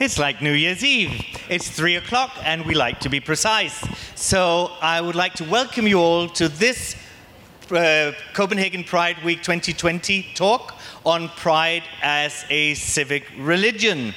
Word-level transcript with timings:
It's 0.00 0.18
like 0.18 0.40
New 0.40 0.54
Year's 0.54 0.82
Eve. 0.82 1.12
It's 1.50 1.68
three 1.68 1.96
o'clock, 1.96 2.30
and 2.42 2.64
we 2.64 2.72
like 2.72 3.00
to 3.00 3.10
be 3.10 3.20
precise. 3.20 3.84
So 4.14 4.70
I 4.80 4.98
would 4.98 5.14
like 5.14 5.34
to 5.34 5.44
welcome 5.44 5.86
you 5.86 5.98
all 5.98 6.26
to 6.30 6.48
this 6.48 6.96
uh, 7.70 8.12
Copenhagen 8.32 8.82
Pride 8.82 9.22
Week 9.22 9.42
2020 9.42 10.28
talk 10.34 10.74
on 11.04 11.28
pride 11.28 11.82
as 12.00 12.46
a 12.48 12.72
civic 12.72 13.30
religion. 13.36 14.14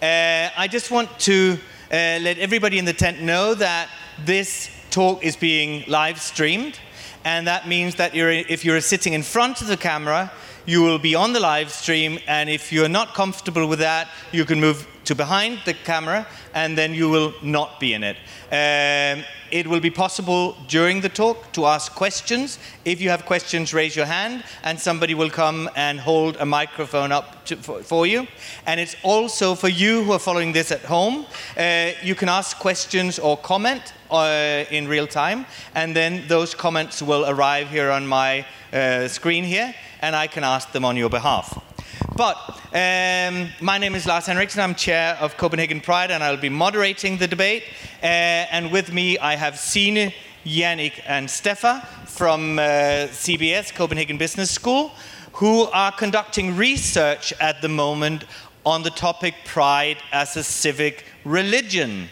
Uh, 0.00 0.50
I 0.56 0.68
just 0.70 0.92
want 0.92 1.10
to 1.22 1.58
uh, 1.90 2.22
let 2.22 2.38
everybody 2.38 2.78
in 2.78 2.84
the 2.84 2.92
tent 2.92 3.20
know 3.20 3.54
that 3.54 3.88
this 4.24 4.70
talk 4.92 5.24
is 5.24 5.34
being 5.34 5.82
live 5.88 6.20
streamed, 6.20 6.78
and 7.24 7.44
that 7.48 7.66
means 7.66 7.96
that 7.96 8.14
you're, 8.14 8.30
if 8.30 8.64
you're 8.64 8.80
sitting 8.80 9.14
in 9.14 9.24
front 9.24 9.62
of 9.62 9.66
the 9.66 9.76
camera, 9.76 10.30
you 10.64 10.80
will 10.80 11.00
be 11.00 11.16
on 11.16 11.32
the 11.32 11.40
live 11.40 11.72
stream, 11.72 12.20
and 12.28 12.48
if 12.48 12.72
you're 12.72 12.88
not 12.88 13.14
comfortable 13.14 13.66
with 13.66 13.80
that, 13.80 14.08
you 14.30 14.44
can 14.44 14.60
move 14.60 14.86
to 15.04 15.14
behind 15.14 15.60
the 15.64 15.74
camera, 15.74 16.26
and 16.54 16.76
then 16.76 16.94
you 16.94 17.08
will 17.08 17.34
not 17.42 17.80
be 17.80 17.94
in 17.94 18.02
it. 18.02 18.16
Um, 18.50 19.24
it 19.50 19.66
will 19.66 19.80
be 19.80 19.90
possible 19.90 20.56
during 20.68 21.00
the 21.00 21.08
talk 21.08 21.52
to 21.52 21.66
ask 21.66 21.92
questions. 21.94 22.58
If 22.84 23.00
you 23.00 23.10
have 23.10 23.24
questions, 23.24 23.72
raise 23.72 23.94
your 23.94 24.06
hand, 24.06 24.42
and 24.62 24.80
somebody 24.80 25.14
will 25.14 25.30
come 25.30 25.70
and 25.76 26.00
hold 26.00 26.36
a 26.38 26.46
microphone 26.46 27.12
up 27.12 27.44
to, 27.46 27.56
for, 27.56 27.82
for, 27.82 28.06
you. 28.06 28.26
And 28.66 28.80
it's 28.80 28.96
also 29.02 29.54
for 29.54 29.68
you 29.68 30.02
who 30.02 30.12
are 30.12 30.18
following 30.18 30.52
this 30.52 30.72
at 30.72 30.80
home. 30.80 31.26
Uh, 31.56 31.92
you 32.02 32.14
can 32.14 32.28
ask 32.28 32.58
questions 32.58 33.18
or 33.18 33.36
comment 33.36 33.92
uh, 34.10 34.64
in 34.70 34.88
real 34.88 35.06
time, 35.06 35.46
and 35.74 35.94
then 35.94 36.26
those 36.28 36.54
comments 36.54 37.02
will 37.02 37.28
arrive 37.28 37.68
here 37.70 37.90
on 37.90 38.06
my 38.06 38.46
uh, 38.72 39.06
screen 39.08 39.44
here 39.44 39.74
and 40.04 40.14
I 40.14 40.26
can 40.26 40.44
ask 40.44 40.70
them 40.72 40.84
on 40.84 40.96
your 40.96 41.08
behalf. 41.08 41.73
But 42.16 42.36
um, 42.72 43.48
my 43.60 43.76
name 43.76 43.96
is 43.96 44.06
Lars 44.06 44.26
Henriksen. 44.26 44.60
I'm 44.60 44.76
chair 44.76 45.16
of 45.20 45.36
Copenhagen 45.36 45.80
Pride, 45.80 46.12
and 46.12 46.22
I'll 46.22 46.36
be 46.36 46.48
moderating 46.48 47.16
the 47.16 47.26
debate. 47.26 47.64
Uh, 48.00 48.06
and 48.06 48.70
with 48.70 48.92
me, 48.92 49.18
I 49.18 49.34
have 49.34 49.58
Sine, 49.58 50.12
Yannick, 50.44 51.02
and 51.08 51.28
Stefan 51.28 51.80
from 52.06 52.60
uh, 52.60 52.62
CBS, 53.10 53.74
Copenhagen 53.74 54.16
Business 54.16 54.48
School, 54.48 54.92
who 55.32 55.64
are 55.72 55.90
conducting 55.90 56.56
research 56.56 57.32
at 57.40 57.60
the 57.62 57.68
moment 57.68 58.26
on 58.64 58.84
the 58.84 58.90
topic 58.90 59.34
pride 59.44 59.96
as 60.12 60.36
a 60.36 60.44
civic 60.44 61.06
religion. 61.24 62.08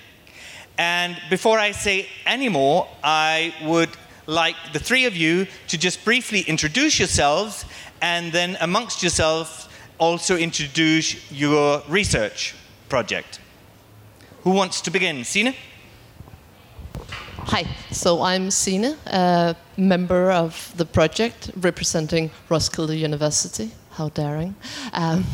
And 0.79 1.17
before 1.31 1.61
I 1.61 1.71
say 1.71 2.09
any 2.27 2.49
more, 2.49 2.89
I 3.05 3.55
would 3.63 3.91
like 4.27 4.57
the 4.73 4.81
three 4.81 5.05
of 5.05 5.15
you 5.15 5.47
to 5.69 5.79
just 5.79 6.05
briefly 6.05 6.41
introduce 6.41 6.99
yourselves 6.99 7.65
and 8.01 8.33
then 8.33 8.57
amongst 8.61 9.01
yourselves 9.01 9.69
also 10.03 10.37
introduce 10.37 11.31
your 11.31 11.81
research 11.89 12.57
project. 12.89 13.39
Who 14.43 14.51
wants 14.51 14.81
to 14.81 14.91
begin? 14.91 15.23
Sine? 15.23 15.55
Hi, 17.53 17.65
so 17.93 18.21
I'm 18.21 18.51
Sine, 18.51 18.97
a 19.07 19.55
member 19.77 20.33
of 20.33 20.73
the 20.77 20.85
project 20.85 21.53
representing 21.55 22.33
Roskilde 22.49 22.97
University. 22.97 23.71
How 23.91 24.09
daring. 24.09 24.57
Um, 24.93 25.25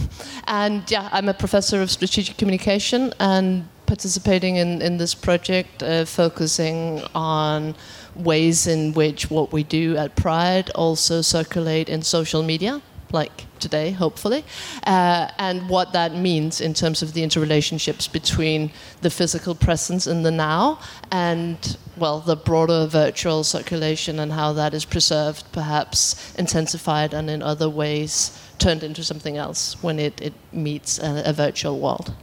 and 0.46 0.83
yeah, 0.91 1.08
I'm 1.12 1.30
a 1.30 1.34
professor 1.34 1.80
of 1.80 1.91
strategic 1.91 2.36
communication 2.36 3.14
and 3.19 3.66
participating 3.86 4.56
in, 4.56 4.83
in 4.83 4.98
this 4.98 5.14
project, 5.14 5.83
uh, 5.83 6.05
focusing 6.05 7.02
on 7.14 7.74
ways 8.14 8.66
in 8.66 8.92
which 8.92 9.30
what 9.30 9.50
we 9.50 9.62
do 9.62 9.96
at 9.96 10.14
Pride 10.14 10.69
also 10.74 11.22
circulate 11.22 11.89
in 11.89 12.02
social 12.02 12.42
media, 12.42 12.83
like 13.12 13.47
today, 13.59 13.91
hopefully, 13.91 14.45
uh, 14.87 15.28
and 15.39 15.69
what 15.69 15.92
that 15.92 16.14
means 16.14 16.61
in 16.61 16.75
terms 16.75 17.03
of 17.03 17.12
the 17.12 17.23
interrelationships 17.23 18.11
between 18.11 18.70
the 19.01 19.11
physical 19.11 19.55
presence 19.55 20.07
in 20.07 20.23
the 20.23 20.30
now 20.30 20.79
and, 21.11 21.77
well, 21.97 22.20
the 22.20 22.36
broader 22.36 22.86
virtual 22.86 23.42
circulation 23.45 24.18
and 24.18 24.33
how 24.33 24.52
that 24.52 24.74
is 24.74 24.85
preserved, 24.85 25.51
perhaps 25.52 26.35
intensified, 26.36 27.14
and 27.14 27.30
in 27.30 27.42
other 27.42 27.68
ways 27.68 28.39
turned 28.58 28.83
into 28.83 29.02
something 29.02 29.36
else 29.36 29.77
when 29.83 29.98
it, 29.98 30.20
it 30.20 30.35
meets 30.52 30.98
a, 30.98 31.23
a 31.27 31.33
virtual 31.33 31.79
world. 31.79 32.14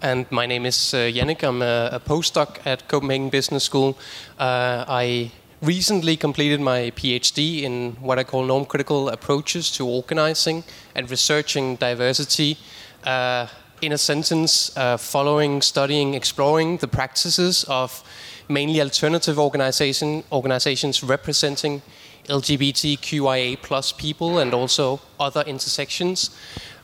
And 0.00 0.26
my 0.32 0.46
name 0.46 0.66
is 0.66 0.94
uh, 0.94 0.96
Yannick. 0.96 1.44
I'm 1.44 1.62
a, 1.62 1.90
a, 1.92 2.00
postdoc 2.00 2.58
at 2.66 2.88
Copenhagen 2.88 3.30
Business 3.30 3.62
School. 3.62 3.96
Uh, 4.36 4.84
I 4.88 5.30
recently 5.62 6.16
completed 6.16 6.60
my 6.60 6.90
PhD 6.96 7.62
in 7.62 7.92
what 8.00 8.18
I 8.18 8.24
call 8.24 8.44
norm 8.44 8.64
critical 8.64 9.08
approaches 9.08 9.70
to 9.72 9.86
organizing 9.86 10.64
and 10.94 11.08
researching 11.08 11.76
diversity. 11.76 12.58
Uh, 13.04 13.46
in 13.80 13.92
a 13.92 13.98
sentence, 13.98 14.76
uh, 14.76 14.96
following, 14.96 15.60
studying, 15.60 16.14
exploring 16.14 16.76
the 16.76 16.86
practices 16.86 17.64
of 17.64 18.04
mainly 18.48 18.80
alternative 18.80 19.38
organization, 19.40 20.22
organizations 20.30 21.02
representing 21.02 21.82
LGBTQIA 22.28 23.60
plus 23.60 23.90
people 23.90 24.38
and 24.38 24.54
also 24.54 25.00
other 25.18 25.42
intersections 25.42 26.30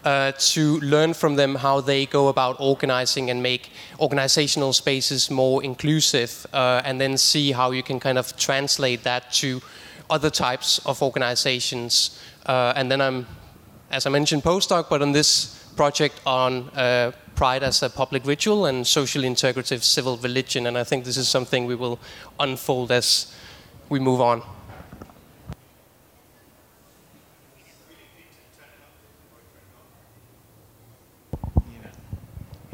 uh, 0.08 0.32
to 0.54 0.80
learn 0.80 1.12
from 1.12 1.36
them 1.36 1.54
how 1.56 1.82
they 1.82 2.06
go 2.06 2.28
about 2.28 2.56
organizing 2.60 3.30
and 3.30 3.42
make 3.42 3.70
organizational 4.00 4.72
spaces 4.72 5.30
more 5.30 5.62
inclusive, 5.62 6.46
uh, 6.54 6.80
and 6.86 6.98
then 6.98 7.18
see 7.18 7.52
how 7.52 7.72
you 7.72 7.82
can 7.82 8.00
kind 8.00 8.16
of 8.16 8.34
translate 8.36 9.02
that 9.02 9.30
to 9.30 9.60
other 10.08 10.30
types 10.30 10.80
of 10.86 11.02
organizations. 11.02 12.18
Uh, 12.46 12.72
and 12.74 12.90
then 12.90 13.00
I'm, 13.02 13.26
as 13.90 14.06
I 14.06 14.10
mentioned, 14.10 14.42
postdoc, 14.42 14.88
but 14.88 15.02
on 15.02 15.12
this 15.12 15.62
project 15.76 16.14
on 16.24 16.70
uh, 16.70 17.12
pride 17.34 17.62
as 17.62 17.82
a 17.82 17.90
public 17.90 18.24
ritual 18.24 18.64
and 18.64 18.86
social 18.86 19.22
integrative 19.22 19.82
civil 19.82 20.16
religion, 20.16 20.66
and 20.66 20.78
I 20.78 20.84
think 20.84 21.04
this 21.04 21.18
is 21.18 21.28
something 21.28 21.66
we 21.66 21.74
will 21.74 21.98
unfold 22.40 22.90
as 22.90 23.34
we 23.90 24.00
move 24.00 24.22
on. 24.22 24.42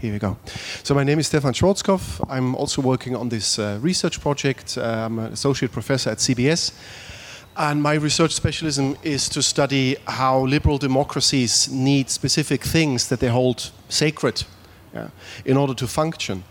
Here 0.04 0.12
we 0.12 0.18
go. 0.18 0.36
So 0.82 0.94
my 0.94 1.02
name 1.02 1.18
is 1.18 1.28
Stefan 1.28 1.54
Schwarzkopf. 1.54 2.22
I'm 2.28 2.54
also 2.56 2.82
working 2.82 3.16
on 3.16 3.30
this 3.30 3.58
uh, 3.58 3.78
research 3.80 4.20
project. 4.20 4.76
Uh, 4.76 4.82
I'm 4.82 5.18
an 5.18 5.32
associate 5.32 5.72
professor 5.72 6.10
at 6.10 6.18
CBS. 6.18 6.72
And 7.56 7.82
my 7.82 7.94
research 7.94 8.32
specialism 8.32 8.98
is 9.02 9.30
to 9.30 9.42
study 9.42 9.96
how 10.06 10.44
liberal 10.44 10.76
democracies 10.76 11.70
need 11.70 12.10
specific 12.10 12.62
things 12.62 13.08
that 13.08 13.20
they 13.20 13.28
hold 13.28 13.70
sacred 13.88 14.44
yeah, 14.92 15.08
in 15.46 15.56
order 15.56 15.72
to 15.72 15.86
function. 15.86 16.44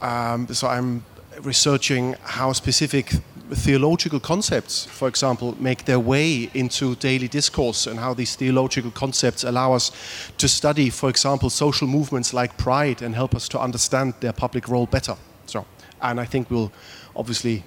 Um, 0.00 0.48
so 0.54 0.68
I'm 0.68 1.04
researching 1.42 2.16
how 2.22 2.54
specific 2.54 3.12
theological 3.50 4.20
concepts, 4.20 4.86
for 4.86 5.08
example, 5.08 5.56
make 5.58 5.84
their 5.84 5.98
way 5.98 6.50
into 6.54 6.94
daily 6.96 7.28
discourse 7.28 7.86
and 7.86 7.98
how 7.98 8.14
these 8.14 8.36
theological 8.36 8.90
concepts 8.90 9.44
allow 9.44 9.72
us 9.72 9.90
to 10.38 10.48
study, 10.48 10.90
for 10.90 11.08
example, 11.08 11.50
social 11.50 11.88
movements 11.88 12.32
like 12.32 12.56
pride 12.56 13.02
and 13.02 13.14
help 13.14 13.34
us 13.34 13.48
to 13.48 13.60
understand 13.60 14.14
their 14.20 14.32
public 14.32 14.68
role 14.68 14.86
better. 14.86 15.16
So, 15.46 15.64
and 16.00 16.20
I 16.20 16.24
think 16.24 16.50
we'll 16.50 16.72
obviously 17.16 17.64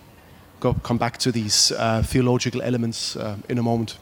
go, 0.59 0.73
come 0.73 0.97
back 0.97 1.17
to 1.19 1.31
these 1.31 1.71
uh, 1.71 2.03
theological 2.03 2.61
elements 2.61 3.15
uh, 3.15 3.37
in 3.49 3.57
a 3.57 3.63
moment. 3.63 3.97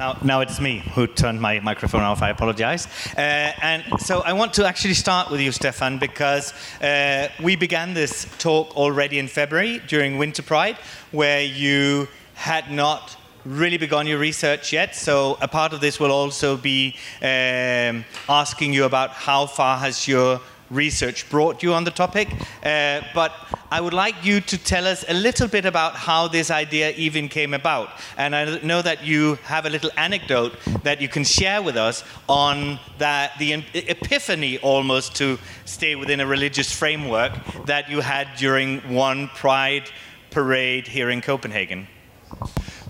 Now, 0.00 0.16
now 0.22 0.40
it's 0.40 0.58
me 0.62 0.78
who 0.94 1.06
turned 1.06 1.42
my 1.42 1.60
microphone 1.60 2.00
off. 2.00 2.22
I 2.22 2.30
apologize. 2.30 2.88
Uh, 3.18 3.52
and 3.60 3.84
so 4.00 4.20
I 4.20 4.32
want 4.32 4.54
to 4.54 4.66
actually 4.66 4.94
start 4.94 5.30
with 5.30 5.42
you, 5.42 5.52
Stefan, 5.52 5.98
because 5.98 6.54
uh, 6.80 7.28
we 7.42 7.54
began 7.54 7.92
this 7.92 8.26
talk 8.38 8.74
already 8.78 9.18
in 9.18 9.28
February 9.28 9.82
during 9.88 10.16
Winter 10.16 10.42
Pride, 10.42 10.78
where 11.10 11.42
you 11.42 12.08
had 12.32 12.70
not 12.70 13.14
really 13.44 13.76
begun 13.76 14.06
your 14.06 14.18
research 14.18 14.72
yet. 14.72 14.96
So 14.96 15.36
a 15.42 15.48
part 15.48 15.74
of 15.74 15.82
this 15.82 16.00
will 16.00 16.12
also 16.12 16.56
be 16.56 16.96
um, 17.20 18.06
asking 18.26 18.72
you 18.72 18.84
about 18.84 19.10
how 19.10 19.44
far 19.44 19.76
has 19.76 20.08
your 20.08 20.40
research 20.70 21.28
brought 21.28 21.62
you 21.62 21.74
on 21.74 21.84
the 21.84 21.90
topic. 21.90 22.28
Uh, 22.62 23.02
but 23.14 23.32
I 23.70 23.80
would 23.80 23.94
like 23.94 24.24
you 24.24 24.40
to 24.40 24.58
tell 24.58 24.86
us 24.86 25.04
a 25.08 25.14
little 25.14 25.48
bit 25.48 25.64
about 25.64 25.94
how 25.94 26.28
this 26.28 26.50
idea 26.50 26.92
even 26.92 27.28
came 27.28 27.54
about. 27.54 27.90
And 28.16 28.34
I 28.34 28.58
know 28.60 28.82
that 28.82 29.04
you 29.04 29.34
have 29.44 29.66
a 29.66 29.70
little 29.70 29.90
anecdote 29.96 30.56
that 30.82 31.00
you 31.00 31.08
can 31.08 31.24
share 31.24 31.62
with 31.62 31.76
us 31.76 32.04
on 32.28 32.78
that 32.98 33.32
the 33.38 33.64
epiphany 33.74 34.58
almost 34.58 35.14
to 35.16 35.38
stay 35.64 35.94
within 35.96 36.20
a 36.20 36.26
religious 36.26 36.72
framework 36.72 37.32
that 37.66 37.90
you 37.90 38.00
had 38.00 38.28
during 38.36 38.78
one 38.94 39.28
Pride 39.28 39.90
parade 40.30 40.86
here 40.86 41.10
in 41.10 41.20
Copenhagen. 41.20 41.88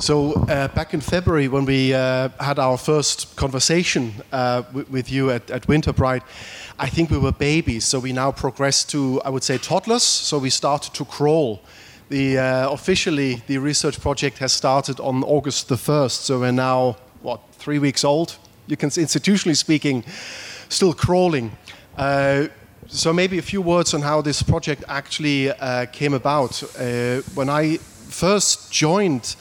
So 0.01 0.33
uh, 0.33 0.69
back 0.69 0.95
in 0.95 1.03
February, 1.03 1.49
when 1.49 1.67
we 1.67 1.93
uh, 1.93 2.31
had 2.41 2.59
our 2.59 2.79
first 2.79 3.37
conversation 3.37 4.15
uh, 4.33 4.63
with 4.73 5.13
you 5.13 5.31
at, 5.31 5.51
at 5.51 5.69
I 5.69 6.89
think 6.89 7.11
we 7.11 7.19
were 7.19 7.33
babies, 7.33 7.85
so 7.85 7.99
we 7.99 8.15
now 8.15 8.33
progressed 8.33 8.89
to, 8.93 9.21
I 9.27 9.29
would 9.29 9.45
say, 9.45 9.59
toddlers. 9.59 10.03
So 10.03 10.39
we 10.39 10.49
started 10.49 10.95
to 10.95 11.05
crawl. 11.05 11.61
The, 12.09 12.39
uh, 12.39 12.71
officially, 12.71 13.43
the 13.47 13.59
research 13.59 14.01
project 14.01 14.39
has 14.39 14.55
started 14.55 15.01
on 15.01 15.23
August 15.23 15.69
the 15.69 15.75
1st, 15.75 16.23
so 16.23 16.41
we're 16.41 16.51
now, 16.51 16.97
what, 17.21 17.43
three 17.53 17.79
weeks 17.79 18.03
old? 18.03 18.39
you 18.69 18.79
can 18.79 18.89
institutionally 18.89 19.57
speaking, 19.57 20.03
still 20.71 20.95
crawling. 20.95 21.53
Uh, 21.99 22.47
so 22.87 23.13
maybe 23.13 23.37
a 23.37 23.43
few 23.43 23.61
words 23.61 23.93
on 23.93 24.01
how 24.01 24.23
this 24.23 24.43
project 24.43 24.83
actually 24.89 25.51
uh, 25.51 25.85
came 25.93 26.15
about. 26.15 26.57
When 27.35 27.51
I 27.51 27.77
first 27.77 28.73
joined 28.73 29.37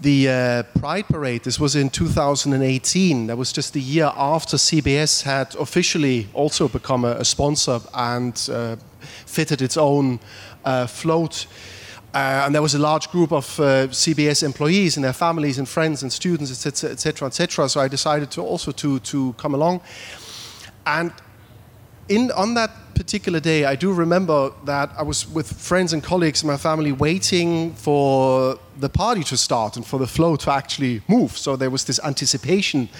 the 0.00 0.28
uh, 0.28 0.62
Pride 0.78 1.06
Parade, 1.08 1.44
this 1.44 1.60
was 1.60 1.76
in 1.76 1.90
2018. 1.90 3.26
That 3.26 3.36
was 3.36 3.52
just 3.52 3.76
a 3.76 3.80
year 3.80 4.10
after 4.16 4.56
CBS 4.56 5.22
had 5.22 5.54
officially 5.56 6.28
also 6.32 6.68
become 6.68 7.04
a, 7.04 7.12
a 7.12 7.24
sponsor 7.24 7.80
and 7.94 8.48
uh, 8.50 8.76
fitted 9.26 9.60
its 9.60 9.76
own 9.76 10.20
uh, 10.64 10.86
float. 10.86 11.46
Uh, 12.12 12.42
and 12.44 12.54
there 12.54 12.62
was 12.62 12.74
a 12.74 12.78
large 12.78 13.08
group 13.10 13.30
of 13.30 13.60
uh, 13.60 13.86
CBS 13.88 14.42
employees 14.42 14.96
and 14.96 15.04
their 15.04 15.12
families 15.12 15.58
and 15.58 15.68
friends 15.68 16.02
and 16.02 16.12
students, 16.12 16.50
etc., 16.50 16.90
etc., 16.90 17.26
etc. 17.28 17.68
So 17.68 17.80
I 17.80 17.88
decided 17.88 18.30
to 18.32 18.42
also 18.42 18.72
to 18.72 18.98
to 19.00 19.32
come 19.34 19.54
along. 19.54 19.80
And 20.86 21.12
in 22.08 22.32
on 22.32 22.54
that 22.54 22.70
particular 23.00 23.40
day, 23.40 23.64
I 23.64 23.76
do 23.76 23.94
remember 23.94 24.52
that 24.66 24.90
I 24.94 25.02
was 25.02 25.26
with 25.26 25.50
friends 25.50 25.94
and 25.94 26.02
colleagues 26.02 26.42
in 26.42 26.48
my 26.48 26.58
family 26.58 26.92
waiting 26.92 27.72
for 27.72 28.58
the 28.78 28.90
party 28.90 29.24
to 29.24 29.38
start 29.38 29.76
and 29.76 29.86
for 29.86 29.98
the 29.98 30.06
flow 30.06 30.36
to 30.36 30.50
actually 30.52 31.00
move. 31.08 31.30
So 31.38 31.56
there 31.56 31.70
was 31.70 31.84
this 31.84 31.98
anticipation 32.04 32.90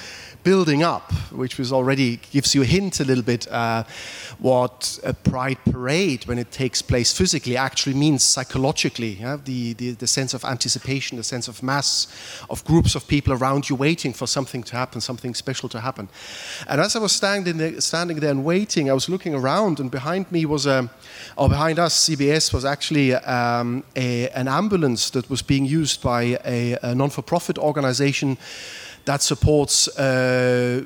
building 0.43 0.83
up, 0.83 1.13
which 1.33 1.59
was 1.59 1.73
already 1.73 2.17
gives 2.31 2.55
you 2.55 2.63
a 2.63 2.65
hint 2.65 3.01
a 3.01 3.05
little 3.05 3.25
bit 3.25 3.51
uh, 3.51 3.85
what 4.39 4.99
a 5.05 5.13
pride 5.13 5.59
parade, 5.71 6.25
when 6.27 6.39
it 6.39 6.51
takes 6.51 6.81
place 6.81 7.13
physically, 7.13 7.57
actually 7.57 7.95
means 7.95 8.23
psychologically. 8.23 9.15
Yeah? 9.21 9.37
The, 9.45 9.75
the, 9.75 9.91
the 9.93 10.07
sense 10.07 10.35
of 10.35 10.45
anticipation, 10.45 11.17
the 11.17 11.25
sense 11.25 11.47
of 11.49 11.63
mass, 11.63 12.07
of 12.49 12.65
groups 12.65 12.95
of 12.95 13.07
people 13.07 13.35
around 13.35 13.69
you 13.69 13.77
waiting 13.77 14.13
for 14.13 14.27
something 14.27 14.63
to 14.65 14.77
happen, 14.77 15.01
something 15.01 15.35
special 15.35 15.69
to 15.71 15.81
happen. 15.81 16.09
And 16.69 16.81
as 16.81 16.97
I 16.97 17.01
was 17.01 17.13
standing 17.13 17.59
there, 17.59 17.81
standing 17.81 18.21
there 18.21 18.31
and 18.31 18.45
waiting, 18.45 18.91
I 18.91 18.95
was 18.95 19.09
looking 19.09 19.35
around, 19.35 19.79
and 19.79 19.91
behind 19.91 20.31
me 20.33 20.47
was 20.47 20.67
a, 20.67 20.91
or 21.37 21.49
behind 21.49 21.79
us, 21.79 22.09
CBS 22.09 22.53
was 22.53 22.65
actually 22.65 23.15
um, 23.15 23.85
a, 23.95 24.29
an 24.31 24.49
ambulance 24.49 25.11
that 25.11 25.29
was 25.29 25.43
being 25.43 25.67
used 25.67 26.03
by 26.03 26.39
a, 26.45 26.79
a 26.83 26.95
non-for-profit 26.95 27.59
organization 27.59 28.39
that 29.05 29.23
supports 29.23 29.89
uh, 29.99 30.85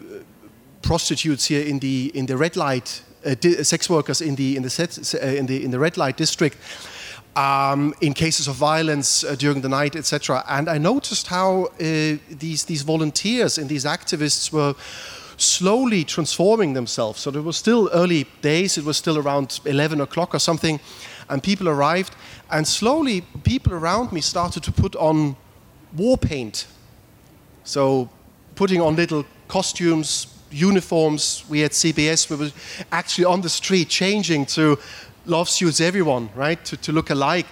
prostitutes 0.82 1.46
here 1.46 1.66
in 1.66 1.78
the 1.78 2.11
in 2.14 2.26
the 2.26 2.37
red 2.37 2.56
light, 2.56 3.02
uh, 3.25 3.34
sex 3.62 3.88
workers 3.88 4.20
in 4.20 4.37
the 4.37 4.56
in 4.56 4.62
the 4.62 4.70
set, 4.70 5.14
uh, 5.14 5.26
in 5.26 5.46
the 5.46 5.64
in 5.64 5.70
the 5.70 5.78
red 5.78 5.96
light 5.96 6.16
district. 6.16 6.56
Um, 7.37 7.94
in 8.00 8.14
cases 8.14 8.46
of 8.46 8.55
violence 8.55 9.25
uh, 9.25 9.34
during 9.34 9.61
the 9.61 9.69
night, 9.69 9.96
etc. 9.96 10.44
And 10.49 10.69
I 10.69 10.78
noticed 10.78 11.26
how 11.26 11.64
uh, 11.64 12.19
these 12.38 12.64
these 12.64 12.82
volunteers 12.82 13.58
and 13.58 13.69
these 13.69 13.84
activists 13.84 14.52
were 14.52 14.76
slowly 15.37 16.05
transforming 16.05 16.75
themselves. 16.75 17.20
So 17.20 17.32
there 17.32 17.43
was 17.43 17.56
still 17.56 17.90
early 17.93 18.26
days; 18.40 18.78
it 18.78 18.84
was 18.84 18.96
still 18.96 19.19
around 19.19 19.58
11 19.64 20.00
o'clock 20.00 20.32
or 20.32 20.38
something, 20.38 20.78
and 21.28 21.43
people 21.43 21.69
arrived, 21.69 22.14
and 22.50 22.69
slowly 22.69 23.22
people 23.43 23.72
around 23.72 24.12
me 24.12 24.20
started 24.20 24.62
to 24.62 24.72
put 24.72 24.94
on 24.94 25.34
war 25.96 26.17
paint 26.17 26.69
so 27.64 28.08
putting 28.55 28.81
on 28.81 28.94
little 28.94 29.25
costumes, 29.49 30.26
uniforms. 30.50 31.44
We 31.49 31.64
at 31.64 31.72
CBS, 31.72 32.31
we 32.31 32.37
were 32.37 32.52
actually 32.93 33.25
on 33.25 33.40
the 33.40 33.49
street 33.49 33.88
changing 33.88 34.46
to 34.46 34.78
love 35.26 35.49
suits 35.49 35.81
everyone, 35.81 36.28
right? 36.34 36.62
To, 36.66 36.76
to 36.76 36.93
look 36.93 37.11
alike. 37.11 37.46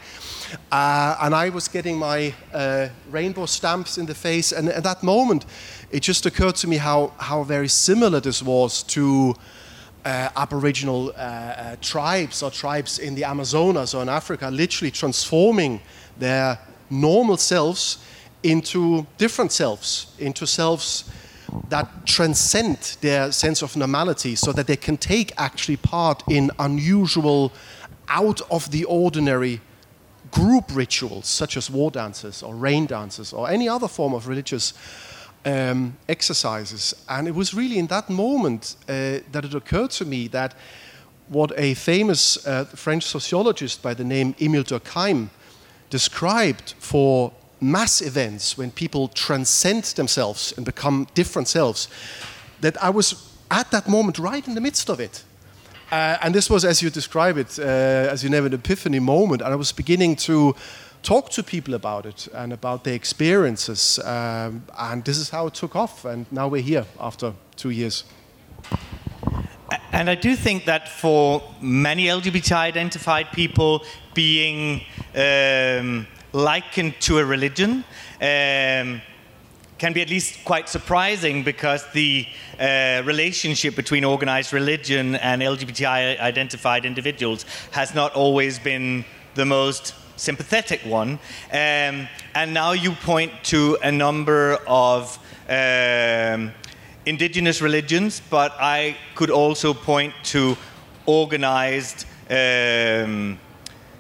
Uh, 0.70 1.16
and 1.22 1.34
I 1.34 1.48
was 1.48 1.66
getting 1.68 1.98
my 1.98 2.34
uh, 2.52 2.88
rainbow 3.10 3.46
stamps 3.46 3.96
in 3.96 4.06
the 4.06 4.14
face. 4.14 4.52
And 4.52 4.68
at 4.68 4.84
that 4.84 5.02
moment, 5.02 5.46
it 5.90 6.00
just 6.00 6.26
occurred 6.26 6.56
to 6.56 6.68
me 6.68 6.76
how, 6.76 7.12
how 7.18 7.42
very 7.42 7.68
similar 7.68 8.20
this 8.20 8.42
was 8.42 8.82
to 8.84 9.34
uh, 10.04 10.28
Aboriginal 10.36 11.10
uh, 11.10 11.12
uh, 11.12 11.76
tribes 11.80 12.42
or 12.42 12.50
tribes 12.50 12.98
in 12.98 13.14
the 13.14 13.24
Amazonas 13.24 13.94
or 13.94 14.02
in 14.02 14.08
Africa, 14.08 14.50
literally 14.50 14.90
transforming 14.90 15.80
their 16.18 16.58
normal 16.90 17.38
selves 17.38 17.98
into 18.42 19.06
different 19.18 19.52
selves, 19.52 20.14
into 20.18 20.46
selves 20.46 21.10
that 21.68 22.06
transcend 22.06 22.96
their 23.00 23.30
sense 23.30 23.62
of 23.62 23.76
normality 23.76 24.34
so 24.34 24.52
that 24.52 24.66
they 24.66 24.76
can 24.76 24.96
take 24.96 25.32
actually 25.36 25.76
part 25.76 26.22
in 26.28 26.50
unusual, 26.58 27.52
out 28.08 28.40
of 28.50 28.70
the 28.70 28.84
ordinary 28.84 29.60
group 30.30 30.64
rituals 30.74 31.26
such 31.26 31.56
as 31.56 31.70
war 31.70 31.90
dances 31.90 32.42
or 32.42 32.54
rain 32.54 32.86
dances 32.86 33.32
or 33.32 33.50
any 33.50 33.68
other 33.68 33.88
form 33.88 34.14
of 34.14 34.28
religious 34.28 34.72
um, 35.44 35.96
exercises. 36.08 36.94
And 37.08 37.28
it 37.28 37.34
was 37.34 37.52
really 37.54 37.78
in 37.78 37.86
that 37.88 38.08
moment 38.08 38.76
uh, 38.88 39.20
that 39.32 39.44
it 39.44 39.54
occurred 39.54 39.90
to 39.92 40.04
me 40.04 40.28
that 40.28 40.54
what 41.28 41.52
a 41.56 41.74
famous 41.74 42.46
uh, 42.46 42.64
French 42.64 43.04
sociologist 43.04 43.82
by 43.82 43.94
the 43.94 44.04
name 44.04 44.34
Emile 44.40 44.64
Durkheim 44.64 45.28
described 45.90 46.74
for 46.78 47.32
mass 47.62 48.02
events 48.02 48.58
when 48.58 48.70
people 48.70 49.08
transcend 49.08 49.84
themselves 49.84 50.52
and 50.56 50.66
become 50.66 51.06
different 51.14 51.48
selves, 51.48 51.88
that 52.60 52.82
I 52.82 52.90
was 52.90 53.32
at 53.50 53.70
that 53.70 53.88
moment 53.88 54.18
right 54.18 54.46
in 54.46 54.54
the 54.54 54.60
midst 54.60 54.90
of 54.90 55.00
it. 55.00 55.24
Uh, 55.90 56.16
and 56.22 56.34
this 56.34 56.48
was, 56.48 56.64
as 56.64 56.82
you 56.82 56.90
describe 56.90 57.36
it, 57.36 57.58
uh, 57.58 57.62
as 57.62 58.24
you 58.24 58.30
name 58.30 58.46
it, 58.46 58.54
an 58.54 58.60
epiphany 58.60 58.98
moment. 58.98 59.42
And 59.42 59.52
I 59.52 59.56
was 59.56 59.72
beginning 59.72 60.16
to 60.16 60.54
talk 61.02 61.28
to 61.30 61.42
people 61.42 61.74
about 61.74 62.06
it 62.06 62.28
and 62.34 62.52
about 62.52 62.84
their 62.84 62.94
experiences. 62.94 63.98
Um, 63.98 64.64
and 64.78 65.04
this 65.04 65.18
is 65.18 65.30
how 65.30 65.48
it 65.48 65.54
took 65.54 65.76
off. 65.76 66.04
And 66.04 66.26
now 66.32 66.48
we're 66.48 66.62
here 66.62 66.86
after 66.98 67.34
two 67.56 67.70
years. 67.70 68.04
And 69.92 70.08
I 70.08 70.14
do 70.14 70.34
think 70.34 70.64
that 70.64 70.88
for 70.88 71.42
many 71.60 72.06
LGBT 72.06 72.52
identified 72.52 73.30
people, 73.32 73.84
being 74.14 74.80
um, 75.14 76.06
likened 76.32 76.94
to 77.00 77.18
a 77.18 77.24
religion 77.24 77.84
um, 78.20 79.00
can 79.78 79.92
be 79.92 80.00
at 80.00 80.08
least 80.08 80.44
quite 80.44 80.68
surprising 80.68 81.42
because 81.42 81.84
the 81.92 82.26
uh, 82.60 83.02
relationship 83.04 83.74
between 83.74 84.04
organized 84.04 84.52
religion 84.52 85.16
and 85.16 85.42
LGBTI 85.42 86.20
identified 86.20 86.84
individuals 86.84 87.44
has 87.72 87.94
not 87.94 88.14
always 88.14 88.58
been 88.58 89.04
the 89.34 89.44
most 89.44 89.94
sympathetic 90.16 90.80
one. 90.82 91.18
Um, 91.50 92.08
and 92.34 92.54
now 92.54 92.72
you 92.72 92.92
point 92.92 93.32
to 93.44 93.76
a 93.82 93.90
number 93.90 94.58
of 94.68 95.18
um, 95.48 96.52
indigenous 97.04 97.60
religions, 97.60 98.22
but 98.30 98.52
I 98.60 98.96
could 99.16 99.30
also 99.30 99.74
point 99.74 100.14
to 100.24 100.56
organized. 101.06 102.06
Um, 102.30 103.38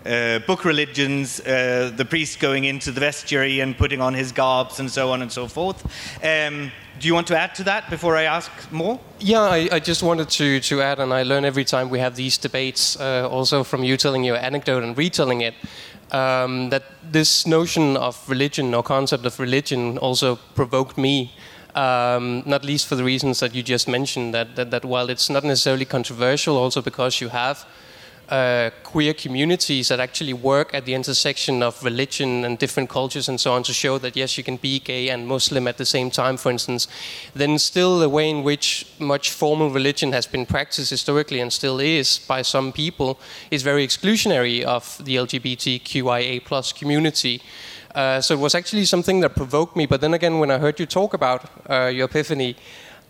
uh, 0.06 0.38
book 0.40 0.64
religions, 0.64 1.40
uh, 1.40 1.92
the 1.96 2.04
priest 2.04 2.40
going 2.40 2.64
into 2.64 2.90
the 2.90 3.00
vestry 3.00 3.60
and 3.60 3.76
putting 3.76 4.00
on 4.00 4.14
his 4.14 4.32
garbs 4.32 4.80
and 4.80 4.90
so 4.90 5.10
on 5.12 5.22
and 5.22 5.30
so 5.30 5.46
forth. 5.46 5.84
Um, 6.24 6.72
do 6.98 7.08
you 7.08 7.14
want 7.14 7.26
to 7.28 7.38
add 7.38 7.54
to 7.56 7.64
that 7.64 7.90
before 7.90 8.16
I 8.16 8.24
ask 8.24 8.50
more? 8.70 9.00
Yeah, 9.18 9.40
I, 9.40 9.68
I, 9.72 9.80
just 9.80 10.02
wanted 10.02 10.28
to, 10.30 10.60
to 10.60 10.82
add, 10.82 11.00
and 11.00 11.12
I 11.12 11.22
learn 11.22 11.44
every 11.44 11.64
time 11.64 11.90
we 11.90 11.98
have 11.98 12.16
these 12.16 12.38
debates, 12.38 12.98
uh, 13.00 13.28
also 13.28 13.64
from 13.64 13.82
you 13.82 13.96
telling 13.96 14.24
your 14.24 14.36
anecdote 14.36 14.84
and 14.84 14.96
retelling 14.96 15.40
it, 15.40 15.54
um, 16.12 16.70
that 16.70 16.84
this 17.10 17.46
notion 17.46 17.96
of 17.96 18.28
religion 18.28 18.74
or 18.74 18.82
concept 18.82 19.24
of 19.26 19.38
religion 19.40 19.98
also 19.98 20.36
provoked 20.54 20.98
me. 20.98 21.32
Um, 21.74 22.42
not 22.44 22.66
least 22.66 22.86
for 22.86 22.96
the 22.96 23.04
reasons 23.04 23.40
that 23.40 23.54
you 23.54 23.62
just 23.62 23.88
mentioned, 23.88 24.34
that, 24.34 24.56
that, 24.56 24.70
that 24.70 24.84
while 24.84 25.08
it's 25.08 25.30
not 25.30 25.42
necessarily 25.42 25.86
controversial, 25.86 26.58
also 26.58 26.82
because 26.82 27.18
you 27.22 27.30
have 27.30 27.66
uh, 28.32 28.70
queer 28.82 29.12
communities 29.12 29.88
that 29.88 30.00
actually 30.00 30.32
work 30.32 30.72
at 30.72 30.86
the 30.86 30.94
intersection 30.94 31.62
of 31.62 31.84
religion 31.84 32.46
and 32.46 32.58
different 32.58 32.88
cultures 32.88 33.28
and 33.28 33.38
so 33.38 33.52
on 33.52 33.62
to 33.62 33.74
show 33.74 33.98
that 33.98 34.16
yes, 34.16 34.38
you 34.38 34.42
can 34.42 34.56
be 34.56 34.80
gay 34.80 35.10
and 35.10 35.28
Muslim 35.28 35.68
at 35.68 35.76
the 35.76 35.84
same 35.84 36.10
time, 36.10 36.38
for 36.38 36.50
instance, 36.50 36.88
then 37.34 37.58
still 37.58 37.98
the 37.98 38.08
way 38.08 38.30
in 38.30 38.42
which 38.42 38.86
much 38.98 39.30
formal 39.30 39.68
religion 39.68 40.12
has 40.12 40.26
been 40.26 40.46
practiced 40.46 40.88
historically 40.88 41.40
and 41.40 41.52
still 41.52 41.78
is 41.78 42.20
by 42.26 42.40
some 42.40 42.72
people 42.72 43.20
is 43.50 43.62
very 43.62 43.86
exclusionary 43.86 44.62
of 44.62 44.96
the 45.04 45.16
LGBTQIA 45.16 46.42
plus 46.42 46.72
community. 46.72 47.42
Uh, 47.94 48.18
so 48.22 48.32
it 48.32 48.40
was 48.40 48.54
actually 48.54 48.86
something 48.86 49.20
that 49.20 49.36
provoked 49.36 49.76
me. 49.76 49.84
But 49.84 50.00
then 50.00 50.14
again, 50.14 50.38
when 50.38 50.50
I 50.50 50.56
heard 50.56 50.80
you 50.80 50.86
talk 50.86 51.12
about 51.12 51.50
uh, 51.68 51.90
your 51.92 52.06
epiphany, 52.06 52.56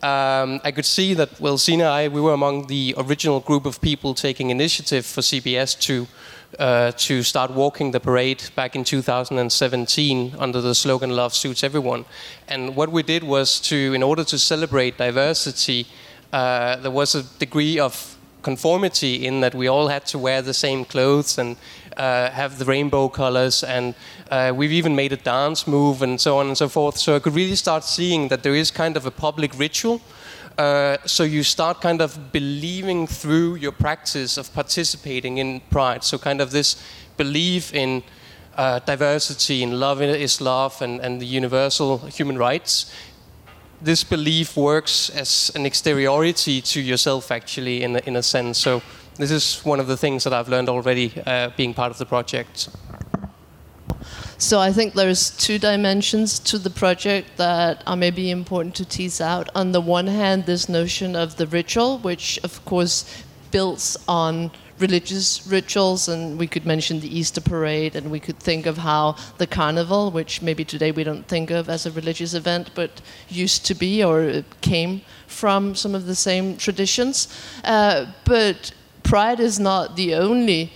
um, 0.02 0.60
I 0.64 0.72
could 0.72 0.84
see 0.84 1.14
that, 1.14 1.40
well, 1.40 1.56
Sine 1.56 1.80
and 1.80 1.88
I, 1.88 2.08
we 2.08 2.20
were 2.20 2.32
among 2.32 2.66
the 2.66 2.94
original 2.98 3.38
group 3.38 3.64
of 3.66 3.80
people 3.80 4.14
taking 4.14 4.50
initiative 4.50 5.06
for 5.06 5.20
CBS 5.20 5.78
to, 5.80 6.08
uh, 6.58 6.90
to 6.92 7.22
start 7.22 7.52
walking 7.52 7.92
the 7.92 8.00
parade 8.00 8.50
back 8.56 8.74
in 8.74 8.82
2017 8.82 10.34
under 10.38 10.60
the 10.60 10.74
slogan 10.74 11.10
Love 11.10 11.34
Suits 11.34 11.62
Everyone. 11.62 12.04
And 12.48 12.74
what 12.74 12.90
we 12.90 13.04
did 13.04 13.22
was 13.22 13.60
to, 13.60 13.94
in 13.94 14.02
order 14.02 14.24
to 14.24 14.38
celebrate 14.38 14.98
diversity, 14.98 15.86
uh, 16.32 16.76
there 16.76 16.90
was 16.90 17.14
a 17.14 17.22
degree 17.38 17.78
of 17.78 18.16
conformity 18.42 19.26
in 19.26 19.40
that 19.40 19.54
we 19.54 19.68
all 19.68 19.88
had 19.88 20.04
to 20.06 20.18
wear 20.18 20.42
the 20.42 20.54
same 20.54 20.84
clothes 20.84 21.38
and 21.38 21.56
uh, 21.96 22.30
have 22.30 22.58
the 22.58 22.64
rainbow 22.64 23.08
colors, 23.08 23.64
and 23.64 23.94
uh, 24.30 24.52
we've 24.54 24.72
even 24.72 24.96
made 24.96 25.12
a 25.12 25.16
dance 25.16 25.66
move 25.66 26.02
and 26.02 26.20
so 26.20 26.38
on 26.38 26.46
and 26.46 26.56
so 26.56 26.68
forth. 26.68 26.98
So 26.98 27.16
I 27.16 27.18
could 27.18 27.34
really 27.34 27.56
start 27.56 27.84
seeing 27.84 28.28
that 28.28 28.42
there 28.42 28.54
is 28.54 28.70
kind 28.70 28.96
of 28.96 29.06
a 29.06 29.10
public 29.10 29.58
ritual. 29.58 30.00
Uh, 30.58 30.96
so 31.06 31.22
you 31.22 31.42
start 31.42 31.80
kind 31.80 32.00
of 32.02 32.32
believing 32.32 33.06
through 33.06 33.54
your 33.54 33.72
practice 33.72 34.36
of 34.36 34.52
participating 34.52 35.38
in 35.38 35.60
pride. 35.70 36.04
So 36.04 36.18
kind 36.18 36.40
of 36.40 36.50
this 36.50 36.76
belief 37.16 37.74
in 37.74 38.02
uh, 38.56 38.78
diversity, 38.80 39.62
in 39.62 39.80
love 39.80 40.02
is 40.02 40.40
love, 40.40 40.82
and, 40.82 41.00
and 41.00 41.20
the 41.20 41.26
universal 41.26 41.98
human 41.98 42.36
rights 42.36 42.92
this 43.82 44.04
belief 44.04 44.56
works 44.56 45.10
as 45.10 45.50
an 45.54 45.66
exteriority 45.66 46.60
to 46.60 46.80
yourself, 46.80 47.30
actually, 47.30 47.82
in 47.82 47.96
a, 47.96 47.98
in 48.06 48.16
a 48.16 48.22
sense. 48.22 48.58
So 48.58 48.82
this 49.16 49.30
is 49.30 49.60
one 49.64 49.80
of 49.80 49.86
the 49.86 49.96
things 49.96 50.24
that 50.24 50.32
I've 50.32 50.48
learned 50.48 50.68
already 50.68 51.12
uh, 51.26 51.50
being 51.56 51.74
part 51.74 51.90
of 51.90 51.98
the 51.98 52.06
project. 52.06 52.68
So 54.38 54.58
I 54.58 54.72
think 54.72 54.94
there's 54.94 55.30
two 55.30 55.58
dimensions 55.58 56.38
to 56.40 56.58
the 56.58 56.70
project 56.70 57.36
that 57.36 57.82
are 57.86 57.96
maybe 57.96 58.30
important 58.30 58.74
to 58.76 58.84
tease 58.84 59.20
out. 59.20 59.48
On 59.54 59.72
the 59.72 59.80
one 59.80 60.08
hand, 60.08 60.46
this 60.46 60.68
notion 60.68 61.14
of 61.14 61.36
the 61.36 61.46
ritual, 61.46 61.98
which 61.98 62.40
of 62.42 62.64
course 62.64 63.04
builds 63.52 63.96
on 64.08 64.50
religious 64.78 65.46
rituals, 65.46 66.08
and 66.08 66.38
we 66.38 66.46
could 66.46 66.66
mention 66.66 67.00
the 67.00 67.18
Easter 67.18 67.40
parade, 67.40 67.96
and 67.96 68.10
we 68.10 68.20
could 68.20 68.38
think 68.38 68.66
of 68.66 68.78
how 68.78 69.16
the 69.38 69.46
carnival, 69.46 70.10
which 70.10 70.42
maybe 70.42 70.64
today 70.64 70.90
we 70.90 71.04
don't 71.04 71.28
think 71.28 71.50
of 71.50 71.68
as 71.68 71.86
a 71.86 71.90
religious 71.90 72.34
event, 72.34 72.70
but 72.74 73.00
used 73.28 73.64
to 73.66 73.74
be 73.74 74.02
or 74.02 74.44
came 74.60 75.02
from 75.26 75.74
some 75.74 75.94
of 75.94 76.06
the 76.06 76.14
same 76.14 76.56
traditions. 76.56 77.28
Uh, 77.64 78.06
but 78.24 78.72
Pride 79.02 79.40
is 79.40 79.58
not 79.58 79.96
the 79.96 80.14
only 80.14 80.72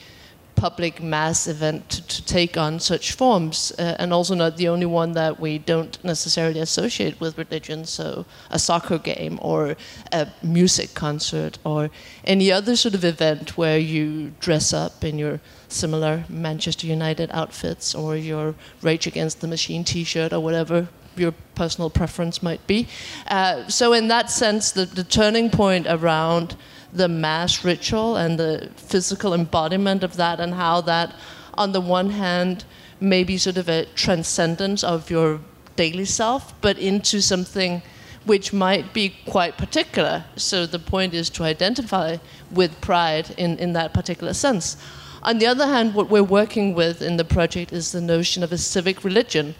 public 0.56 1.02
mass 1.02 1.46
event 1.46 1.88
to, 1.90 2.06
to 2.06 2.24
take 2.24 2.56
on 2.56 2.80
such 2.80 3.12
forms, 3.12 3.72
uh, 3.78 3.96
and 3.98 4.12
also 4.12 4.34
not 4.34 4.56
the 4.56 4.68
only 4.68 4.86
one 4.86 5.12
that 5.12 5.38
we 5.38 5.58
don't 5.58 6.02
necessarily 6.02 6.60
associate 6.60 7.20
with 7.20 7.38
religion. 7.38 7.84
So, 7.84 8.24
a 8.50 8.58
soccer 8.58 8.98
game, 8.98 9.38
or 9.42 9.76
a 10.12 10.28
music 10.42 10.94
concert, 10.94 11.58
or 11.64 11.90
any 12.24 12.50
other 12.50 12.74
sort 12.74 12.94
of 12.94 13.04
event 13.04 13.56
where 13.56 13.78
you 13.78 14.32
dress 14.40 14.72
up 14.72 15.04
in 15.04 15.18
your 15.18 15.40
similar 15.68 16.24
Manchester 16.28 16.86
United 16.86 17.30
outfits, 17.32 17.94
or 17.94 18.16
your 18.16 18.54
Rage 18.82 19.06
Against 19.06 19.40
the 19.40 19.48
Machine 19.48 19.84
t 19.84 20.04
shirt, 20.04 20.32
or 20.32 20.40
whatever 20.40 20.88
your 21.16 21.32
personal 21.54 21.90
preference 21.90 22.42
might 22.42 22.66
be. 22.66 22.88
Uh, 23.26 23.66
so, 23.68 23.92
in 23.92 24.08
that 24.08 24.30
sense, 24.30 24.72
the, 24.72 24.84
the 24.84 25.04
turning 25.04 25.50
point 25.50 25.86
around 25.88 26.56
the 26.96 27.08
mass 27.08 27.64
ritual 27.64 28.16
and 28.16 28.38
the 28.38 28.70
physical 28.76 29.34
embodiment 29.34 30.02
of 30.02 30.16
that, 30.16 30.40
and 30.40 30.54
how 30.54 30.80
that, 30.82 31.14
on 31.54 31.72
the 31.72 31.80
one 31.80 32.10
hand, 32.10 32.64
may 33.00 33.24
be 33.24 33.36
sort 33.36 33.56
of 33.56 33.68
a 33.68 33.84
transcendence 33.94 34.82
of 34.82 35.10
your 35.10 35.40
daily 35.76 36.04
self, 36.04 36.58
but 36.60 36.78
into 36.78 37.20
something 37.20 37.82
which 38.24 38.52
might 38.52 38.92
be 38.92 39.14
quite 39.28 39.56
particular. 39.56 40.24
So 40.36 40.66
the 40.66 40.78
point 40.78 41.14
is 41.14 41.30
to 41.30 41.44
identify 41.44 42.16
with 42.50 42.80
pride 42.80 43.34
in, 43.36 43.58
in 43.58 43.72
that 43.74 43.92
particular 43.94 44.34
sense. 44.34 44.76
On 45.22 45.38
the 45.38 45.46
other 45.46 45.66
hand, 45.66 45.94
what 45.94 46.08
we're 46.08 46.22
working 46.22 46.74
with 46.74 47.02
in 47.02 47.16
the 47.16 47.24
project 47.24 47.72
is 47.72 47.92
the 47.92 48.00
notion 48.00 48.42
of 48.42 48.52
a 48.52 48.58
civic 48.58 49.04
religion, 49.04 49.54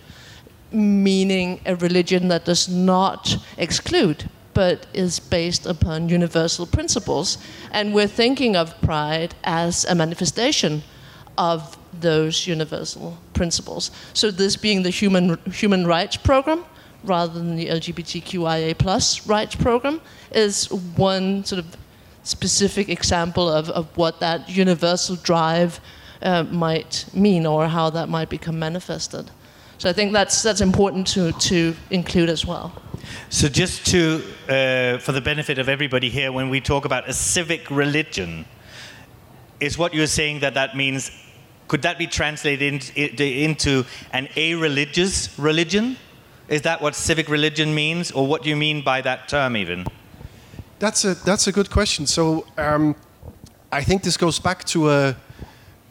meaning 0.73 1.61
a 1.65 1.77
religion 1.77 2.29
that 2.29 2.45
does 2.45 2.69
not 2.69 3.37
exclude, 3.57 4.29
but 4.57 4.87
is 4.95 5.21
based 5.21 5.67
upon 5.67 6.09
universal 6.09 6.65
principles. 6.65 7.37
And 7.73 7.93
we're 7.93 8.09
thinking 8.09 8.57
of 8.57 8.81
pride 8.81 9.35
as 9.45 9.85
a 9.85 9.95
manifestation 9.95 10.83
of 11.37 11.77
those 12.01 12.47
universal 12.47 13.19
principles. 13.35 13.91
So 14.15 14.31
this 14.31 14.57
being 14.57 14.83
the 14.83 14.89
human 14.89 15.39
human 15.53 15.87
rights 15.87 16.17
program 16.17 16.65
rather 17.05 17.35
than 17.35 17.57
the 17.57 17.67
LGBTQIA 17.67 18.79
plus 18.79 19.27
rights 19.27 19.55
program 19.55 20.01
is 20.33 20.73
one 20.97 21.45
sort 21.45 21.59
of 21.59 21.67
specific 22.23 22.89
example 22.89 23.51
of, 23.51 23.69
of 23.69 23.95
what 23.95 24.21
that 24.21 24.49
universal 24.49 25.17
drive 25.17 25.81
uh, 26.23 26.45
might 26.45 27.05
mean 27.13 27.45
or 27.45 27.69
how 27.69 27.91
that 27.91 28.09
might 28.09 28.31
become 28.31 28.59
manifested. 28.59 29.31
So 29.77 29.91
I 29.91 29.93
think 29.93 30.15
that's 30.15 30.43
that's 30.43 30.63
important 30.63 31.07
to, 31.09 31.33
to 31.51 31.77
include 31.91 32.31
as 32.31 32.47
well. 32.47 32.73
So, 33.29 33.49
just 33.49 33.87
to, 33.87 34.23
uh, 34.49 34.99
for 34.99 35.13
the 35.13 35.21
benefit 35.21 35.59
of 35.59 35.69
everybody 35.69 36.09
here, 36.11 36.33
when 36.33 36.49
we 36.51 36.61
talk 36.61 36.85
about 36.85 37.09
a 37.09 37.13
civic 37.13 37.71
religion, 37.71 38.45
is 39.61 39.79
what 39.79 39.95
you're 39.95 40.07
saying 40.07 40.41
that 40.41 40.55
that 40.55 40.77
means, 40.77 41.11
could 41.69 41.83
that 41.83 41.99
be 41.99 42.07
translated 42.07 42.97
into 43.21 43.85
an 44.13 44.29
a 44.37 44.55
religious 44.55 45.39
religion? 45.39 45.97
Is 46.49 46.63
that 46.63 46.81
what 46.81 46.95
civic 46.95 47.29
religion 47.29 47.75
means, 47.75 48.13
or 48.13 48.27
what 48.27 48.43
do 48.43 48.49
you 48.49 48.57
mean 48.57 48.83
by 48.83 49.01
that 49.01 49.29
term, 49.29 49.57
even? 49.57 49.87
That's 50.79 51.05
a 51.05 51.15
that's 51.15 51.47
a 51.47 51.53
good 51.53 51.71
question. 51.71 52.07
So, 52.07 52.47
um, 52.59 52.95
I 53.73 53.83
think 53.83 54.03
this 54.03 54.17
goes 54.17 54.39
back 54.39 54.65
to 54.65 54.91
a 54.91 55.17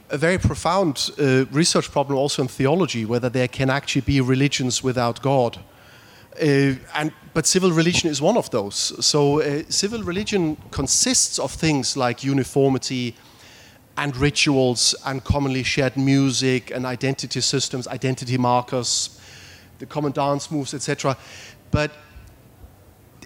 a 0.10 0.18
very 0.18 0.38
profound 0.38 1.10
uh, 1.20 1.46
research 1.52 1.92
problem 1.92 2.18
also 2.18 2.42
in 2.42 2.48
theology, 2.48 3.06
whether 3.06 3.30
there 3.30 3.48
can 3.48 3.70
actually 3.70 4.02
be 4.02 4.22
religions 4.22 4.84
without 4.84 5.22
God. 5.22 5.60
Uh, 6.42 6.76
and, 6.96 7.14
but 7.34 7.46
civil 7.46 7.72
religion 7.72 8.10
is 8.10 8.22
one 8.22 8.38
of 8.38 8.50
those. 8.50 8.94
So 9.06 9.42
uh, 9.42 9.64
civil 9.70 10.04
religion 10.04 10.58
consists 10.72 11.40
of 11.40 11.52
things 11.52 11.96
like 11.96 12.24
uniformity 12.24 13.16
and 13.98 14.16
rituals 14.18 14.96
and 15.06 15.24
commonly 15.24 15.64
shared 15.64 15.96
music 15.96 16.72
and 16.72 16.86
identity 16.86 17.40
systems, 17.40 17.88
identity 17.88 18.38
markers, 18.38 19.20
the 19.80 19.86
common 19.86 20.12
dance 20.12 20.52
moves, 20.52 20.74
etc. 20.74 21.18
But 21.72 21.92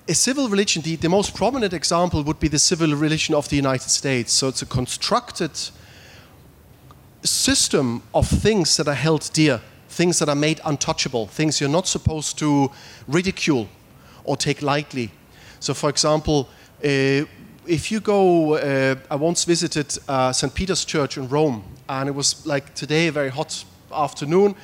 a 0.07 0.13
civil 0.13 0.47
religion, 0.49 0.83
the, 0.83 0.95
the 0.95 1.09
most 1.09 1.35
prominent 1.35 1.73
example 1.73 2.23
would 2.23 2.39
be 2.39 2.47
the 2.47 2.59
civil 2.59 2.95
religion 2.95 3.33
of 3.33 3.49
the 3.49 3.55
United 3.55 3.89
States. 3.89 4.33
So 4.33 4.47
it's 4.47 4.61
a 4.61 4.67
constructed 4.67 5.51
system 7.23 8.03
of 8.13 8.27
things 8.27 8.77
that 8.77 8.87
are 8.87 8.93
held 8.93 9.29
dear 9.33 9.61
things 9.99 10.17
that 10.19 10.29
are 10.29 10.35
made 10.35 10.61
untouchable, 10.63 11.27
things 11.27 11.59
you're 11.59 11.69
not 11.79 11.85
supposed 11.85 12.37
to 12.37 12.71
ridicule 13.09 13.67
or 14.23 14.37
take 14.37 14.61
lightly. 14.61 15.11
So, 15.59 15.73
for 15.73 15.89
example, 15.89 16.47
uh, 16.81 17.25
if 17.67 17.91
you 17.91 17.99
go, 17.99 18.53
uh, 18.53 18.95
I 19.11 19.15
once 19.15 19.43
visited 19.43 19.87
uh, 20.07 20.31
St. 20.31 20.53
Peter's 20.53 20.85
Church 20.85 21.17
in 21.17 21.27
Rome, 21.27 21.63
and 21.89 22.07
it 22.07 22.15
was 22.15 22.45
like 22.45 22.73
today, 22.75 23.07
a 23.07 23.11
very 23.11 23.29
hot 23.29 23.65
afternoon, 23.91 24.55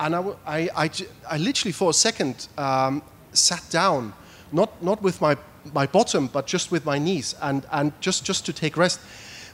and 0.00 0.16
I, 0.16 0.20
I, 0.44 0.68
I, 0.84 0.90
I 1.30 1.38
literally 1.38 1.72
for 1.72 1.90
a 1.90 1.94
second 1.94 2.48
um, 2.58 3.00
sat 3.32 3.62
down, 3.70 4.12
not, 4.50 4.82
not 4.82 5.00
with 5.02 5.20
my, 5.20 5.36
my 5.72 5.86
bottom, 5.86 6.26
but 6.26 6.48
just 6.48 6.72
with 6.72 6.84
my 6.84 6.98
knees, 6.98 7.36
and, 7.40 7.64
and 7.70 7.92
just, 8.00 8.24
just 8.24 8.44
to 8.46 8.52
take 8.52 8.76
rest 8.76 8.98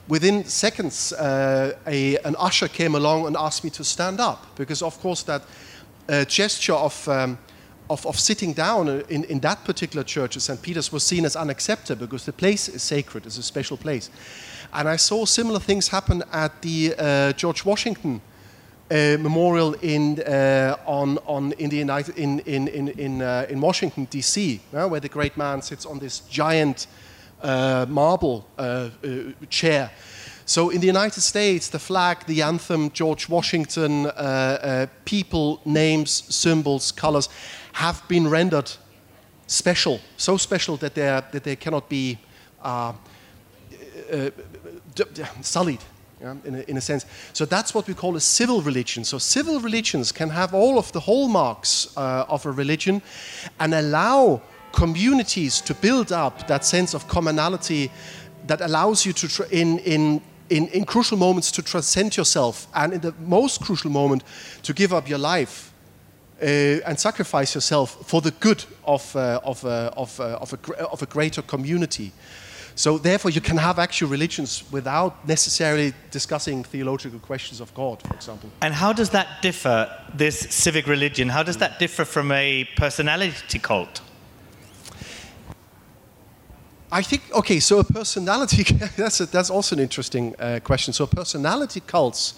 within 0.08 0.44
seconds, 0.44 1.12
uh, 1.12 1.76
a, 1.86 2.16
an 2.18 2.36
usher 2.38 2.68
came 2.68 2.94
along 2.94 3.26
and 3.26 3.36
asked 3.36 3.64
me 3.64 3.70
to 3.70 3.84
stand 3.84 4.20
up 4.20 4.46
because, 4.56 4.82
of 4.82 4.98
course, 5.00 5.22
that 5.24 5.42
uh, 6.08 6.24
gesture 6.24 6.74
of, 6.74 7.08
um, 7.08 7.38
of, 7.90 8.06
of, 8.06 8.18
sitting 8.18 8.52
down 8.52 8.88
in, 9.08 9.24
in 9.24 9.40
that 9.40 9.64
particular 9.64 10.04
church 10.04 10.36
at 10.36 10.42
St. 10.42 10.62
Peter's 10.62 10.92
was 10.92 11.02
seen 11.02 11.24
as 11.24 11.36
unacceptable 11.36 12.06
because 12.06 12.24
the 12.24 12.32
place 12.32 12.68
is 12.68 12.82
sacred, 12.82 13.26
it's 13.26 13.38
a 13.38 13.42
special 13.42 13.76
place. 13.76 14.10
And 14.72 14.88
I 14.88 14.96
saw 14.96 15.24
similar 15.24 15.60
things 15.60 15.88
happen 15.88 16.22
at 16.32 16.62
the 16.62 16.94
uh, 16.98 17.32
George 17.32 17.64
Washington 17.64 18.20
uh, 18.90 19.16
memorial 19.18 19.74
in, 19.74 20.20
uh, 20.20 20.76
on, 20.86 21.18
on, 21.26 21.52
in, 21.52 21.70
the 21.70 21.78
United, 21.78 22.16
in, 22.16 22.40
in, 22.40 22.68
in, 22.68 22.88
in, 22.88 23.22
uh, 23.22 23.46
in 23.48 23.60
Washington, 23.60 24.04
D.C., 24.04 24.60
where 24.70 25.00
the 25.00 25.08
great 25.08 25.36
man 25.36 25.60
sits 25.62 25.84
on 25.84 25.98
this 25.98 26.20
giant 26.20 26.86
marble 27.88 28.46
uh, 28.58 28.90
uh, 29.04 29.08
chair. 29.48 29.90
So 30.44 30.70
in 30.70 30.80
the 30.80 30.86
United 30.86 31.20
States, 31.20 31.68
the 31.68 31.78
flag, 31.78 32.24
the 32.26 32.42
anthem, 32.42 32.90
George 32.92 33.28
Washington, 33.28 34.10
people, 35.04 35.60
names, 35.64 36.22
symbols, 36.34 36.92
colors 36.92 37.28
have 37.72 38.02
been 38.08 38.28
rendered 38.28 38.70
special, 39.46 40.00
so 40.16 40.36
special 40.36 40.76
that, 40.76 40.94
they 40.94 41.02
that 41.02 41.42
they 41.42 41.56
cannot 41.56 41.88
be 41.88 42.18
uh, 42.62 42.92
uh, 44.12 44.30
sullied. 45.40 45.80
Yeah, 46.20 46.34
in, 46.46 46.54
a, 46.54 46.60
in, 46.62 46.76
a, 46.78 46.80
sense. 46.80 47.04
So 47.34 47.44
that's 47.44 47.74
what 47.74 47.86
we 47.86 47.92
call 47.92 48.16
a 48.16 48.20
civil 48.20 48.62
religion. 48.62 49.04
So 49.04 49.18
civil 49.18 49.60
religions 49.60 50.12
can 50.12 50.30
have 50.30 50.54
all 50.54 50.78
of 50.78 50.90
the 50.92 51.00
hallmarks 51.00 51.94
uh, 51.94 52.24
of 52.26 52.46
a 52.46 52.50
religion 52.50 53.02
and 53.60 53.74
allow 53.74 54.40
communities 54.76 55.60
to 55.62 55.74
build 55.74 56.12
up 56.12 56.46
that 56.46 56.64
sense 56.64 56.94
of 56.94 57.08
commonality 57.08 57.90
that 58.46 58.60
allows 58.60 59.06
you 59.06 59.12
to, 59.12 59.26
in, 59.50 59.78
in, 59.80 60.20
in, 60.50 60.68
in 60.68 60.84
crucial 60.84 61.18
moments, 61.18 61.50
to 61.50 61.62
transcend 61.62 62.16
yourself, 62.16 62.66
and 62.74 62.92
in 62.92 63.00
the 63.00 63.12
most 63.18 63.60
crucial 63.60 63.90
moment, 63.90 64.22
to 64.62 64.72
give 64.72 64.92
up 64.92 65.08
your 65.08 65.18
life 65.18 65.72
uh, 66.42 66.44
and 66.86 66.98
sacrifice 66.98 67.54
yourself 67.54 67.96
for 68.06 68.20
the 68.20 68.30
good 68.40 68.64
of, 68.84 69.16
uh, 69.16 69.40
of, 69.42 69.64
uh, 69.64 69.90
of, 69.96 70.20
uh, 70.20 70.38
of, 70.42 70.52
a, 70.52 70.86
of 70.92 71.02
a 71.02 71.06
greater 71.06 71.42
community. 71.42 72.12
So 72.74 72.98
therefore, 72.98 73.30
you 73.30 73.40
can 73.40 73.56
have 73.56 73.78
actual 73.78 74.10
religions 74.10 74.62
without 74.70 75.26
necessarily 75.26 75.94
discussing 76.10 76.62
theological 76.64 77.18
questions 77.18 77.60
of 77.60 77.72
God, 77.74 78.02
for 78.02 78.14
example. 78.14 78.50
And 78.60 78.74
how 78.74 78.92
does 78.92 79.08
that 79.10 79.26
differ, 79.40 79.88
this 80.18 80.38
civic 80.38 80.86
religion, 80.86 81.30
how 81.30 81.42
does 81.42 81.56
that 81.56 81.78
differ 81.78 82.04
from 82.04 82.30
a 82.32 82.68
personality 82.76 83.58
cult? 83.58 84.02
I 86.96 87.02
think 87.02 87.22
okay. 87.30 87.60
So 87.60 87.78
a 87.78 87.84
personality 87.84 88.62
that's 88.96 89.20
a, 89.20 89.26
that's 89.26 89.50
also 89.50 89.76
an 89.76 89.82
interesting 89.82 90.34
uh, 90.38 90.60
question. 90.64 90.94
So 90.94 91.06
personality 91.06 91.80
cults, 91.80 92.34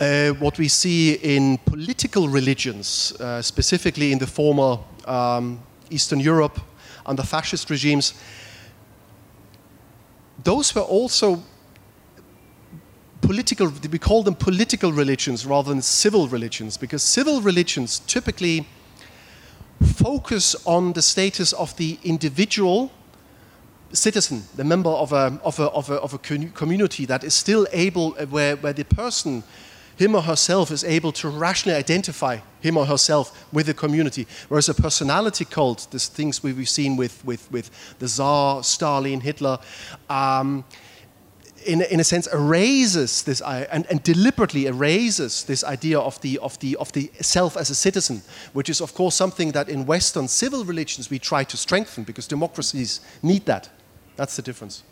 uh, 0.00 0.30
what 0.40 0.58
we 0.58 0.66
see 0.66 1.12
in 1.12 1.56
political 1.58 2.28
religions, 2.28 3.12
uh, 3.20 3.40
specifically 3.40 4.10
in 4.10 4.18
the 4.18 4.26
former 4.26 4.80
um, 5.04 5.60
Eastern 5.88 6.18
Europe 6.18 6.60
under 7.06 7.22
fascist 7.22 7.70
regimes, 7.70 8.14
those 10.42 10.74
were 10.74 10.82
also 10.82 11.40
political. 13.20 13.72
We 13.92 14.00
call 14.00 14.24
them 14.24 14.34
political 14.34 14.92
religions 14.92 15.46
rather 15.46 15.68
than 15.70 15.82
civil 15.82 16.26
religions 16.26 16.76
because 16.76 17.04
civil 17.04 17.40
religions 17.40 18.00
typically 18.00 18.66
focus 19.94 20.56
on 20.66 20.92
the 20.92 21.02
status 21.02 21.52
of 21.52 21.76
the 21.76 22.00
individual 22.02 22.90
citizen, 23.92 24.44
the 24.56 24.64
member 24.64 24.90
of 24.90 25.12
a, 25.12 25.40
of 25.42 25.58
a, 25.58 25.64
of 25.70 25.90
a, 25.90 25.94
of 25.94 26.14
a 26.14 26.18
community 26.18 27.06
that 27.06 27.24
is 27.24 27.34
still 27.34 27.66
able, 27.72 28.14
uh, 28.18 28.26
where, 28.26 28.56
where 28.56 28.72
the 28.72 28.84
person, 28.84 29.42
him 29.96 30.14
or 30.14 30.22
herself, 30.22 30.70
is 30.70 30.84
able 30.84 31.12
to 31.12 31.28
rationally 31.28 31.76
identify 31.76 32.38
him 32.60 32.76
or 32.76 32.86
herself 32.86 33.46
with 33.52 33.66
the 33.66 33.74
community. 33.74 34.26
Whereas 34.48 34.68
a 34.68 34.74
personality 34.74 35.44
cult, 35.44 35.88
the 35.90 35.98
things 35.98 36.42
we've 36.42 36.68
seen 36.68 36.96
with, 36.96 37.24
with, 37.24 37.50
with 37.50 37.70
the 37.98 38.06
Tsar, 38.06 38.62
Stalin, 38.62 39.20
Hitler, 39.20 39.58
um, 40.08 40.64
in, 41.66 41.82
in 41.82 42.00
a 42.00 42.04
sense 42.04 42.26
erases 42.28 43.22
this 43.22 43.42
and, 43.42 43.86
and 43.90 44.02
deliberately 44.02 44.66
erases 44.66 45.44
this 45.44 45.62
idea 45.62 45.98
of 45.98 46.20
the, 46.22 46.38
of, 46.38 46.58
the, 46.60 46.76
of 46.76 46.90
the 46.92 47.10
self 47.20 47.56
as 47.56 47.68
a 47.68 47.74
citizen, 47.74 48.22
which 48.52 48.70
is 48.70 48.80
of 48.80 48.94
course 48.94 49.14
something 49.14 49.52
that 49.52 49.68
in 49.68 49.84
Western 49.84 50.26
civil 50.26 50.64
religions 50.64 51.10
we 51.10 51.18
try 51.18 51.44
to 51.44 51.56
strengthen 51.56 52.04
because 52.04 52.26
democracies 52.26 53.00
need 53.22 53.44
that. 53.44 53.68
That's 54.20 54.36
the 54.36 54.42
difference. 54.42 54.82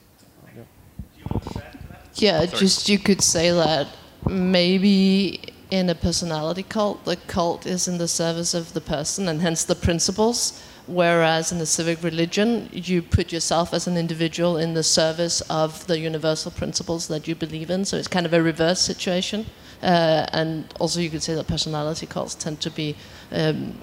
Yeah, 2.14 2.46
just 2.46 2.88
you 2.88 2.98
could 2.98 3.20
say 3.20 3.50
that 3.50 3.86
maybe 4.26 5.38
in 5.70 5.90
a 5.90 5.94
personality 5.94 6.62
cult, 6.62 7.04
the 7.04 7.16
cult 7.16 7.66
is 7.66 7.88
in 7.88 7.98
the 7.98 8.08
service 8.08 8.54
of 8.54 8.72
the 8.72 8.80
person 8.80 9.28
and 9.28 9.42
hence 9.42 9.64
the 9.64 9.74
principles. 9.74 10.62
Whereas 10.86 11.52
in 11.52 11.58
the 11.58 11.66
civic 11.66 12.02
religion, 12.02 12.70
you 12.72 13.02
put 13.02 13.30
yourself 13.30 13.74
as 13.74 13.86
an 13.86 13.98
individual 13.98 14.56
in 14.56 14.72
the 14.72 14.82
service 14.82 15.42
of 15.50 15.86
the 15.88 15.98
universal 15.98 16.50
principles 16.50 17.06
that 17.08 17.28
you 17.28 17.34
believe 17.34 17.68
in. 17.68 17.84
So 17.84 17.98
it's 17.98 18.08
kind 18.08 18.24
of 18.24 18.32
a 18.32 18.42
reverse 18.42 18.80
situation. 18.80 19.44
Uh, 19.82 20.24
and 20.32 20.72
also, 20.80 21.00
you 21.00 21.10
could 21.10 21.22
say 21.22 21.34
that 21.34 21.46
personality 21.46 22.06
cults 22.06 22.34
tend 22.34 22.62
to 22.62 22.70
be 22.70 22.96
um, 23.32 23.78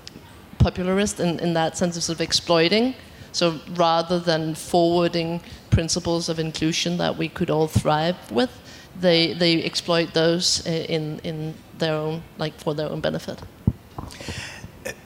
popularist 0.57 1.19
in, 1.19 1.37
in 1.39 1.53
that 1.53 1.77
sense 1.77 1.95
of 1.97 2.01
sort 2.01 2.17
of 2.17 2.21
exploiting 2.21 2.95
so 3.35 3.59
rather 3.75 4.17
than 4.17 4.55
forwarding 4.55 5.41
principles 5.69 6.29
of 6.29 6.39
inclusion 6.39 6.97
that 6.97 7.17
we 7.17 7.27
could 7.27 7.49
all 7.49 7.67
thrive 7.67 8.15
with, 8.31 8.49
they, 8.97 9.33
they 9.33 9.61
exploit 9.61 10.13
those 10.13 10.65
in, 10.65 11.19
in 11.19 11.53
their 11.77 11.95
own, 11.95 12.23
like 12.37 12.53
for 12.57 12.73
their 12.73 12.89
own 12.89 13.01
benefit. 13.01 13.41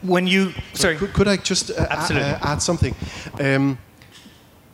When 0.03 0.27
you, 0.27 0.53
sorry. 0.74 0.98
Could, 0.98 1.13
could 1.13 1.27
I 1.27 1.38
just 1.38 1.71
uh, 1.71 1.88
Absolutely. 1.89 2.29
Uh, 2.29 2.51
add 2.51 2.62
something? 2.62 2.95
Um, 3.39 3.79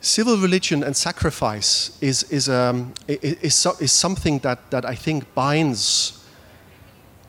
civil 0.01 0.35
religion 0.35 0.83
and 0.83 0.93
sacrifice 0.93 1.97
is, 2.01 2.23
is, 2.23 2.49
um, 2.49 2.93
is, 3.07 3.65
is 3.79 3.93
something 3.93 4.39
that, 4.39 4.69
that 4.71 4.83
I 4.83 4.95
think 4.95 5.33
binds 5.33 6.25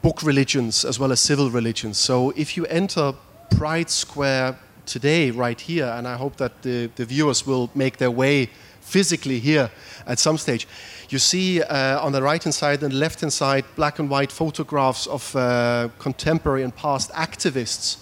book 0.03 0.25
religions 0.25 0.85
as 0.85 0.99
well 0.99 1.13
as 1.13 1.21
civil 1.21 1.51
religions. 1.51 1.99
So 1.99 2.31
if 2.31 2.57
you 2.57 2.67
enter 2.67 3.15
Pride 3.57 3.91
Square 3.91 4.59
today, 4.87 5.31
right 5.31 5.61
here, 5.61 5.87
and 5.87 6.07
I 6.07 6.17
hope 6.17 6.37
that 6.37 6.63
the, 6.63 6.91
the 6.97 7.05
viewers 7.05 7.47
will 7.47 7.71
make 7.75 7.99
their 7.99 8.11
way 8.11 8.51
physically 8.81 9.41
here 9.41 9.71
at 10.07 10.19
some 10.19 10.39
stage. 10.39 10.67
You 11.09 11.19
see 11.19 11.61
uh, 11.63 12.01
on 12.01 12.13
the 12.13 12.23
right 12.23 12.43
hand 12.43 12.55
side 12.55 12.83
and 12.83 12.93
left 12.95 13.21
hand 13.21 13.33
side 13.33 13.65
black 13.75 13.99
and 13.99 14.09
white 14.09 14.33
photographs 14.33 15.07
of 15.07 15.35
uh, 15.35 15.89
contemporary 15.99 16.63
and 16.63 16.75
past 16.75 17.11
activists 17.13 17.99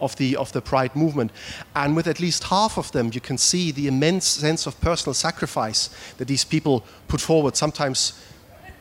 of 0.00 0.14
the, 0.16 0.36
of 0.36 0.52
the 0.52 0.60
Pride 0.60 0.94
movement. 0.94 1.32
And 1.74 1.96
with 1.96 2.06
at 2.06 2.20
least 2.20 2.44
half 2.44 2.78
of 2.78 2.92
them, 2.92 3.10
you 3.12 3.20
can 3.20 3.38
see 3.38 3.72
the 3.72 3.88
immense 3.88 4.26
sense 4.26 4.66
of 4.66 4.80
personal 4.80 5.14
sacrifice 5.14 5.90
that 6.18 6.28
these 6.28 6.44
people 6.44 6.84
put 7.08 7.20
forward, 7.20 7.56
sometimes, 7.56 8.12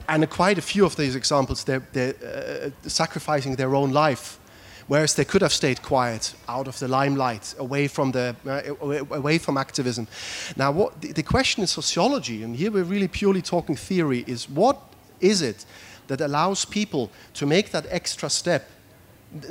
and 0.08 0.30
quite 0.30 0.58
a 0.58 0.62
few 0.62 0.86
of 0.86 0.96
these 0.96 1.16
examples, 1.16 1.64
they're, 1.64 1.84
they're 1.92 2.14
uh, 2.24 2.70
sacrificing 2.88 3.56
their 3.56 3.76
own 3.76 3.92
life 3.92 4.40
whereas 4.88 5.16
they 5.16 5.26
could 5.26 5.42
have 5.42 5.54
stayed 5.54 5.82
quiet, 5.82 6.34
out 6.48 6.68
of 6.68 6.80
the 6.80 6.88
limelight, 6.88 7.54
away 7.58 7.88
from, 7.88 8.12
the, 8.12 8.36
uh, 8.46 9.16
away 9.16 9.38
from 9.38 9.58
activism. 9.58 10.08
Now, 10.56 10.72
what, 10.72 11.02
the, 11.02 11.12
the 11.12 11.24
question 11.24 11.62
in 11.62 11.68
sociology, 11.68 12.44
and 12.44 12.56
here 12.56 12.72
we're 12.72 12.84
really 12.84 13.08
purely 13.08 13.42
talking 13.42 13.76
theory, 13.76 14.24
is 14.28 14.50
what 14.50 14.78
is 15.20 15.42
it 15.42 15.66
that 16.08 16.22
allows 16.22 16.66
people 16.66 17.12
to 17.34 17.46
make 17.46 17.72
that 17.72 17.86
extra 17.90 18.30
step 18.30 18.70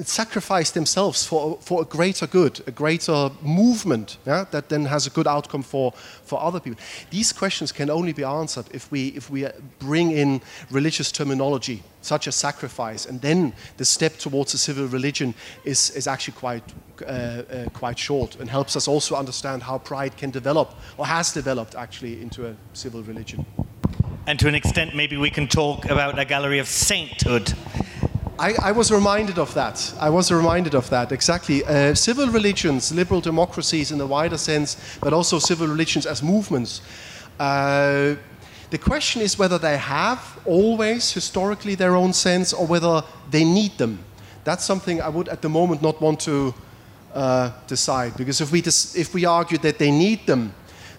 sacrifice 0.03 0.71
themselves 0.71 1.27
for, 1.27 1.59
for 1.61 1.83
a 1.83 1.85
greater 1.85 2.27
good, 2.27 2.63
a 2.67 2.71
greater 2.71 3.31
movement 3.43 4.17
yeah, 4.27 4.45
that 4.51 4.69
then 4.69 4.87
has 4.87 5.07
a 5.07 5.11
good 5.11 5.27
outcome 5.27 5.63
for, 5.63 5.93
for 6.25 6.43
other 6.43 6.59
people. 6.61 6.81
These 7.11 7.33
questions 7.33 7.73
can 7.73 7.91
only 7.91 8.13
be 8.13 8.25
answered 8.25 8.67
if 8.73 8.91
we, 8.91 9.09
if 9.09 9.29
we 9.29 9.47
bring 9.79 10.13
in 10.13 10.41
religious 10.71 11.13
terminology, 11.13 11.83
such 12.01 12.27
as 12.27 12.35
sacrifice, 12.35 13.05
and 13.05 13.21
then 13.21 13.53
the 13.77 13.85
step 13.85 14.17
towards 14.17 14.55
a 14.55 14.59
civil 14.59 14.87
religion 14.87 15.35
is, 15.65 15.91
is 15.91 16.07
actually 16.07 16.35
quite, 16.35 16.65
uh, 17.03 17.11
uh, 17.11 17.69
quite 17.75 17.99
short 17.99 18.37
and 18.37 18.49
helps 18.49 18.77
us 18.77 18.89
also 18.89 19.15
understand 19.15 19.63
how 19.63 19.77
pride 19.77 20.17
can 20.17 20.31
develop, 20.31 20.75
or 20.97 21.07
has 21.07 21.33
developed 21.33 21.75
actually, 21.75 22.23
into 22.23 22.49
a 22.49 22.57
civil 22.73 23.03
religion. 23.03 23.45
And 24.27 24.41
to 24.41 24.49
an 24.49 24.55
extent, 24.55 24.97
maybe 24.97 25.17
we 25.17 25.31
can 25.31 25.47
talk 25.47 25.85
about 25.85 26.19
a 26.19 26.25
gallery 26.25 26.59
of 26.59 26.67
sainthood 26.67 27.53
I, 28.39 28.55
I, 28.63 28.73
was 28.73 28.91
reminded 28.91 29.39
of 29.39 29.55
that. 29.55 29.95
I 29.99 30.11
was 30.11 30.31
reminded 30.31 30.75
of 30.75 30.91
that, 30.91 31.11
exactly. 31.11 31.65
Uh, 31.65 31.95
civil 31.95 32.29
religions, 32.29 32.93
liberal 32.93 33.23
democracies 33.23 33.91
in 33.91 33.99
the 33.99 34.07
wider 34.07 34.37
sense, 34.37 34.99
but 35.01 35.15
also 35.15 35.39
civil 35.39 35.67
religions 35.67 36.05
as 36.05 36.23
movements. 36.23 36.83
Uh, 37.41 38.17
the 38.69 38.79
question 38.79 39.23
is 39.23 39.39
whether 39.39 39.59
they 39.59 39.79
have 39.79 40.39
always 40.45 41.13
historically 41.13 41.75
their 41.77 41.95
own 41.95 42.13
sense 42.13 42.53
or 42.53 42.67
whether 42.67 43.03
they 43.31 43.45
need 43.45 43.79
them. 43.79 44.05
That's 44.45 44.65
something 44.65 45.01
I 45.01 45.09
would 45.09 45.29
at 45.29 45.41
the 45.41 45.49
moment 45.49 45.81
not 45.81 46.01
want 46.03 46.21
to 46.21 46.55
uh, 47.15 47.53
decide 47.67 48.17
because 48.19 48.43
if 48.43 48.53
we, 48.53 48.59
if 48.61 49.15
we 49.15 49.25
argue 49.25 49.59
that 49.59 49.79
they 49.79 49.91
need 49.91 50.27
them, 50.27 50.53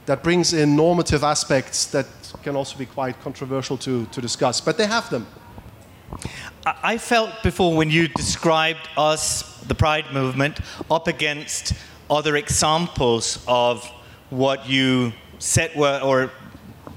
that 0.07 0.23
brings 0.23 0.53
in 0.53 0.75
normative 0.75 1.23
aspects 1.23 1.85
that 1.87 2.07
can 2.41 2.55
also 2.55 2.77
be 2.77 2.85
quite 2.85 3.21
controversial 3.21 3.77
to, 3.77 4.05
to 4.07 4.21
discuss. 4.21 4.59
But 4.59 4.77
they 4.77 4.87
have 4.87 5.09
them. 5.09 5.27
I 6.65 6.97
felt 6.97 7.43
before 7.43 7.75
when 7.75 7.89
you 7.89 8.07
described 8.07 8.89
us, 8.97 9.59
the 9.61 9.75
Pride 9.75 10.11
movement, 10.11 10.59
up 10.91 11.07
against 11.07 11.73
other 12.09 12.35
examples 12.35 13.43
of 13.47 13.85
what 14.29 14.67
you 14.67 15.13
said 15.39 15.75
were 15.75 15.99
or 16.03 16.31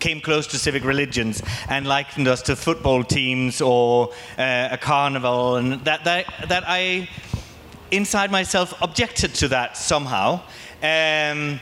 came 0.01 0.21
close 0.21 0.47
to 0.49 0.59
civic 0.59 0.83
religions 0.85 1.43
and 1.69 1.87
likened 1.87 2.27
us 2.27 2.43
to 2.43 2.57
football 2.57 3.05
teams 3.05 3.61
or 3.61 4.13
uh, 4.39 4.69
a 4.73 4.79
carnival, 4.79 5.57
and 5.57 5.85
that, 5.85 6.05
that, 6.05 6.27
that 6.49 6.65
I, 6.67 7.09
inside 7.91 8.31
myself, 8.31 8.75
objected 8.83 9.35
to 9.37 9.49
that 9.49 9.77
somehow. 9.77 10.41
Um, 10.83 11.61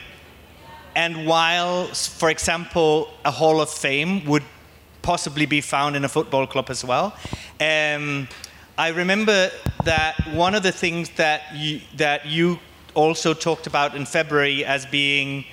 and 0.95 1.27
while, 1.27 1.87
for 1.87 2.29
example, 2.29 3.09
a 3.25 3.31
Hall 3.31 3.61
of 3.61 3.69
Fame 3.69 4.25
would 4.25 4.43
possibly 5.01 5.45
be 5.45 5.61
found 5.61 5.95
in 5.95 6.05
a 6.05 6.09
football 6.09 6.45
club 6.47 6.69
as 6.69 6.83
well. 6.83 7.15
Um, 7.59 8.27
I 8.77 8.89
remember 8.89 9.51
that 9.83 10.15
one 10.33 10.55
of 10.55 10.63
the 10.63 10.71
things 10.71 11.09
that 11.11 11.41
you, 11.53 11.81
that 11.97 12.25
you 12.25 12.59
also 12.93 13.33
talked 13.33 13.67
about 13.67 13.95
in 13.95 14.05
February 14.05 14.63
as 14.65 14.85
being 14.85 15.45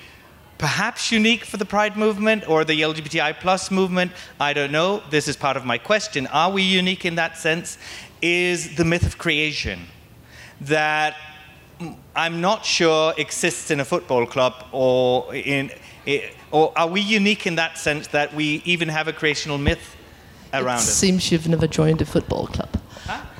perhaps 0.57 1.11
unique 1.11 1.45
for 1.45 1.57
the 1.57 1.65
Pride 1.65 1.97
movement 1.97 2.47
or 2.49 2.65
the 2.65 2.81
LGBTI 2.81 3.39
plus 3.39 3.69
movement, 3.69 4.11
I 4.39 4.53
don't 4.53 4.71
know. 4.71 5.03
This 5.09 5.27
is 5.27 5.35
part 5.35 5.57
of 5.57 5.65
my 5.65 5.77
question. 5.77 6.27
Are 6.27 6.51
we 6.51 6.63
unique 6.63 7.05
in 7.05 7.15
that 7.15 7.37
sense? 7.37 7.77
Is 8.21 8.75
the 8.75 8.85
myth 8.85 9.05
of 9.05 9.17
creation 9.17 9.87
that 10.61 11.15
I'm 12.15 12.41
not 12.41 12.65
sure 12.65 13.13
exists 13.17 13.69
in 13.69 13.79
a 13.79 13.85
football 13.85 14.25
club 14.25 14.65
or 14.71 15.33
in 15.35 15.71
or 16.51 16.71
are 16.77 16.87
we 16.87 17.01
unique 17.01 17.45
in 17.47 17.55
that 17.55 17.77
sense 17.77 18.07
that 18.07 18.33
we 18.33 18.61
even 18.65 18.89
have 18.89 19.07
a 19.07 19.13
creational 19.13 19.57
myth 19.57 19.95
around 20.53 20.79
it? 20.79 20.83
It 20.83 20.85
seems 20.85 21.31
you've 21.31 21.47
never 21.47 21.67
joined 21.67 22.01
a 22.01 22.05
football 22.05 22.47
club. 22.47 22.69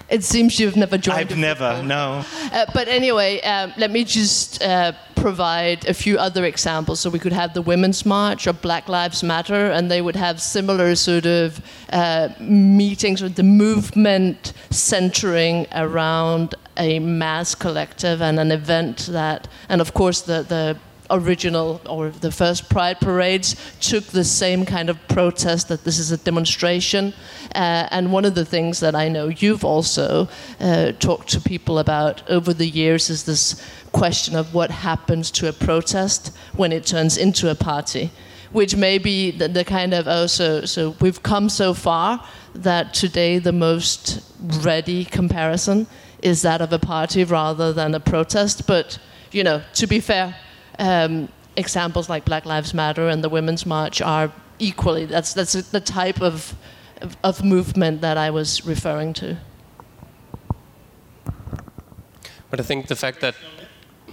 It 0.09 0.23
seems 0.23 0.57
you've 0.57 0.77
never 0.77 0.97
joined. 0.97 1.17
I've 1.17 1.37
never, 1.37 1.83
no. 1.83 2.23
Uh, 2.53 2.65
but 2.73 2.87
anyway, 2.87 3.41
um, 3.41 3.73
let 3.75 3.91
me 3.91 4.05
just 4.05 4.63
uh, 4.63 4.93
provide 5.17 5.85
a 5.85 5.93
few 5.93 6.17
other 6.17 6.45
examples. 6.45 7.01
So 7.01 7.09
we 7.09 7.19
could 7.19 7.33
have 7.33 7.53
the 7.53 7.61
Women's 7.61 8.05
March 8.05 8.47
or 8.47 8.53
Black 8.53 8.87
Lives 8.87 9.21
Matter, 9.21 9.69
and 9.69 9.91
they 9.91 10.01
would 10.01 10.15
have 10.15 10.41
similar 10.41 10.95
sort 10.95 11.25
of 11.25 11.61
uh, 11.91 12.29
meetings 12.39 13.21
with 13.21 13.35
the 13.35 13.43
movement 13.43 14.53
centering 14.69 15.67
around 15.73 16.55
a 16.77 16.99
mass 16.99 17.53
collective 17.53 18.21
and 18.21 18.39
an 18.39 18.51
event 18.51 19.07
that, 19.07 19.49
and 19.67 19.81
of 19.81 19.93
course 19.93 20.21
the 20.21 20.43
the 20.43 20.77
original 21.09 21.81
or 21.87 22.09
the 22.09 22.31
first 22.31 22.69
pride 22.69 22.99
parades 22.99 23.55
took 23.79 24.03
the 24.05 24.23
same 24.23 24.65
kind 24.65 24.89
of 24.89 25.07
protest 25.07 25.67
that 25.69 25.83
this 25.83 25.99
is 25.99 26.11
a 26.11 26.17
demonstration. 26.17 27.13
Uh, 27.55 27.87
and 27.91 28.11
one 28.11 28.25
of 28.25 28.35
the 28.35 28.45
things 28.45 28.79
that 28.79 28.93
i 28.93 29.07
know 29.07 29.29
you've 29.29 29.63
also 29.63 30.27
uh, 30.59 30.91
talked 30.99 31.29
to 31.29 31.39
people 31.39 31.79
about 31.79 32.29
over 32.29 32.53
the 32.53 32.67
years 32.67 33.09
is 33.09 33.23
this 33.23 33.61
question 33.91 34.35
of 34.35 34.53
what 34.53 34.69
happens 34.69 35.31
to 35.31 35.47
a 35.47 35.53
protest 35.53 36.35
when 36.55 36.71
it 36.71 36.85
turns 36.85 37.17
into 37.17 37.49
a 37.49 37.55
party 37.55 38.11
which 38.51 38.75
may 38.75 38.97
be 38.97 39.31
the, 39.31 39.47
the 39.47 39.63
kind 39.63 39.93
of 39.93 40.07
oh 40.07 40.27
so, 40.27 40.65
so 40.65 40.95
we've 41.01 41.23
come 41.23 41.49
so 41.49 41.73
far 41.73 42.23
that 42.53 42.93
today 42.93 43.39
the 43.39 43.51
most 43.51 44.21
ready 44.63 45.05
comparison 45.05 45.87
is 46.21 46.41
that 46.41 46.61
of 46.61 46.73
a 46.73 46.79
party 46.79 47.23
rather 47.23 47.71
than 47.71 47.93
a 47.93 47.99
protest. 47.99 48.67
But 48.67 48.99
you 49.31 49.43
know 49.43 49.61
to 49.75 49.87
be 49.87 49.99
fair 49.99 50.35
um, 50.79 51.29
examples 51.55 52.09
like 52.09 52.25
Black 52.25 52.45
Lives 52.45 52.73
Matter 52.73 53.07
and 53.07 53.23
the 53.23 53.29
Women's 53.29 53.65
March 53.65 54.01
are 54.01 54.31
equally. 54.59 55.05
That's 55.05 55.33
that's 55.33 55.53
the 55.53 55.81
type 55.81 56.21
of 56.21 56.55
of, 57.23 57.43
movement 57.43 58.01
that 58.01 58.17
I 58.17 58.29
was 58.31 58.65
referring 58.65 59.13
to. 59.13 59.37
But 62.49 62.59
I 62.59 62.63
think 62.63 62.87
the 62.87 62.95
fact 62.95 63.21
that 63.21 63.35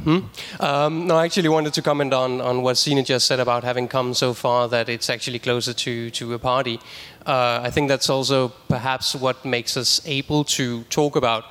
Hmm? 0.03 0.19
Um, 0.61 1.07
no, 1.07 1.17
I 1.17 1.25
actually 1.25 1.49
wanted 1.49 1.73
to 1.75 1.83
comment 1.83 2.13
on, 2.13 2.41
on 2.41 2.63
what 2.63 2.77
Sine 2.77 3.03
just 3.05 3.27
said 3.27 3.41
about 3.41 3.65
having 3.65 3.89
come 3.89 4.13
so 4.13 4.35
far 4.35 4.69
that 4.69 4.89
it's 4.89 5.09
actually 5.09 5.39
closer 5.39 5.73
to, 5.73 6.11
to 6.11 6.35
a 6.35 6.39
party. 6.39 6.81
Uh, 7.25 7.61
I 7.63 7.71
think 7.71 7.89
that's 7.89 8.11
also 8.11 8.49
perhaps 8.69 9.15
what 9.15 9.45
makes 9.45 9.77
us 9.77 10.03
able 10.05 10.45
to 10.45 10.83
talk 10.85 11.17
about 11.17 11.45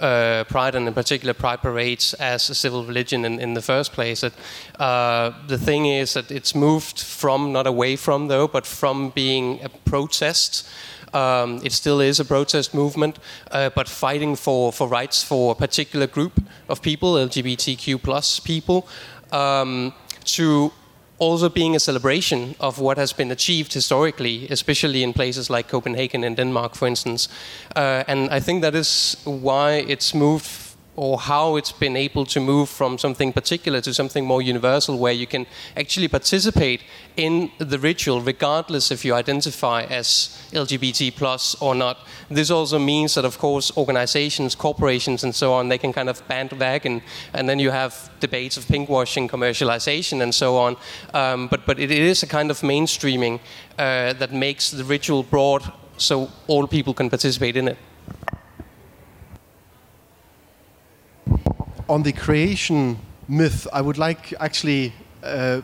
uh, 0.00 0.44
Pride 0.44 0.74
and 0.74 0.88
in 0.88 0.94
particular 0.94 1.34
Pride 1.34 1.60
parades 1.60 2.14
as 2.14 2.50
a 2.50 2.54
civil 2.54 2.84
religion 2.84 3.24
in, 3.24 3.38
in 3.38 3.54
the 3.54 3.62
first 3.62 3.92
place. 3.92 4.22
That, 4.22 4.32
uh, 4.80 5.32
the 5.46 5.58
thing 5.58 5.86
is 5.86 6.14
that 6.14 6.30
it's 6.30 6.54
moved 6.54 7.00
from, 7.00 7.52
not 7.52 7.66
away 7.66 7.96
from 7.96 8.28
though, 8.28 8.48
but 8.48 8.66
from 8.66 9.10
being 9.10 9.60
a 9.62 9.68
protest. 9.68 10.68
Um, 11.12 11.60
it 11.64 11.72
still 11.72 12.00
is 12.00 12.20
a 12.20 12.24
protest 12.24 12.72
movement, 12.72 13.18
uh, 13.50 13.70
but 13.70 13.88
fighting 13.88 14.36
for, 14.36 14.72
for 14.72 14.88
rights 14.88 15.22
for 15.22 15.52
a 15.52 15.54
particular 15.54 16.06
group 16.06 16.40
of 16.68 16.82
people, 16.82 17.14
LGBTQ 17.14 18.02
plus 18.02 18.38
people, 18.38 18.86
um, 19.32 19.92
to 20.24 20.72
also 21.20 21.48
being 21.48 21.76
a 21.76 21.80
celebration 21.80 22.54
of 22.58 22.78
what 22.78 22.98
has 22.98 23.12
been 23.12 23.30
achieved 23.30 23.72
historically, 23.74 24.48
especially 24.48 25.02
in 25.02 25.12
places 25.12 25.50
like 25.50 25.68
Copenhagen 25.68 26.24
and 26.24 26.36
Denmark, 26.36 26.74
for 26.74 26.88
instance. 26.88 27.28
Uh, 27.76 28.02
and 28.08 28.30
I 28.30 28.40
think 28.40 28.62
that 28.62 28.74
is 28.74 29.16
why 29.24 29.84
it's 29.86 30.14
moved 30.14 30.46
or 31.00 31.18
how 31.18 31.56
it's 31.56 31.72
been 31.72 31.96
able 31.96 32.26
to 32.26 32.38
move 32.38 32.68
from 32.68 32.98
something 32.98 33.32
particular 33.32 33.80
to 33.80 33.94
something 33.94 34.26
more 34.26 34.42
universal 34.42 34.98
where 34.98 35.14
you 35.14 35.26
can 35.26 35.46
actually 35.74 36.08
participate 36.08 36.82
in 37.16 37.50
the 37.56 37.78
ritual 37.78 38.20
regardless 38.20 38.90
if 38.90 39.02
you 39.02 39.14
identify 39.14 39.82
as 39.84 40.38
lgbt 40.52 41.16
plus 41.16 41.54
or 41.62 41.74
not. 41.74 41.96
This 42.28 42.50
also 42.50 42.78
means 42.78 43.14
that 43.14 43.24
of 43.24 43.38
course 43.38 43.74
organizations 43.78 44.54
corporations 44.54 45.24
and 45.24 45.34
so 45.34 45.54
on 45.54 45.70
they 45.70 45.78
can 45.78 45.94
kind 45.94 46.10
of 46.10 46.20
bandwagon 46.28 47.00
and 47.32 47.48
then 47.48 47.58
you 47.58 47.70
have 47.70 48.10
debates 48.20 48.58
of 48.58 48.66
pinkwashing 48.66 49.26
commercialization 49.26 50.20
and 50.20 50.34
so 50.34 50.58
on. 50.58 50.76
Um, 51.14 51.48
but 51.48 51.64
but 51.64 51.78
it 51.78 51.90
is 51.90 52.22
a 52.22 52.26
kind 52.26 52.50
of 52.50 52.60
mainstreaming 52.60 53.40
uh, 53.78 54.12
that 54.12 54.32
makes 54.34 54.70
the 54.70 54.84
ritual 54.84 55.22
broad 55.22 55.62
so 55.96 56.28
all 56.46 56.66
people 56.66 56.92
can 56.92 57.08
participate 57.08 57.56
in 57.56 57.68
it 57.68 57.78
on 61.90 62.04
the 62.04 62.12
creation 62.12 62.96
myth, 63.26 63.66
I 63.72 63.80
would 63.80 63.98
like 63.98 64.32
actually 64.38 64.92
uh, 65.24 65.60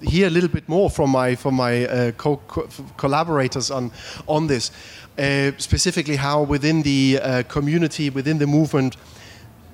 hear 0.00 0.26
a 0.26 0.30
little 0.30 0.48
bit 0.48 0.66
more 0.66 0.88
from 0.88 1.10
my 1.10 1.36
from 1.36 1.54
my 1.54 1.86
uh, 1.86 2.12
co- 2.12 2.40
co- 2.48 2.68
collaborators 2.96 3.70
on 3.70 3.90
on 4.26 4.46
this, 4.46 4.70
uh, 5.18 5.52
specifically 5.58 6.16
how 6.16 6.42
within 6.42 6.82
the 6.82 7.20
uh, 7.22 7.42
community, 7.48 8.08
within 8.08 8.38
the 8.38 8.46
movement, 8.46 8.96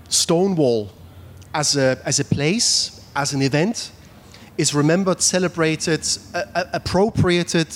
Stonewall 0.09 0.90
as 1.52 1.76
a 1.76 1.96
as 2.04 2.18
a 2.18 2.24
place, 2.24 3.00
as 3.14 3.33
an 3.33 3.42
event, 3.42 3.92
is 4.59 4.74
remembered, 4.74 5.20
celebrated, 5.20 6.00
appropriated 6.72 7.68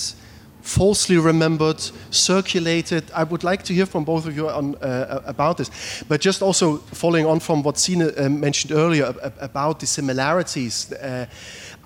falsely 0.68 1.16
remembered, 1.16 1.80
circulated. 2.10 3.10
I 3.14 3.24
would 3.24 3.42
like 3.42 3.62
to 3.64 3.72
hear 3.72 3.86
from 3.86 4.04
both 4.04 4.26
of 4.26 4.36
you 4.36 4.48
on, 4.50 4.74
uh, 4.76 5.22
about 5.24 5.56
this. 5.56 5.70
But 6.06 6.20
just 6.20 6.42
also 6.42 6.76
following 6.92 7.26
on 7.26 7.40
from 7.40 7.62
what 7.62 7.78
Sine 7.78 8.02
uh, 8.02 8.28
mentioned 8.28 8.72
earlier 8.72 9.14
about 9.40 9.80
the 9.80 9.86
similarities 9.86 10.92
uh, 10.92 11.26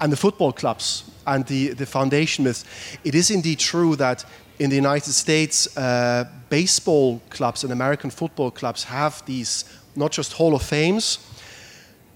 and 0.01 0.13
the 0.13 0.17
football 0.17 0.53
clubs 0.53 1.05
and 1.27 1.47
the, 1.47 1.75
the 1.75 1.87
foundation 1.87 2.45
myths, 2.45 2.65
it 3.05 3.15
is 3.15 3.31
indeed 3.31 3.61
true 3.61 3.95
that 3.97 4.25
in 4.59 4.69
the 4.71 4.77
United 4.77 5.13
States, 5.13 5.77
uh, 5.77 6.25
baseball 6.49 7.21
clubs 7.31 7.63
and 7.63 7.73
American 7.73 8.11
football 8.11 8.51
clubs 8.51 8.85
have 8.85 9.25
these 9.27 9.65
not 9.95 10.11
just 10.11 10.33
Hall 10.33 10.55
of 10.55 10.63
Fames, 10.63 11.19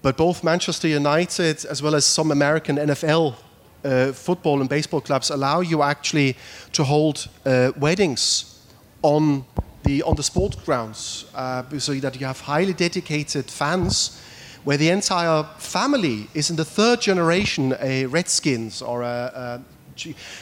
but 0.01 0.17
both 0.17 0.43
Manchester 0.43 0.87
United 0.87 1.65
as 1.65 1.81
well 1.81 1.95
as 1.95 2.05
some 2.05 2.31
American 2.31 2.75
NFL 2.75 3.35
uh, 3.83 4.11
football 4.11 4.59
and 4.61 4.69
baseball 4.69 5.01
clubs 5.01 5.29
allow 5.29 5.61
you 5.61 5.81
actually 5.83 6.35
to 6.71 6.83
hold 6.83 7.27
uh, 7.45 7.71
weddings 7.77 8.61
on 9.01 9.45
the 9.83 10.03
on 10.03 10.15
the 10.15 10.23
sport 10.23 10.57
grounds, 10.65 11.25
uh, 11.35 11.63
so 11.79 11.93
that 11.93 12.19
you 12.19 12.25
have 12.25 12.41
highly 12.41 12.73
dedicated 12.73 13.49
fans, 13.49 14.21
where 14.63 14.77
the 14.77 14.89
entire 14.89 15.43
family 15.57 16.27
is 16.33 16.49
in 16.49 16.55
the 16.55 16.65
third 16.65 17.01
generation 17.01 17.75
a 17.79 18.05
Redskins 18.05 18.81
or 18.81 19.03
a, 19.03 19.31
a 19.35 19.61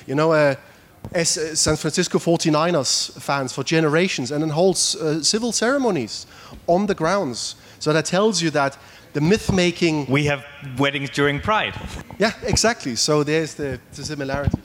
you 0.08 0.16
know 0.16 0.34
a 0.34 0.58
San 1.24 1.76
Francisco 1.76 2.18
49ers 2.18 3.22
fans 3.22 3.54
for 3.54 3.64
generations, 3.64 4.32
and 4.32 4.42
then 4.42 4.50
holds 4.50 4.96
uh, 4.96 5.22
civil 5.22 5.52
ceremonies 5.52 6.26
on 6.68 6.88
the 6.88 6.96
grounds. 6.96 7.56
So 7.80 7.94
that 7.94 8.06
tells 8.06 8.42
you 8.42 8.50
that 8.52 8.78
the 9.16 9.22
myth 9.22 9.50
making. 9.50 10.06
We 10.08 10.26
have 10.26 10.46
weddings 10.78 11.10
during 11.10 11.40
Pride. 11.40 11.74
Yeah, 12.20 12.34
exactly. 12.44 12.98
So 12.98 13.24
there's 13.24 13.54
the, 13.56 13.80
the 13.94 14.04
similarity. 14.04 14.60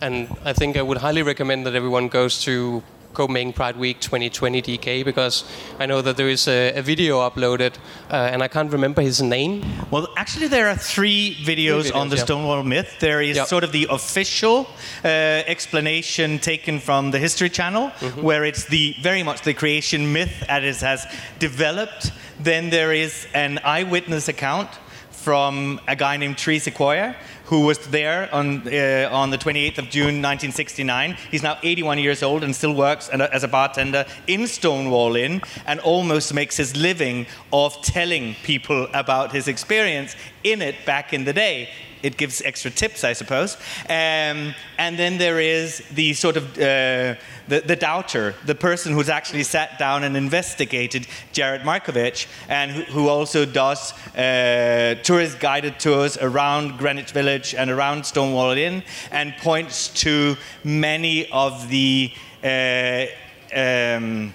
And 0.00 0.28
I 0.44 0.52
think 0.52 0.76
I 0.76 0.82
would 0.82 0.98
highly 0.98 1.22
recommend 1.22 1.64
that 1.66 1.76
everyone 1.76 2.08
goes 2.08 2.42
to 2.42 2.82
Copenhagen 3.14 3.52
Pride 3.52 3.76
Week 3.76 4.00
2020 4.00 4.62
DK 4.62 5.04
because 5.04 5.44
I 5.78 5.86
know 5.86 6.02
that 6.02 6.16
there 6.16 6.28
is 6.28 6.46
a, 6.48 6.74
a 6.74 6.82
video 6.82 7.20
uploaded 7.20 7.74
uh, 8.10 8.30
and 8.32 8.42
I 8.42 8.48
can't 8.48 8.70
remember 8.72 9.02
his 9.02 9.22
name. 9.22 9.64
Well, 9.90 10.08
actually, 10.16 10.48
there 10.48 10.68
are 10.68 10.76
three 10.76 11.36
videos, 11.40 11.84
videos 11.84 11.94
on 11.94 12.08
the 12.10 12.16
yeah. 12.16 12.24
Stonewall 12.24 12.62
myth. 12.62 12.96
There 13.00 13.22
is 13.22 13.40
sort 13.48 13.64
of 13.64 13.72
the 13.72 13.86
official 13.90 14.66
uh, 15.04 15.08
explanation 15.46 16.38
taken 16.38 16.80
from 16.80 17.10
the 17.10 17.18
History 17.18 17.48
Channel, 17.48 17.90
mm-hmm. 17.90 18.22
where 18.22 18.44
it's 18.44 18.64
the 18.66 18.94
very 19.00 19.22
much 19.22 19.42
the 19.42 19.54
creation 19.54 20.12
myth 20.12 20.44
as 20.48 20.82
it 20.82 20.84
has 20.84 21.06
developed 21.38 22.12
then 22.40 22.70
there 22.70 22.92
is 22.92 23.26
an 23.34 23.58
eyewitness 23.64 24.28
account 24.28 24.68
from 25.10 25.80
a 25.88 25.96
guy 25.96 26.16
named 26.16 26.36
Tree 26.36 26.58
Sequoia, 26.58 27.16
who 27.46 27.60
was 27.60 27.78
there 27.88 28.32
on, 28.34 28.66
uh, 28.66 29.08
on 29.12 29.30
the 29.30 29.38
28th 29.38 29.78
of 29.78 29.90
June 29.90 30.22
1969. 30.22 31.16
He's 31.30 31.42
now 31.42 31.58
81 31.62 31.98
years 31.98 32.22
old 32.22 32.42
and 32.42 32.54
still 32.54 32.74
works 32.74 33.08
as 33.08 33.44
a 33.44 33.48
bartender 33.48 34.06
in 34.26 34.46
Stonewall 34.46 35.16
Inn 35.16 35.42
and 35.66 35.80
almost 35.80 36.32
makes 36.32 36.56
his 36.56 36.76
living 36.76 37.26
of 37.52 37.80
telling 37.82 38.34
people 38.42 38.88
about 38.94 39.32
his 39.32 39.48
experience 39.48 40.16
in 40.42 40.62
it 40.62 40.76
back 40.86 41.12
in 41.12 41.24
the 41.24 41.32
day 41.32 41.68
it 42.04 42.18
gives 42.18 42.42
extra 42.42 42.70
tips, 42.70 43.02
I 43.02 43.14
suppose. 43.14 43.56
Um, 43.88 44.54
and 44.78 44.98
then 44.98 45.16
there 45.16 45.40
is 45.40 45.82
the 45.94 46.12
sort 46.12 46.36
of 46.36 46.44
uh, 46.58 47.14
the, 47.48 47.60
the 47.64 47.76
doubter, 47.76 48.34
the 48.44 48.54
person 48.54 48.92
who's 48.92 49.08
actually 49.08 49.42
sat 49.42 49.78
down 49.78 50.04
and 50.04 50.16
investigated 50.16 51.06
Jared 51.32 51.62
Markovich, 51.62 52.26
and 52.48 52.70
who, 52.70 52.82
who 52.92 53.08
also 53.08 53.46
does 53.46 53.92
uh, 54.16 54.96
tourist 55.02 55.40
guided 55.40 55.80
tours 55.80 56.18
around 56.18 56.78
Greenwich 56.78 57.12
Village 57.12 57.54
and 57.54 57.70
around 57.70 58.04
Stonewall 58.04 58.50
Inn, 58.50 58.82
and 59.10 59.34
points 59.38 59.88
to 60.02 60.36
many 60.62 61.30
of 61.32 61.68
the 61.70 62.12
uh, 62.44 63.06
um, 63.54 64.34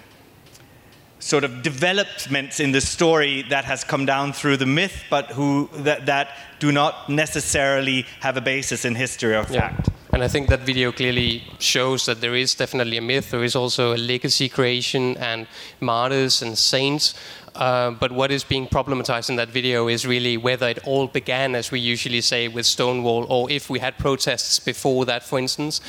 sort 1.30 1.44
of 1.44 1.62
developments 1.62 2.60
in 2.60 2.72
the 2.72 2.82
story 2.82 3.44
that 3.50 3.64
has 3.64 3.84
come 3.84 4.06
down 4.06 4.34
through 4.34 4.58
the 4.58 4.66
myth, 4.66 5.04
but 5.10 5.28
who 5.28 5.70
that, 5.74 6.08
that 6.08 6.28
do 6.60 6.72
not 6.72 7.08
necessarily 7.08 8.06
have 8.20 8.36
a 8.36 8.42
basis 8.42 8.84
in 8.84 8.96
history 8.96 9.36
or 9.36 9.44
fact. 9.44 9.88
Yeah. 9.88 9.94
And 10.12 10.24
I 10.24 10.28
think 10.28 10.50
that 10.50 10.62
video 10.62 10.92
clearly 10.92 11.44
shows 11.60 12.06
that 12.08 12.20
there 12.20 12.36
is 12.36 12.56
definitely 12.56 12.98
a 12.98 13.02
myth. 13.02 13.30
There 13.30 13.44
is 13.44 13.56
also 13.56 13.94
a 13.94 14.00
legacy 14.14 14.50
creation 14.50 15.16
and 15.18 15.46
martyrs 15.80 16.42
and 16.42 16.58
saints. 16.58 17.14
Uh, 17.60 17.92
but 17.92 18.10
what 18.10 18.32
is 18.32 18.46
being 18.46 18.66
problematized 18.66 19.30
in 19.30 19.36
that 19.36 19.50
video 19.50 19.90
is 19.90 20.08
really 20.08 20.38
whether 20.38 20.70
it 20.70 20.80
all 20.88 21.08
began, 21.08 21.56
as 21.56 21.72
we 21.72 21.80
usually 21.80 22.22
say, 22.22 22.48
with 22.48 22.66
Stonewall, 22.66 23.26
or 23.28 23.52
if 23.52 23.70
we 23.70 23.80
had 23.80 23.98
protests 23.98 24.62
before 24.62 25.04
that, 25.04 25.24
for 25.24 25.38
instance, 25.38 25.82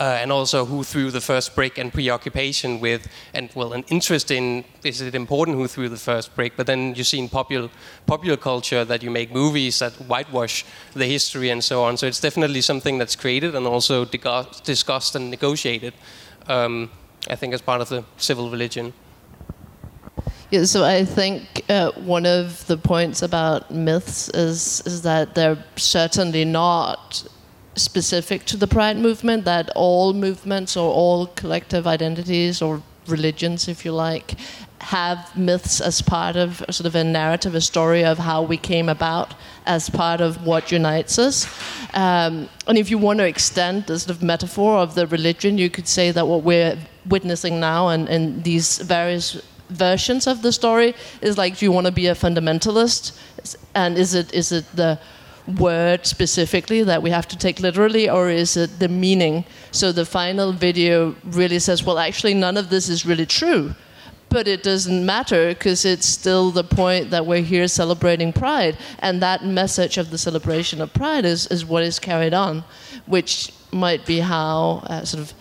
uh, 0.00 0.04
and 0.04 0.32
also 0.32 0.64
who 0.64 0.82
threw 0.82 1.10
the 1.10 1.20
first 1.20 1.54
brick 1.54 1.76
and 1.76 1.92
preoccupation 1.92 2.80
with, 2.80 3.06
and 3.34 3.50
well, 3.54 3.74
an 3.74 3.84
interest 3.88 4.30
in 4.30 4.64
is 4.82 5.02
it 5.02 5.14
important 5.14 5.58
who 5.58 5.68
threw 5.68 5.90
the 5.90 5.98
first 5.98 6.34
brick? 6.34 6.54
But 6.56 6.66
then 6.66 6.94
you 6.94 7.04
see 7.04 7.18
in 7.18 7.28
popular 7.28 7.68
popular 8.06 8.38
culture 8.38 8.82
that 8.86 9.02
you 9.02 9.10
make 9.10 9.30
movies 9.30 9.80
that 9.80 9.92
whitewash 10.08 10.64
the 10.94 11.04
history 11.04 11.50
and 11.50 11.62
so 11.62 11.82
on. 11.82 11.98
So 11.98 12.06
it's 12.06 12.20
definitely 12.20 12.62
something 12.62 12.96
that's 12.96 13.16
created 13.16 13.54
and 13.54 13.66
also 13.66 14.06
discussed 14.06 15.14
and 15.14 15.30
negotiated. 15.30 15.92
Um, 16.46 16.90
I 17.28 17.36
think 17.36 17.52
as 17.52 17.60
part 17.60 17.82
of 17.82 17.90
the 17.90 18.04
civil 18.16 18.48
religion. 18.48 18.94
Yeah, 20.50 20.64
so 20.64 20.82
I 20.82 21.04
think 21.04 21.62
uh, 21.68 21.92
one 21.92 22.24
of 22.24 22.66
the 22.68 22.78
points 22.78 23.20
about 23.20 23.70
myths 23.70 24.30
is 24.30 24.82
is 24.86 25.02
that 25.02 25.34
they're 25.34 25.62
certainly 25.76 26.46
not 26.46 27.28
specific 27.74 28.46
to 28.46 28.56
the 28.56 28.66
Pride 28.66 28.96
movement. 28.96 29.44
That 29.44 29.68
all 29.76 30.14
movements 30.14 30.74
or 30.74 30.90
all 30.90 31.26
collective 31.26 31.86
identities 31.86 32.62
or 32.62 32.82
religions, 33.06 33.68
if 33.68 33.84
you 33.84 33.92
like, 33.92 34.36
have 34.80 35.36
myths 35.36 35.82
as 35.82 36.00
part 36.00 36.36
of 36.36 36.64
sort 36.70 36.86
of 36.86 36.94
a 36.94 37.04
narrative, 37.04 37.54
a 37.54 37.60
story 37.60 38.02
of 38.02 38.16
how 38.16 38.42
we 38.42 38.56
came 38.56 38.88
about 38.88 39.34
as 39.66 39.90
part 39.90 40.22
of 40.22 40.46
what 40.46 40.72
unites 40.72 41.18
us. 41.18 41.46
Um, 41.92 42.48
and 42.66 42.78
if 42.78 42.90
you 42.90 42.96
want 42.96 43.18
to 43.18 43.26
extend 43.26 43.86
the 43.86 43.98
sort 43.98 44.16
of 44.16 44.22
metaphor 44.22 44.78
of 44.78 44.94
the 44.94 45.06
religion, 45.06 45.58
you 45.58 45.68
could 45.68 45.88
say 45.88 46.10
that 46.10 46.26
what 46.26 46.42
we're 46.42 46.78
witnessing 47.06 47.60
now 47.60 47.88
and, 47.88 48.08
and 48.08 48.44
these 48.44 48.78
various 48.78 49.42
versions 49.70 50.26
of 50.26 50.42
the 50.42 50.52
story 50.52 50.94
is 51.20 51.38
like 51.38 51.58
do 51.58 51.64
you 51.64 51.72
want 51.72 51.86
to 51.86 51.92
be 51.92 52.06
a 52.06 52.14
fundamentalist? 52.14 53.18
And 53.74 53.96
is 53.96 54.14
it 54.14 54.32
is 54.32 54.52
it 54.52 54.64
the 54.74 54.98
word 55.58 56.06
specifically 56.06 56.82
that 56.82 57.02
we 57.02 57.08
have 57.08 57.26
to 57.26 57.38
take 57.38 57.58
literally 57.58 58.08
or 58.08 58.28
is 58.28 58.56
it 58.56 58.78
the 58.78 58.88
meaning? 58.88 59.44
So 59.70 59.92
the 59.92 60.04
final 60.04 60.52
video 60.52 61.16
really 61.24 61.58
says 61.58 61.84
well 61.84 61.98
actually 61.98 62.34
none 62.34 62.56
of 62.56 62.70
this 62.70 62.88
is 62.88 63.06
really 63.06 63.26
true 63.26 63.74
but 64.30 64.46
it 64.46 64.62
doesn't 64.62 65.06
matter 65.06 65.48
because 65.48 65.86
it's 65.86 66.06
still 66.06 66.50
the 66.50 66.64
point 66.64 67.08
that 67.08 67.24
we're 67.24 67.40
here 67.40 67.66
celebrating 67.66 68.30
pride. 68.30 68.76
And 68.98 69.22
that 69.22 69.42
message 69.42 69.96
of 69.96 70.10
the 70.10 70.18
celebration 70.18 70.82
of 70.82 70.92
pride 70.92 71.24
is, 71.24 71.46
is 71.46 71.64
what 71.64 71.82
is 71.82 71.98
carried 71.98 72.34
on 72.34 72.62
which 73.08 73.52
might 73.72 74.06
be 74.06 74.20
how 74.20 74.82
uh, 74.86 75.04
sort 75.04 75.22
of 75.22 75.34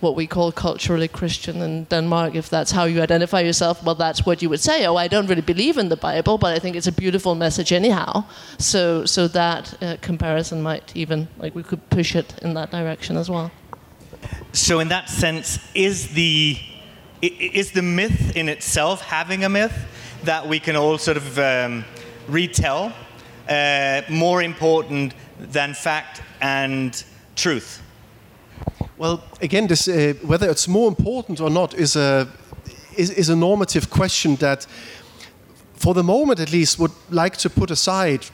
what 0.00 0.16
we 0.16 0.26
call 0.26 0.50
culturally 0.52 1.08
Christian 1.08 1.60
in 1.62 1.84
Denmark, 1.84 2.34
if 2.34 2.48
that's 2.48 2.72
how 2.72 2.84
you 2.84 3.02
identify 3.02 3.40
yourself, 3.40 3.82
well, 3.84 3.94
that's 3.94 4.24
what 4.24 4.42
you 4.42 4.48
would 4.48 4.60
say. 4.60 4.86
Oh, 4.86 4.96
I 4.96 5.08
don't 5.08 5.26
really 5.26 5.42
believe 5.42 5.76
in 5.76 5.88
the 5.88 5.96
Bible, 5.96 6.38
but 6.38 6.56
I 6.56 6.58
think 6.58 6.76
it's 6.76 6.86
a 6.86 6.92
beautiful 6.92 7.34
message 7.34 7.72
anyhow. 7.72 8.24
So, 8.58 9.04
so 9.04 9.28
that 9.28 9.82
uh, 9.82 9.96
comparison 10.00 10.62
might 10.62 10.96
even, 10.96 11.28
like, 11.38 11.54
we 11.54 11.62
could 11.62 11.88
push 11.90 12.16
it 12.16 12.34
in 12.42 12.54
that 12.54 12.70
direction 12.70 13.16
as 13.16 13.30
well. 13.30 13.50
So, 14.52 14.80
in 14.80 14.88
that 14.88 15.08
sense, 15.08 15.58
is 15.74 16.08
the 16.08 16.58
is 17.22 17.72
the 17.72 17.82
myth 17.82 18.34
in 18.34 18.48
itself 18.48 19.02
having 19.02 19.44
a 19.44 19.48
myth 19.48 19.86
that 20.24 20.48
we 20.48 20.58
can 20.58 20.74
all 20.74 20.96
sort 20.96 21.18
of 21.18 21.38
um, 21.38 21.84
retell 22.28 22.94
uh, 23.46 24.00
more 24.08 24.42
important 24.42 25.12
than 25.38 25.74
fact 25.74 26.22
and 26.40 27.04
truth? 27.36 27.82
Well, 29.00 29.22
again, 29.40 29.66
this, 29.66 29.88
uh, 29.88 30.12
whether 30.26 30.50
it's 30.50 30.68
more 30.68 30.86
important 30.86 31.40
or 31.40 31.48
not 31.48 31.72
is 31.72 31.96
a, 31.96 32.28
is, 32.98 33.08
is 33.08 33.30
a 33.30 33.34
normative 33.34 33.88
question 33.88 34.36
that, 34.36 34.66
for 35.72 35.94
the 35.94 36.02
moment 36.02 36.38
at 36.38 36.52
least, 36.52 36.78
would 36.78 36.92
like 37.08 37.38
to 37.38 37.48
put 37.48 37.70
aside 37.70 38.26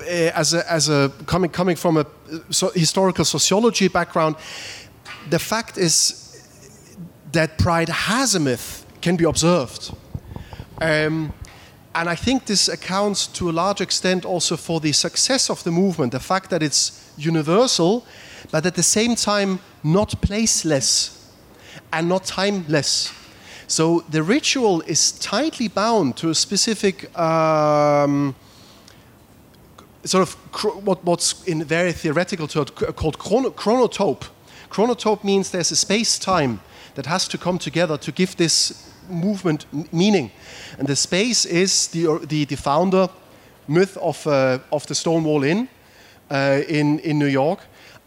uh, 0.00 0.04
as 0.34 0.52
a, 0.52 0.70
as 0.70 0.90
a 0.90 1.10
coming, 1.24 1.50
coming 1.50 1.74
from 1.74 1.96
a 1.96 2.04
so 2.50 2.68
historical 2.74 3.24
sociology 3.24 3.88
background. 3.88 4.36
The 5.30 5.38
fact 5.38 5.78
is 5.78 6.94
that 7.32 7.56
pride 7.56 7.88
has 7.88 8.34
a 8.34 8.40
myth, 8.40 8.84
can 9.00 9.16
be 9.16 9.24
observed. 9.24 9.90
Um, 10.82 11.32
and 11.94 12.10
I 12.10 12.14
think 12.14 12.44
this 12.44 12.68
accounts 12.68 13.26
to 13.38 13.48
a 13.48 13.52
large 13.52 13.80
extent 13.80 14.26
also 14.26 14.58
for 14.58 14.80
the 14.80 14.92
success 14.92 15.48
of 15.48 15.64
the 15.64 15.70
movement, 15.70 16.12
the 16.12 16.20
fact 16.20 16.50
that 16.50 16.62
it's 16.62 17.10
universal 17.16 18.04
but 18.50 18.66
at 18.66 18.74
the 18.74 18.82
same 18.82 19.14
time 19.14 19.58
not 19.82 20.20
placeless 20.20 21.16
and 21.92 22.08
not 22.08 22.24
timeless. 22.24 23.12
So 23.66 24.00
the 24.10 24.22
ritual 24.22 24.82
is 24.82 25.12
tightly 25.12 25.68
bound 25.68 26.16
to 26.16 26.30
a 26.30 26.34
specific 26.34 27.16
um, 27.18 28.34
sort 30.04 30.22
of 30.22 30.34
what, 30.84 31.04
what's 31.04 31.44
in 31.44 31.64
very 31.64 31.92
theoretical 31.92 32.48
terms 32.48 32.70
called 32.70 33.18
chrono 33.18 33.50
chronotope. 33.50 34.26
Chronotope 34.70 35.24
means 35.24 35.50
there's 35.50 35.72
a 35.72 35.76
space-time 35.76 36.60
that 36.94 37.06
has 37.06 37.28
to 37.28 37.38
come 37.38 37.58
together 37.58 37.96
to 37.98 38.12
give 38.12 38.36
this 38.36 38.92
movement 39.08 39.66
meaning. 39.92 40.30
And 40.78 40.88
the 40.88 40.96
space 40.96 41.44
is 41.44 41.88
the, 41.88 42.18
the, 42.26 42.44
the 42.44 42.56
founder 42.56 43.08
myth 43.68 43.96
of, 43.98 44.26
uh, 44.26 44.58
of 44.72 44.86
the 44.86 44.94
Stonewall 44.94 45.44
Inn 45.44 45.68
uh, 46.30 46.62
in, 46.68 46.98
in 47.00 47.18
New 47.18 47.26
York. 47.26 47.60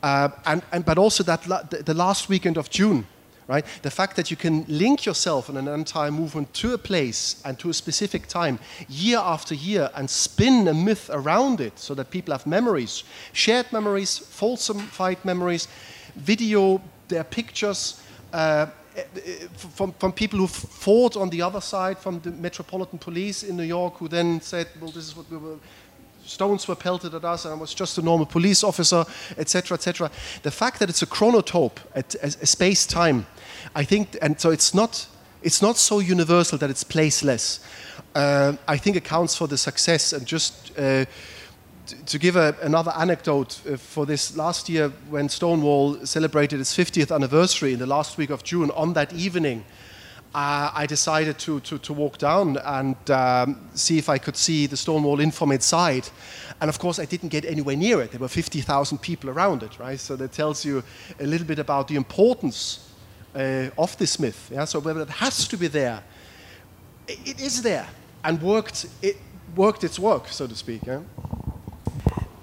Uh, 0.04 0.28
and, 0.46 0.62
and, 0.74 0.84
but 0.84 0.98
also 0.98 1.24
that 1.24 1.48
la 1.48 1.62
the 1.62 1.94
last 1.94 2.28
weekend 2.28 2.58
of 2.58 2.70
June, 2.70 3.08
right? 3.48 3.66
The 3.82 3.89
fact 3.89 4.18
that 4.18 4.30
you 4.30 4.36
can 4.36 4.66
link 4.68 5.06
yourself 5.06 5.50
in 5.50 5.56
an 5.56 5.68
entire 5.70 6.12
movement 6.12 6.54
to 6.56 6.74
a 6.74 6.78
place 6.78 7.42
and 7.46 7.58
to 7.60 7.70
a 7.70 7.74
specific 7.74 8.28
time, 8.28 8.60
year 8.89 9.20
after 9.20 9.56
year, 9.56 9.89
and 9.96 10.10
spin 10.10 10.68
a 10.68 10.74
myth 10.74 11.10
around 11.13 11.62
it 11.62 11.80
so 11.80 11.94
that 11.96 12.10
people 12.10 12.34
have 12.34 12.46
memories, 12.46 13.06
shared 13.32 13.72
memories, 13.72 14.20
falsified 14.20 15.24
memories, 15.24 15.70
video, 16.18 16.82
their 17.08 17.24
pictures. 17.24 18.02
Uh, 18.34 18.66
from, 19.58 19.92
from 19.94 20.12
people 20.12 20.38
who 20.38 20.48
fought 20.48 21.18
on 21.18 21.30
the 21.30 21.42
other 21.42 21.62
side, 21.62 21.98
from 21.98 22.20
the 22.20 22.30
Metropolitan 22.30 23.00
Police 23.00 23.42
in 23.42 23.58
New 23.58 23.63
York, 23.63 23.96
who 23.98 24.08
then 24.08 24.39
said, 24.42 24.68
well, 24.80 24.92
this 24.92 25.08
is 25.08 25.16
what 25.16 25.32
we 25.32 25.38
were 25.38 25.58
stones 26.26 26.68
were 26.68 26.76
pelted 26.76 27.14
at 27.14 27.26
us 27.26 27.46
and 27.46 27.54
I 27.54 27.58
was 27.58 27.74
just 27.74 27.98
a 27.98 28.02
normal 28.02 28.26
police 28.26 28.64
officer, 28.64 29.06
etc., 29.38 29.76
etc. 29.76 30.12
The 30.44 30.52
fact 30.52 30.80
that 30.80 30.90
it's 30.90 31.02
a 31.02 31.08
chronotope, 31.08 31.78
a, 31.96 32.04
a, 32.22 32.46
space-time, 32.46 33.26
I 33.76 33.84
think, 33.84 34.18
and 34.22 34.40
so 34.40 34.52
it's 34.52 34.74
not, 34.74 35.08
it's 35.42 35.62
not 35.62 35.78
so 35.78 36.00
universal 36.00 36.58
that 36.58 36.70
it's 36.70 36.84
placeless. 36.84 37.60
Uh, 38.16 38.54
I 38.68 38.78
think 38.78 38.96
accounts 38.96 39.36
for 39.36 39.48
the 39.48 39.58
success 39.58 40.14
and 40.14 40.26
just 40.26 40.78
uh, 40.78 41.06
to 42.06 42.20
give 42.20 42.36
a, 42.36 42.56
another 42.62 42.94
anecdote 42.98 43.60
uh, 43.68 43.78
for 43.78 44.06
this 44.06 44.38
last 44.38 44.70
year 44.70 44.90
when 45.10 45.30
Stonewall 45.30 46.06
celebrated 46.06 46.60
its 46.60 46.76
50th 46.76 47.14
anniversary 47.14 47.74
in 47.74 47.80
the 47.80 47.88
last 47.88 48.18
week 48.18 48.30
of 48.30 48.44
June 48.44 48.72
on 48.72 48.94
that 48.94 49.14
evening, 49.14 49.66
uh, 50.36 50.72
I 50.74 50.86
decided 50.88 51.38
to, 51.39 51.60
to, 51.60 51.78
to, 51.78 51.93
walk 51.93 52.17
down 52.17 52.58
and 52.58 53.12
um, 53.12 53.69
see 53.76 54.00
if 54.00 54.10
I 54.10 54.17
could 54.17 54.36
see 54.36 54.65
the 54.65 54.76
Stonewall 54.78 55.19
Inn 55.19 55.32
from 55.32 55.52
inside. 55.52 56.10
And 56.60 56.69
of 56.69 56.80
course, 56.80 56.98
I 56.98 57.06
didn't 57.06 57.30
get 57.30 57.46
anywhere 57.46 57.76
near 57.76 58.02
it. 58.02 58.12
There 58.12 58.19
were 58.19 58.28
50,000 58.28 58.98
people 58.98 59.30
around 59.30 59.62
it, 59.62 59.78
right? 59.78 60.00
So 60.00 60.15
that 60.15 60.32
tells 60.32 60.65
you 60.65 60.84
a 61.19 61.26
little 61.26 61.46
bit 61.46 61.60
about 61.60 61.88
the 61.88 61.96
importance 61.96 62.89
uh, 63.36 63.69
of 63.78 63.96
this 63.98 64.19
myth. 64.19 64.50
Yeah? 64.52 64.65
So 64.65 64.80
whether 64.80 65.02
it 65.02 65.10
has 65.10 65.48
to 65.48 65.58
be 65.58 65.67
there, 65.67 66.04
it 67.08 67.39
is 67.39 67.62
there 67.62 67.88
and 68.24 68.41
worked, 68.41 68.88
it 69.02 69.17
worked 69.56 69.84
its 69.84 70.00
work, 70.00 70.28
so 70.30 70.48
to 70.48 70.56
speak. 70.56 70.86
Yeah? 70.86 71.02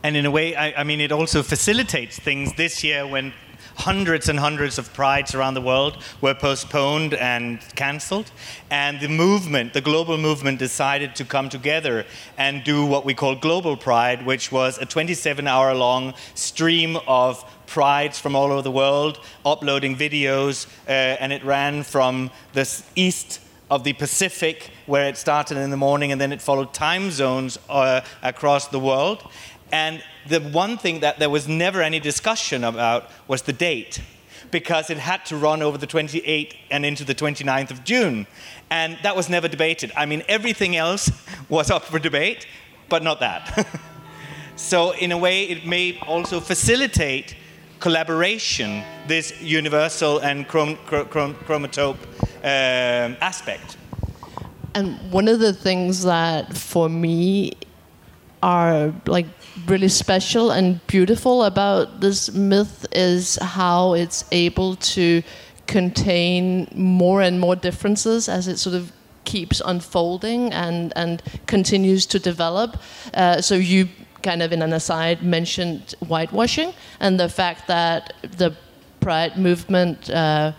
And 0.02 0.16
in 0.16 0.26
a 0.26 0.30
way, 0.30 0.54
I, 0.54 0.80
I 0.80 0.84
mean, 0.84 1.00
it 1.00 1.12
also 1.12 1.42
facilitates 1.42 2.18
things 2.18 2.54
this 2.54 2.84
year 2.84 3.06
when 3.06 3.32
hundreds 3.80 4.28
and 4.28 4.38
hundreds 4.38 4.78
of 4.78 4.92
prides 4.92 5.34
around 5.34 5.54
the 5.54 5.60
world 5.60 5.96
were 6.20 6.34
postponed 6.34 7.14
and 7.14 7.60
cancelled. 7.74 8.30
And 8.70 9.00
the 9.00 9.08
movement, 9.08 9.72
the 9.72 9.80
global 9.80 10.18
movement, 10.18 10.58
decided 10.58 11.16
to 11.16 11.24
come 11.24 11.48
together 11.48 12.04
and 12.36 12.62
do 12.62 12.84
what 12.84 13.04
we 13.04 13.14
call 13.14 13.34
Global 13.34 13.76
Pride, 13.76 14.26
which 14.26 14.52
was 14.52 14.78
a 14.78 14.86
27 14.86 15.46
hour 15.46 15.74
long 15.74 16.14
stream 16.34 16.98
of 17.08 17.44
prides 17.66 18.18
from 18.18 18.36
all 18.36 18.52
over 18.52 18.62
the 18.62 18.70
world, 18.70 19.18
uploading 19.46 19.96
videos, 19.96 20.66
uh, 20.86 20.90
and 20.90 21.32
it 21.32 21.42
ran 21.44 21.82
from 21.82 22.30
the 22.52 22.82
east 22.96 23.40
of 23.70 23.84
the 23.84 23.92
Pacific, 23.94 24.70
where 24.86 25.08
it 25.08 25.16
started 25.16 25.56
in 25.56 25.70
the 25.70 25.76
morning, 25.76 26.12
and 26.12 26.20
then 26.20 26.32
it 26.32 26.42
followed 26.42 26.74
time 26.74 27.10
zones 27.10 27.58
uh, 27.68 28.00
across 28.22 28.68
the 28.68 28.80
world. 28.80 29.22
And 29.72 30.02
the 30.28 30.40
one 30.40 30.78
thing 30.78 31.00
that 31.00 31.18
there 31.18 31.30
was 31.30 31.48
never 31.48 31.82
any 31.82 32.00
discussion 32.00 32.64
about 32.64 33.10
was 33.28 33.42
the 33.42 33.52
date, 33.52 34.00
because 34.50 34.90
it 34.90 34.98
had 34.98 35.24
to 35.26 35.36
run 35.36 35.62
over 35.62 35.78
the 35.78 35.86
28th 35.86 36.54
and 36.70 36.84
into 36.84 37.04
the 37.04 37.14
29th 37.14 37.70
of 37.70 37.84
June. 37.84 38.26
And 38.70 38.98
that 39.02 39.16
was 39.16 39.28
never 39.28 39.48
debated. 39.48 39.92
I 39.96 40.06
mean, 40.06 40.22
everything 40.28 40.76
else 40.76 41.10
was 41.48 41.70
up 41.70 41.84
for 41.84 41.98
debate, 41.98 42.46
but 42.88 43.02
not 43.02 43.20
that. 43.20 43.66
so, 44.56 44.92
in 44.92 45.12
a 45.12 45.18
way, 45.18 45.44
it 45.44 45.66
may 45.66 45.98
also 46.06 46.40
facilitate 46.40 47.36
collaboration, 47.80 48.82
this 49.06 49.40
universal 49.40 50.18
and 50.18 50.46
chrom- 50.46 50.76
chrom- 50.86 51.08
chrom- 51.08 51.34
chromatope 51.46 51.96
um, 52.42 53.16
aspect. 53.20 53.76
and 54.74 54.98
one 55.10 55.28
of 55.28 55.40
the 55.40 55.52
things 55.52 56.04
that 56.04 56.54
for 56.56 56.88
me 56.88 57.52
are 58.42 58.92
like 59.06 59.26
really 59.66 59.88
special 59.88 60.50
and 60.50 60.84
beautiful 60.86 61.44
about 61.44 62.00
this 62.00 62.32
myth 62.32 62.86
is 62.92 63.36
how 63.36 63.94
it's 63.94 64.24
able 64.32 64.76
to 64.76 65.22
contain 65.66 66.66
more 66.74 67.22
and 67.22 67.38
more 67.38 67.54
differences 67.54 68.28
as 68.28 68.48
it 68.48 68.58
sort 68.58 68.74
of 68.74 68.92
keeps 69.24 69.60
unfolding 69.64 70.52
and, 70.52 70.92
and 70.96 71.22
continues 71.46 72.06
to 72.06 72.18
develop. 72.18 72.80
Uh, 73.14 73.40
so 73.40 73.54
you 73.54 73.88
kind 74.22 74.42
of 74.42 74.52
in 74.52 74.62
an 74.62 74.72
aside 74.72 75.22
mentioned 75.22 75.94
whitewashing 76.00 76.74
and 76.98 77.18
the 77.18 77.28
fact 77.28 77.66
that 77.68 78.14
the 78.22 78.54
pride 79.00 79.36
movement 79.38 80.10
uh, 80.10 80.52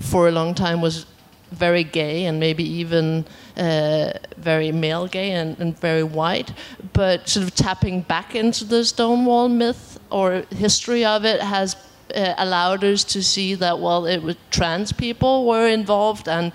for 0.00 0.28
a 0.28 0.30
long 0.30 0.54
time 0.54 0.80
was 0.80 1.06
very 1.50 1.82
gay 1.82 2.26
and 2.26 2.38
maybe 2.38 2.62
even 2.62 3.24
uh, 3.58 4.12
very 4.36 4.70
male 4.72 5.06
gay 5.06 5.32
and, 5.32 5.58
and, 5.58 5.78
very 5.78 6.04
white, 6.04 6.52
but 6.92 7.28
sort 7.28 7.44
of 7.44 7.54
tapping 7.54 8.02
back 8.02 8.34
into 8.34 8.64
the 8.64 8.84
Stonewall 8.84 9.48
myth 9.48 9.98
or 10.10 10.44
history 10.50 11.04
of 11.04 11.24
it 11.24 11.40
has 11.40 11.76
uh, 12.14 12.34
allowed 12.38 12.84
us 12.84 13.04
to 13.04 13.22
see 13.22 13.54
that 13.54 13.78
well, 13.80 14.06
it 14.06 14.22
was 14.22 14.36
trans 14.50 14.92
people 14.92 15.46
were 15.46 15.66
involved 15.66 16.28
and 16.28 16.52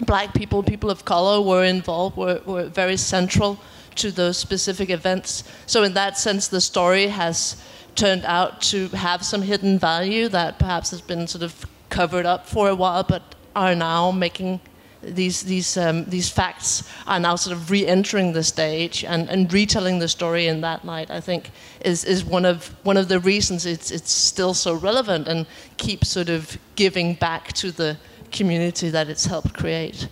black 0.00 0.34
people, 0.34 0.62
people 0.62 0.90
of 0.90 1.04
color 1.04 1.40
were 1.40 1.64
involved, 1.64 2.16
were, 2.16 2.40
were 2.44 2.64
very 2.64 2.96
central 2.96 3.58
to 3.94 4.10
those 4.10 4.36
specific 4.38 4.90
events. 4.90 5.44
So 5.66 5.82
in 5.82 5.94
that 5.94 6.18
sense, 6.18 6.48
the 6.48 6.60
story 6.60 7.08
has 7.08 7.62
turned 7.94 8.24
out 8.24 8.60
to 8.62 8.88
have 8.88 9.24
some 9.24 9.42
hidden 9.42 9.78
value 9.78 10.28
that 10.28 10.58
perhaps 10.58 10.90
has 10.90 11.00
been 11.00 11.26
sort 11.26 11.42
of 11.42 11.66
covered 11.90 12.26
up 12.26 12.46
for 12.46 12.68
a 12.68 12.74
while, 12.74 13.02
but 13.02 13.34
are 13.54 13.74
now 13.74 14.10
making 14.10 14.60
these 15.02 15.42
these 15.42 15.76
um, 15.76 16.04
these 16.04 16.28
facts 16.28 16.88
are 17.06 17.18
now 17.18 17.36
sort 17.36 17.56
of 17.56 17.70
re-entering 17.70 18.32
the 18.32 18.42
stage 18.42 19.04
and, 19.04 19.28
and 19.28 19.52
retelling 19.52 19.98
the 19.98 20.08
story 20.08 20.46
in 20.46 20.60
that 20.60 20.84
light. 20.84 21.10
I 21.10 21.20
think 21.20 21.50
is 21.84 22.04
is 22.04 22.24
one 22.24 22.44
of 22.44 22.74
one 22.84 22.96
of 22.96 23.08
the 23.08 23.18
reasons 23.18 23.66
it's 23.66 23.90
it's 23.90 24.12
still 24.12 24.54
so 24.54 24.74
relevant 24.74 25.28
and 25.28 25.46
keeps 25.76 26.08
sort 26.08 26.28
of 26.28 26.56
giving 26.76 27.14
back 27.14 27.52
to 27.54 27.72
the 27.72 27.96
community 28.30 28.90
that 28.90 29.08
it's 29.08 29.26
helped 29.26 29.54
create. 29.54 30.08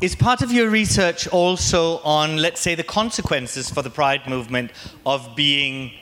Is 0.00 0.14
part 0.14 0.40
of 0.40 0.50
your 0.50 0.70
research 0.70 1.28
also 1.28 1.98
on, 1.98 2.38
let's 2.38 2.60
say, 2.60 2.74
the 2.74 2.82
consequences 2.82 3.68
for 3.68 3.82
the 3.82 3.90
Pride 3.90 4.26
movement 4.26 4.70
of 5.04 5.36
being, 5.36 5.92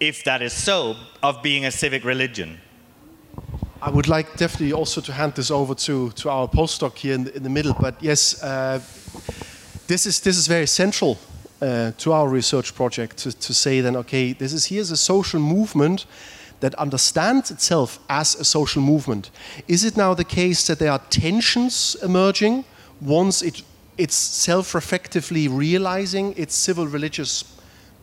if 0.00 0.24
that 0.24 0.42
is 0.42 0.52
so, 0.52 0.96
of 1.22 1.40
being 1.40 1.64
a 1.64 1.70
civic 1.70 2.04
religion? 2.04 2.60
I 3.82 3.88
would 3.88 4.08
like 4.08 4.36
definitely 4.36 4.74
also 4.74 5.00
to 5.00 5.12
hand 5.12 5.34
this 5.34 5.50
over 5.50 5.74
to, 5.74 6.10
to 6.10 6.28
our 6.28 6.46
postdoc 6.46 6.98
here 6.98 7.14
in 7.14 7.24
the, 7.24 7.36
in 7.36 7.42
the 7.42 7.48
middle. 7.48 7.72
But 7.72 7.94
yes, 8.02 8.42
uh, 8.42 8.80
this 9.86 10.04
is 10.04 10.20
this 10.20 10.36
is 10.36 10.46
very 10.46 10.66
central 10.66 11.18
uh, 11.62 11.92
to 11.96 12.12
our 12.12 12.28
research 12.28 12.74
project 12.74 13.16
to, 13.18 13.32
to 13.32 13.54
say 13.54 13.80
then 13.80 13.96
okay, 13.96 14.34
this 14.34 14.52
is 14.52 14.66
here's 14.66 14.90
a 14.90 14.96
social 14.96 15.40
movement 15.40 16.04
that 16.60 16.74
understands 16.74 17.50
itself 17.50 17.98
as 18.10 18.34
a 18.34 18.44
social 18.44 18.82
movement. 18.82 19.30
Is 19.66 19.82
it 19.84 19.96
now 19.96 20.12
the 20.12 20.24
case 20.24 20.66
that 20.66 20.78
there 20.78 20.92
are 20.92 21.00
tensions 21.08 21.96
emerging 22.02 22.64
once 23.00 23.40
it 23.40 23.62
it's 23.96 24.14
self-reflectively 24.14 25.48
realizing 25.48 26.34
its 26.36 26.54
civil 26.54 26.86
religious 26.86 27.44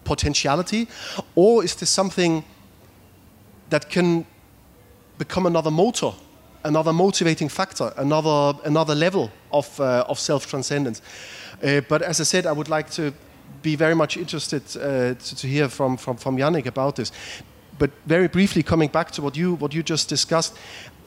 potentiality, 0.04 0.88
or 1.36 1.64
is 1.64 1.76
this 1.76 1.90
something 1.90 2.44
that 3.70 3.90
can 3.90 4.26
become 5.18 5.46
another 5.46 5.72
motor, 5.72 6.12
another 6.64 6.94
motivating 6.94 7.50
factor, 7.50 7.94
another, 7.98 8.58
another 8.66 8.96
level 8.96 9.32
of, 9.52 9.80
uh, 9.80 10.06
of 10.08 10.20
self 10.20 10.48
transcendence. 10.48 11.02
Uh, 11.64 11.82
but 11.82 12.02
as 12.02 12.22
I 12.22 12.24
said, 12.24 12.46
I 12.46 12.52
would 12.52 12.70
like 12.70 12.90
to 12.92 13.14
be 13.62 13.76
very 13.76 13.96
much 13.96 14.18
interested 14.18 14.62
uh, 14.78 15.16
to, 15.16 15.36
to, 15.36 15.48
hear 15.48 15.70
from, 15.70 15.98
from, 15.98 16.18
from 16.18 16.38
Yannick 16.38 16.66
about 16.66 16.96
this. 16.96 17.12
But 17.80 17.92
very 18.06 18.28
briefly, 18.28 18.64
coming 18.64 18.90
back 18.90 19.12
to 19.12 19.22
what 19.22 19.36
you, 19.36 19.56
what 19.56 19.74
you 19.74 19.84
just 19.84 20.10
discussed, 20.10 20.56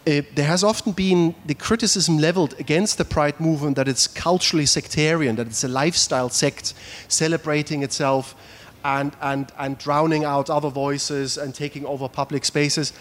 uh, 0.07 0.23
there 0.35 0.47
has 0.47 0.65
often 0.65 0.93
been 0.93 1.35
the 1.45 1.55
criticism 1.55 2.19
leveled 2.19 2.55
against 2.59 2.97
the 2.97 3.05
Pride 3.05 3.39
movement 3.39 3.77
that 3.77 3.87
it's 3.87 4.07
culturally 4.07 4.67
sectarian, 4.67 5.37
that 5.37 5.47
it's 5.47 5.65
a 5.65 5.69
lifestyle 5.69 6.31
sect 6.31 6.75
celebrating 7.09 7.83
itself 7.83 8.35
and, 8.85 9.15
and, 9.21 9.53
and 9.59 9.77
drowning 9.79 10.25
out 10.25 10.49
other 10.49 10.71
voices 10.71 11.37
and 11.37 11.55
taking 11.55 11.85
over 11.85 12.09
public 12.09 12.45
spaces. 12.45 12.93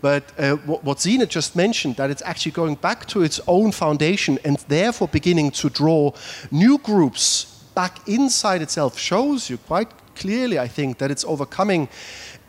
But 0.00 0.32
uh, 0.38 0.56
what, 0.56 1.00
Sine 1.00 1.26
just 1.28 1.56
mentioned, 1.56 1.96
that 1.96 2.10
it's 2.10 2.22
actually 2.22 2.52
going 2.52 2.76
back 2.76 3.06
to 3.06 3.22
its 3.22 3.40
own 3.46 3.72
foundation 3.72 4.38
and 4.44 4.58
therefore 4.68 5.08
beginning 5.08 5.50
to 5.52 5.70
draw 5.70 6.12
new 6.50 6.78
groups 6.78 7.44
back 7.74 8.06
inside 8.08 8.62
itself, 8.62 8.98
shows 8.98 9.50
you 9.50 9.58
quite 9.58 9.88
clearly, 10.14 10.58
I 10.58 10.68
think, 10.68 10.98
that 10.98 11.10
it's 11.10 11.24
overcoming 11.24 11.88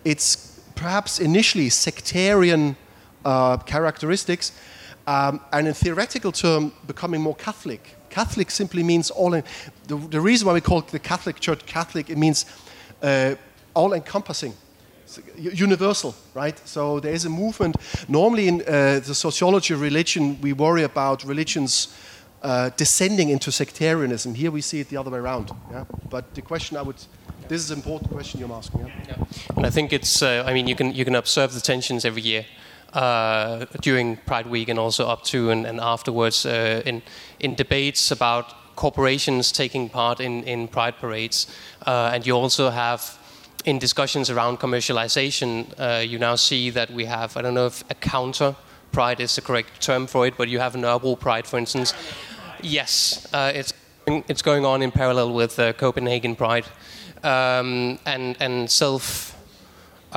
its 0.05 0.61
perhaps 0.75 1.19
initially 1.19 1.69
sectarian 1.69 2.75
uh, 3.25 3.57
characteristics 3.57 4.51
um, 5.07 5.41
and 5.51 5.67
in 5.67 5.73
theoretical 5.73 6.31
term 6.31 6.71
becoming 6.85 7.21
more 7.21 7.35
Catholic. 7.35 7.95
Catholic 8.09 8.51
simply 8.51 8.83
means 8.83 9.09
all. 9.09 9.33
In, 9.33 9.43
the, 9.87 9.95
the 9.95 10.19
reason 10.19 10.47
why 10.47 10.53
we 10.53 10.61
call 10.61 10.81
the 10.81 10.99
Catholic 10.99 11.39
Church 11.39 11.65
Catholic, 11.65 12.09
it 12.09 12.17
means 12.17 12.45
uh, 13.01 13.35
all 13.73 13.93
encompassing 13.93 14.53
universal, 15.37 16.15
right? 16.33 16.59
So 16.67 16.99
there 16.99 17.13
is 17.13 17.25
a 17.25 17.29
movement. 17.29 17.77
Normally, 18.07 18.47
in 18.47 18.61
uh, 18.61 18.99
the 18.99 19.15
sociology 19.15 19.73
of 19.73 19.81
religion, 19.81 20.37
we 20.41 20.53
worry 20.53 20.83
about 20.83 21.23
religions 21.23 21.93
uh, 22.43 22.69
descending 22.77 23.29
into 23.29 23.51
sectarianism. 23.51 24.35
Here 24.35 24.51
we 24.51 24.61
see 24.61 24.79
it 24.79 24.89
the 24.89 24.97
other 24.97 25.11
way 25.11 25.19
around. 25.19 25.51
Yeah? 25.71 25.85
But 26.09 26.35
the 26.35 26.41
question 26.41 26.77
I 26.77 26.81
would 26.81 26.97
this 27.47 27.63
is 27.63 27.71
an 27.71 27.77
important 27.77 28.11
question 28.11 28.39
you're 28.39 28.51
asking. 28.51 28.81
Yeah? 28.81 28.93
yeah. 29.07 29.55
And 29.55 29.65
I 29.65 29.69
think 29.69 29.93
it's, 29.93 30.21
uh, 30.21 30.43
I 30.45 30.53
mean, 30.53 30.67
you 30.67 30.75
can, 30.75 30.93
you 30.93 31.05
can 31.05 31.15
observe 31.15 31.53
the 31.53 31.61
tensions 31.61 32.03
every 32.03 32.21
year 32.21 32.45
uh, 32.93 33.65
during 33.81 34.17
Pride 34.17 34.47
Week 34.47 34.69
and 34.69 34.77
also 34.77 35.07
up 35.07 35.23
to 35.25 35.49
and, 35.49 35.65
and 35.65 35.79
afterwards 35.79 36.45
uh, 36.45 36.81
in, 36.85 37.01
in 37.39 37.55
debates 37.55 38.11
about 38.11 38.75
corporations 38.75 39.51
taking 39.51 39.89
part 39.89 40.19
in, 40.19 40.43
in 40.43 40.67
Pride 40.67 40.97
parades. 40.97 41.47
Uh, 41.85 42.11
and 42.13 42.27
you 42.27 42.33
also 42.33 42.69
have 42.69 43.16
in 43.67 43.77
discussions 43.77 44.29
around 44.29 44.59
commercialization, 44.59 45.67
uh, 45.77 45.99
you 45.99 46.17
now 46.17 46.35
see 46.35 46.69
that 46.69 46.89
we 46.89 47.03
have, 47.03 47.35
I 47.35 47.41
don't 47.41 47.53
know 47.53 47.65
if 47.65 47.83
a 47.91 47.95
counter 47.95 48.55
pride 48.93 49.19
is 49.19 49.35
the 49.35 49.41
correct 49.41 49.81
term 49.81 50.07
for 50.07 50.25
it, 50.25 50.37
but 50.37 50.47
you 50.47 50.59
have 50.59 50.73
an 50.73 50.83
Nørrebro 50.83 51.19
pride, 51.19 51.45
for 51.45 51.59
instance. 51.59 51.93
Yes, 52.61 53.27
uh, 53.33 53.51
it's, 53.53 53.73
it's 54.05 54.41
going 54.41 54.65
on 54.65 54.81
in 54.81 54.91
parallel 54.91 55.33
with 55.33 55.59
uh, 55.59 55.73
Copenhagen 55.73 56.33
pride. 56.37 56.65
Um, 57.23 57.99
and, 58.05 58.37
and 58.39 58.71
self 58.71 59.36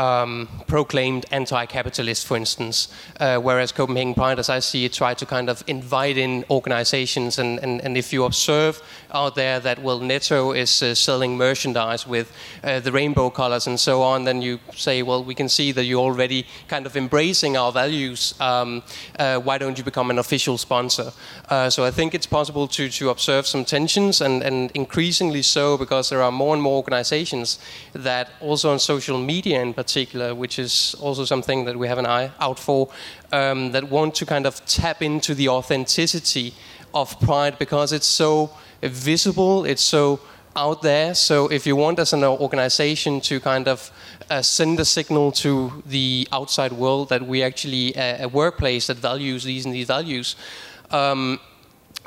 um, 0.01 0.49
proclaimed 0.67 1.27
anti-capitalist, 1.31 2.27
for 2.27 2.37
instance, 2.37 2.89
uh, 3.21 3.37
whereas 3.37 3.71
Copenhagen 3.71 4.15
Pride, 4.15 4.39
as 4.39 4.49
I 4.49 4.61
see 4.61 4.87
it, 4.87 4.95
try 4.95 5.13
to 5.13 5.27
kind 5.27 5.51
of 5.51 5.63
invite 5.67 6.17
in 6.17 6.45
organizations, 6.49 7.39
and, 7.39 7.59
and, 7.59 7.83
and 7.83 7.97
if 7.99 8.11
you 8.13 8.25
observe 8.25 8.81
out 9.13 9.35
there 9.35 9.61
that, 9.61 9.83
well, 9.83 10.01
Netto 10.01 10.53
is 10.53 10.83
uh, 10.83 10.95
selling 10.95 11.37
merchandise 11.37 12.07
with 12.07 12.33
uh, 12.65 12.81
the 12.81 12.91
rainbow 12.91 13.29
colors 13.29 13.67
and 13.67 13.79
so 13.79 14.01
on, 14.01 14.25
then 14.25 14.41
you 14.41 14.59
say, 14.75 15.03
well, 15.03 15.23
we 15.23 15.35
can 15.35 15.49
see 15.49 15.71
that 15.73 15.85
you're 15.85 16.01
already 16.01 16.47
kind 16.69 16.87
of 16.87 16.97
embracing 16.97 17.59
our 17.59 17.73
values. 17.73 18.35
Um, 18.41 18.83
uh, 19.19 19.39
why 19.39 19.59
don't 19.59 19.77
you 19.77 19.85
become 19.85 20.09
an 20.11 20.19
official 20.19 20.57
sponsor? 20.57 21.13
Uh, 21.51 21.69
so 21.69 21.85
I 21.85 21.91
think 21.91 22.15
it's 22.15 22.27
possible 22.27 22.67
to, 22.69 22.89
to 22.89 23.11
observe 23.11 23.47
some 23.47 23.67
tensions, 23.67 24.23
and, 24.23 24.43
and 24.43 24.71
increasingly 24.71 25.43
so 25.43 25.77
because 25.77 26.09
there 26.09 26.23
are 26.23 26.33
more 26.33 26.55
and 26.55 26.63
more 26.63 26.77
organizations 26.77 27.59
that 27.93 28.31
also 28.41 28.73
on 28.73 28.79
social 28.79 29.19
media 29.19 29.61
in 29.61 29.75
particular, 29.75 29.90
which 30.35 30.59
is 30.59 30.95
also 31.01 31.25
something 31.25 31.65
that 31.65 31.77
we 31.77 31.89
have 31.89 31.99
an 31.99 32.07
eye 32.07 32.31
out 32.41 32.59
for, 32.59 32.89
um, 33.33 33.73
that 33.73 33.85
want 33.85 34.15
to 34.17 34.27
kind 34.27 34.47
of 34.47 34.65
tap 34.67 35.03
into 35.03 35.35
the 35.35 35.49
authenticity 35.49 36.55
of 36.95 37.19
Pride 37.21 37.59
because 37.59 37.93
it's 37.93 38.07
so 38.07 38.51
visible, 38.83 39.65
it's 39.65 39.83
so 39.83 40.21
out 40.57 40.83
there. 40.83 41.15
So 41.15 41.49
if 41.49 41.67
you 41.67 41.77
want 41.77 41.99
as 41.99 42.13
an 42.13 42.25
organization 42.25 43.21
to 43.23 43.41
kind 43.41 43.69
of 43.69 43.91
uh, 44.31 44.43
send 44.43 44.81
a 44.81 44.85
signal 44.85 45.33
to 45.33 45.83
the 45.87 46.29
outside 46.33 46.73
world 46.73 47.09
that 47.09 47.23
we 47.23 47.43
actually 47.43 47.97
uh, 47.97 48.25
a 48.25 48.29
workplace 48.29 48.87
that 48.89 48.97
values 48.97 49.45
these 49.45 49.65
and 49.65 49.75
these 49.75 49.87
values, 49.87 50.37
um, 50.91 51.39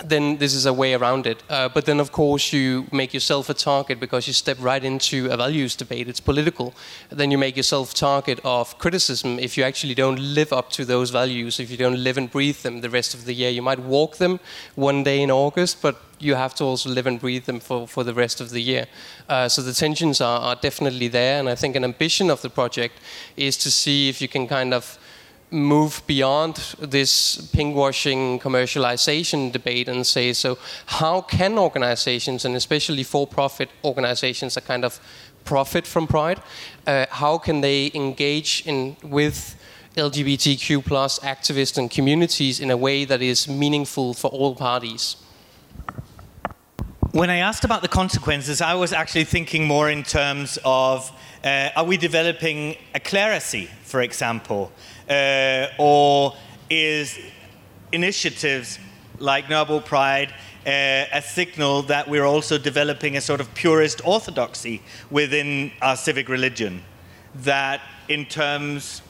then 0.06 0.38
this 0.38 0.54
is 0.54 0.66
a 0.66 0.74
way 0.74 0.94
around 0.94 1.28
it. 1.28 1.44
Uh, 1.50 1.70
but 1.70 1.86
then, 1.86 2.00
of 2.00 2.12
course, 2.12 2.52
you 2.52 2.88
make 2.92 3.14
yourself 3.14 3.50
a 3.50 3.54
target 3.54 4.00
because 4.00 4.28
you 4.28 4.34
step 4.34 4.58
right 4.60 4.84
into 4.84 5.30
a 5.32 5.38
values 5.38 5.76
debate. 5.76 6.08
It's 6.08 6.20
political. 6.20 6.74
Then 7.10 7.30
you 7.30 7.38
make 7.38 7.56
yourself 7.56 7.94
target 7.94 8.40
of 8.44 8.78
criticism 8.80 9.38
if 9.40 9.58
you 9.58 9.64
actually 9.64 9.94
don't 9.94 10.20
live 10.20 10.52
up 10.52 10.72
to 10.72 10.86
those 10.86 11.12
values, 11.12 11.60
if 11.60 11.70
you 11.70 11.78
don't 11.78 12.04
live 12.04 12.18
and 12.18 12.30
breathe 12.30 12.58
them 12.58 12.82
the 12.82 12.90
rest 12.90 13.14
of 13.14 13.26
the 13.26 13.34
year. 13.34 13.52
You 13.52 13.62
might 13.62 13.80
walk 13.80 14.18
them 14.18 14.40
one 14.76 15.04
day 15.04 15.22
in 15.22 15.30
August, 15.30 15.82
but 15.82 16.02
you 16.20 16.36
have 16.36 16.56
to 16.56 16.64
also 16.64 16.90
live 16.90 17.06
and 17.06 17.20
breathe 17.20 17.46
them 17.46 17.60
for, 17.60 17.88
for 17.88 18.04
the 18.04 18.14
rest 18.14 18.42
of 18.42 18.50
the 18.50 18.62
year. 18.62 18.88
Uh, 19.30 19.48
so 19.48 19.62
the 19.62 19.74
tensions 19.74 20.22
are, 20.22 20.40
are 20.40 20.56
definitely 20.56 21.08
there, 21.08 21.40
and 21.40 21.50
I 21.50 21.56
think 21.56 21.76
an 21.76 21.84
ambition 21.84 22.30
of 22.30 22.42
the 22.42 22.50
project 22.50 23.00
is 23.38 23.58
to 23.58 23.70
see 23.70 24.10
if 24.10 24.22
you 24.22 24.28
can 24.28 24.48
kind 24.48 24.74
of 24.74 24.98
move 25.54 26.02
beyond 26.08 26.56
this 26.80 27.38
pinkwashing 27.54 28.42
commercialization 28.42 29.52
debate 29.52 29.88
and 29.88 30.06
say 30.06 30.34
so 30.34 30.58
how 30.88 31.22
can 31.22 31.60
organizations 31.60 32.44
and 32.44 32.56
especially 32.56 33.04
for-profit 33.04 33.70
organizations 33.84 34.56
that 34.56 34.66
kind 34.66 34.84
of 34.84 35.00
profit 35.46 35.86
from 35.86 36.08
pride 36.08 36.42
uh, 36.88 37.06
how 37.12 37.38
can 37.38 37.62
they 37.62 37.92
engage 37.94 38.64
in 38.66 38.98
with 39.04 39.56
lgbtq 39.96 40.84
plus 40.84 41.20
activists 41.20 41.78
and 41.78 41.92
communities 41.92 42.60
in 42.60 42.72
a 42.72 42.78
way 42.78 43.06
that 43.06 43.22
is 43.22 43.48
meaningful 43.48 44.14
for 44.16 44.30
all 44.30 44.56
parties? 44.56 45.18
When 47.12 47.30
i 47.30 47.38
asked 47.38 47.64
about 47.64 47.84
the 47.84 47.88
consequences 47.88 48.60
i 48.60 48.74
was 48.74 48.92
actually 48.92 49.26
thinking 49.26 49.68
more 49.68 49.92
in 49.92 50.02
terms 50.02 50.58
of 50.66 51.12
uh, 51.44 51.70
are 51.76 51.84
we 51.84 51.98
developing 51.98 52.76
a 52.96 53.00
clerisy 53.00 53.68
for 53.84 54.02
example 54.02 54.72
uh, 55.14 55.68
or 55.78 56.34
is 56.70 57.20
initiatives 57.92 58.80
like 59.20 59.46
Nørrebro 59.46 59.86
Pride 59.86 60.34
uh, 60.66 61.20
a 61.20 61.22
signal 61.22 61.84
that 61.84 62.08
we're 62.08 62.26
also 62.26 62.58
developing 62.58 63.18
a 63.18 63.22
sort 63.22 63.42
of 63.42 63.54
purist 63.54 64.02
orthodoxy 64.06 64.82
within 65.12 65.72
our 65.82 65.96
civic 65.96 66.30
religion 66.30 66.82
that 67.36 67.82
in 68.08 68.26
terms 68.26 69.02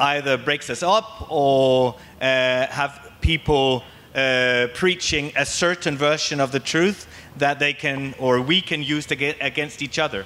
either 0.00 0.36
breaks 0.36 0.70
us 0.70 0.82
up 0.82 1.30
or 1.30 1.94
uh, 2.20 2.66
have 2.66 3.12
people 3.20 3.82
uh, 4.14 4.66
preaching 4.74 5.32
a 5.36 5.46
certain 5.46 5.96
version 5.96 6.40
of 6.40 6.50
the 6.50 6.60
truth 6.60 7.06
that 7.36 7.58
they 7.58 7.72
can 7.72 8.14
or 8.18 8.40
we 8.40 8.60
can 8.60 8.82
use 8.82 9.06
to 9.06 9.16
get 9.16 9.36
against 9.40 9.82
each 9.82 9.98
other 9.98 10.24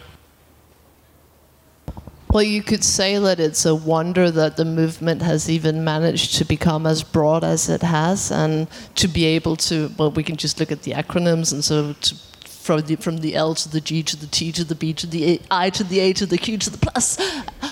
well, 2.32 2.42
you 2.42 2.62
could 2.62 2.82
say 2.82 3.18
that 3.18 3.38
it's 3.38 3.66
a 3.66 3.74
wonder 3.74 4.30
that 4.30 4.56
the 4.56 4.64
movement 4.64 5.20
has 5.20 5.50
even 5.50 5.84
managed 5.84 6.34
to 6.36 6.46
become 6.46 6.86
as 6.86 7.02
broad 7.02 7.44
as 7.44 7.68
it 7.68 7.82
has, 7.82 8.30
and 8.30 8.68
to 8.94 9.06
be 9.06 9.26
able 9.26 9.56
to. 9.56 9.92
Well, 9.98 10.10
we 10.10 10.22
can 10.22 10.36
just 10.36 10.58
look 10.58 10.72
at 10.72 10.82
the 10.82 10.92
acronyms, 10.92 11.52
and 11.52 11.62
so 11.62 11.92
to, 11.92 12.14
from 12.46 12.80
the 12.82 12.96
from 12.96 13.18
the 13.18 13.34
L 13.34 13.54
to 13.54 13.68
the 13.68 13.82
G 13.82 14.02
to 14.02 14.16
the 14.16 14.26
T 14.26 14.50
to 14.52 14.64
the 14.64 14.74
B 14.74 14.94
to 14.94 15.06
the 15.06 15.42
I 15.50 15.68
to 15.70 15.84
the 15.84 16.00
A 16.00 16.14
to 16.14 16.24
the 16.24 16.38
Q 16.38 16.56
to 16.56 16.70
the 16.70 16.78
plus. 16.78 17.18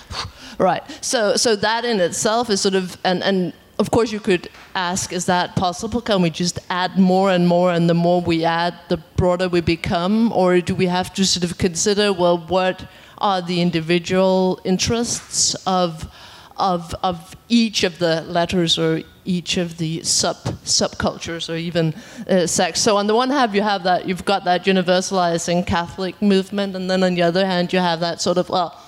right. 0.59 0.83
So 1.03 1.37
so 1.37 1.57
that 1.57 1.87
in 1.87 1.99
itself 1.99 2.51
is 2.51 2.61
sort 2.61 2.75
of 2.75 2.99
and 3.03 3.23
and 3.23 3.55
of 3.79 3.91
course 3.91 4.13
you 4.13 4.21
could 4.21 4.51
ask 4.75 5.11
is 5.11 5.25
that 5.25 5.57
possible 5.57 6.03
can 6.03 6.21
we 6.21 6.29
just 6.29 6.59
add 6.69 6.99
more 6.99 7.31
and 7.31 7.49
more 7.49 7.73
and 7.73 7.89
the 7.89 7.95
more 7.95 8.21
we 8.21 8.45
add 8.45 8.75
the 8.91 8.99
broader 9.17 9.49
we 9.49 9.63
become 9.63 10.31
or 10.33 10.61
do 10.61 10.75
we 10.75 10.85
have 10.85 11.15
to 11.15 11.25
sort 11.25 11.45
of 11.45 11.57
consider 11.57 12.13
well 12.13 12.37
what 12.37 12.87
are 13.21 13.43
the 13.43 13.61
individual 13.61 14.61
interests 14.65 15.55
of, 15.67 16.11
of, 16.57 16.95
of 17.03 17.37
each 17.49 17.85
of 17.85 17.99
the 17.99 18.23
letters 18.23 18.79
or 18.79 19.03
each 19.25 19.57
of 19.57 19.77
the 19.79 20.03
sub 20.03 20.37
subcultures 20.65 21.53
or 21.53 21.57
even 21.57 21.95
uh. 22.29 22.47
So 22.47 22.97
on 22.97 23.07
the 23.07 23.15
one 23.15 23.31
hand, 23.31 23.55
you 23.55 23.63
have 23.63 23.85
that 23.85 24.09
you've 24.09 24.25
got 24.25 24.45
that 24.45 24.65
universalizing 24.65 25.67
Catholic 25.67 26.21
movement, 26.23 26.75
and 26.75 26.91
then 26.91 27.03
on 27.03 27.15
the 27.15 27.23
other 27.23 27.47
hand, 27.47 27.73
you 27.73 27.79
have 27.79 28.01
that 28.01 28.21
sort 28.21 28.39
of 28.39 28.49
well, 28.49 28.79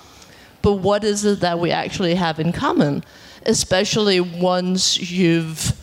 but 0.61 0.73
what 0.73 1.03
is 1.03 1.23
it 1.23 1.39
that 1.41 1.59
we 1.59 1.71
actually 1.71 2.15
have 2.15 2.39
in 2.39 2.51
common, 2.51 3.03
especially 3.45 4.19
once 4.19 5.11
you've 5.11 5.73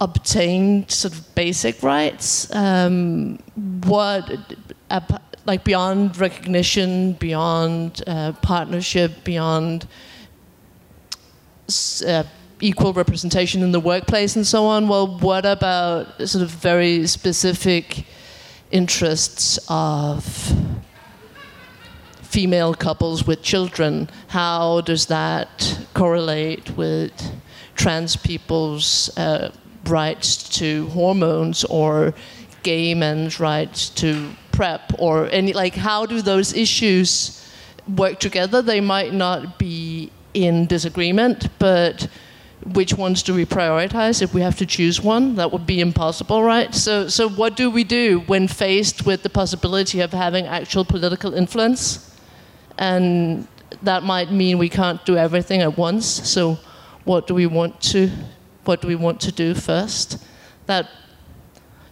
obtained 0.00 0.90
sort 0.90 1.14
of 1.14 1.34
basic 1.34 1.82
rights? 1.82 2.52
Um, 2.54 3.38
what 3.84 4.28
like 5.50 5.64
beyond 5.64 6.16
recognition, 6.16 7.14
beyond 7.14 8.04
uh, 8.06 8.30
partnership, 8.40 9.24
beyond 9.24 9.84
uh, 12.06 12.22
equal 12.60 12.92
representation 12.92 13.60
in 13.60 13.72
the 13.72 13.80
workplace 13.80 14.36
and 14.36 14.46
so 14.46 14.64
on. 14.64 14.86
Well, 14.86 15.18
what 15.18 15.44
about 15.44 16.06
sort 16.28 16.44
of 16.44 16.50
very 16.50 17.04
specific 17.08 18.04
interests 18.70 19.58
of 19.68 20.22
female 22.22 22.72
couples 22.72 23.26
with 23.26 23.42
children? 23.42 24.08
How 24.28 24.82
does 24.82 25.06
that 25.06 25.80
correlate 25.94 26.76
with 26.76 27.12
trans 27.74 28.14
people's 28.14 29.10
uh, 29.18 29.50
rights 29.86 30.48
to 30.60 30.86
hormones 30.90 31.64
or 31.64 32.14
gay 32.62 32.94
men's 32.94 33.40
rights 33.40 33.88
to 33.88 34.30
PrEP 34.60 34.92
or 34.98 35.26
any 35.30 35.54
like 35.54 35.74
how 35.74 36.04
do 36.04 36.20
those 36.20 36.52
issues 36.52 37.10
work 37.96 38.20
together? 38.20 38.60
They 38.60 38.82
might 38.82 39.14
not 39.14 39.58
be 39.58 40.10
in 40.34 40.66
disagreement, 40.66 41.48
but 41.58 42.06
which 42.74 42.92
ones 42.92 43.22
do 43.22 43.32
we 43.32 43.46
prioritize? 43.46 44.20
If 44.20 44.34
we 44.34 44.42
have 44.42 44.58
to 44.58 44.66
choose 44.66 45.00
one 45.00 45.36
that 45.36 45.50
would 45.50 45.66
be 45.66 45.80
impossible 45.80 46.42
right? 46.42 46.74
So 46.74 47.08
so 47.08 47.26
what 47.26 47.56
do 47.56 47.70
we 47.70 47.84
do 47.84 48.20
when 48.26 48.48
faced 48.48 49.06
with 49.06 49.22
the 49.22 49.30
possibility 49.30 50.00
of 50.02 50.12
having 50.12 50.44
actual 50.44 50.84
political 50.84 51.32
influence? 51.32 52.14
And 52.76 53.48
that 53.80 54.02
might 54.02 54.30
mean 54.30 54.58
we 54.58 54.68
can't 54.68 55.02
do 55.06 55.16
everything 55.16 55.62
at 55.62 55.78
once. 55.78 56.04
So 56.06 56.58
what 57.04 57.26
do 57.26 57.32
we 57.34 57.46
want 57.46 57.80
to 57.92 58.10
what 58.66 58.82
do 58.82 58.88
we 58.88 58.96
want 59.06 59.22
to 59.22 59.32
do 59.32 59.54
first? 59.54 60.22
That 60.66 60.86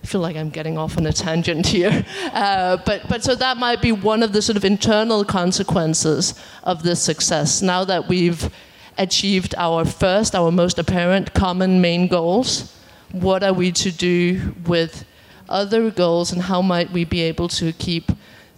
feel 0.08 0.22
like 0.22 0.36
I'm 0.36 0.48
getting 0.48 0.78
off 0.78 0.96
on 0.96 1.06
a 1.06 1.12
tangent 1.12 1.66
here. 1.66 2.04
Uh, 2.32 2.78
but, 2.84 3.08
but 3.08 3.22
so 3.22 3.34
that 3.34 3.58
might 3.58 3.82
be 3.82 3.92
one 3.92 4.22
of 4.22 4.32
the 4.32 4.40
sort 4.40 4.56
of 4.56 4.64
internal 4.64 5.24
consequences 5.24 6.34
of 6.64 6.82
this 6.82 7.02
success. 7.02 7.62
Now 7.62 7.84
that 7.84 8.08
we've 8.08 8.50
achieved 8.96 9.54
our 9.56 9.84
first, 9.84 10.34
our 10.34 10.50
most 10.50 10.78
apparent 10.78 11.34
common 11.34 11.80
main 11.80 12.08
goals, 12.08 12.74
what 13.12 13.42
are 13.42 13.52
we 13.52 13.70
to 13.72 13.90
do 13.90 14.54
with 14.66 15.04
other 15.48 15.90
goals 15.90 16.32
and 16.32 16.42
how 16.42 16.62
might 16.62 16.90
we 16.90 17.04
be 17.04 17.20
able 17.20 17.48
to 17.48 17.72
keep 17.74 18.10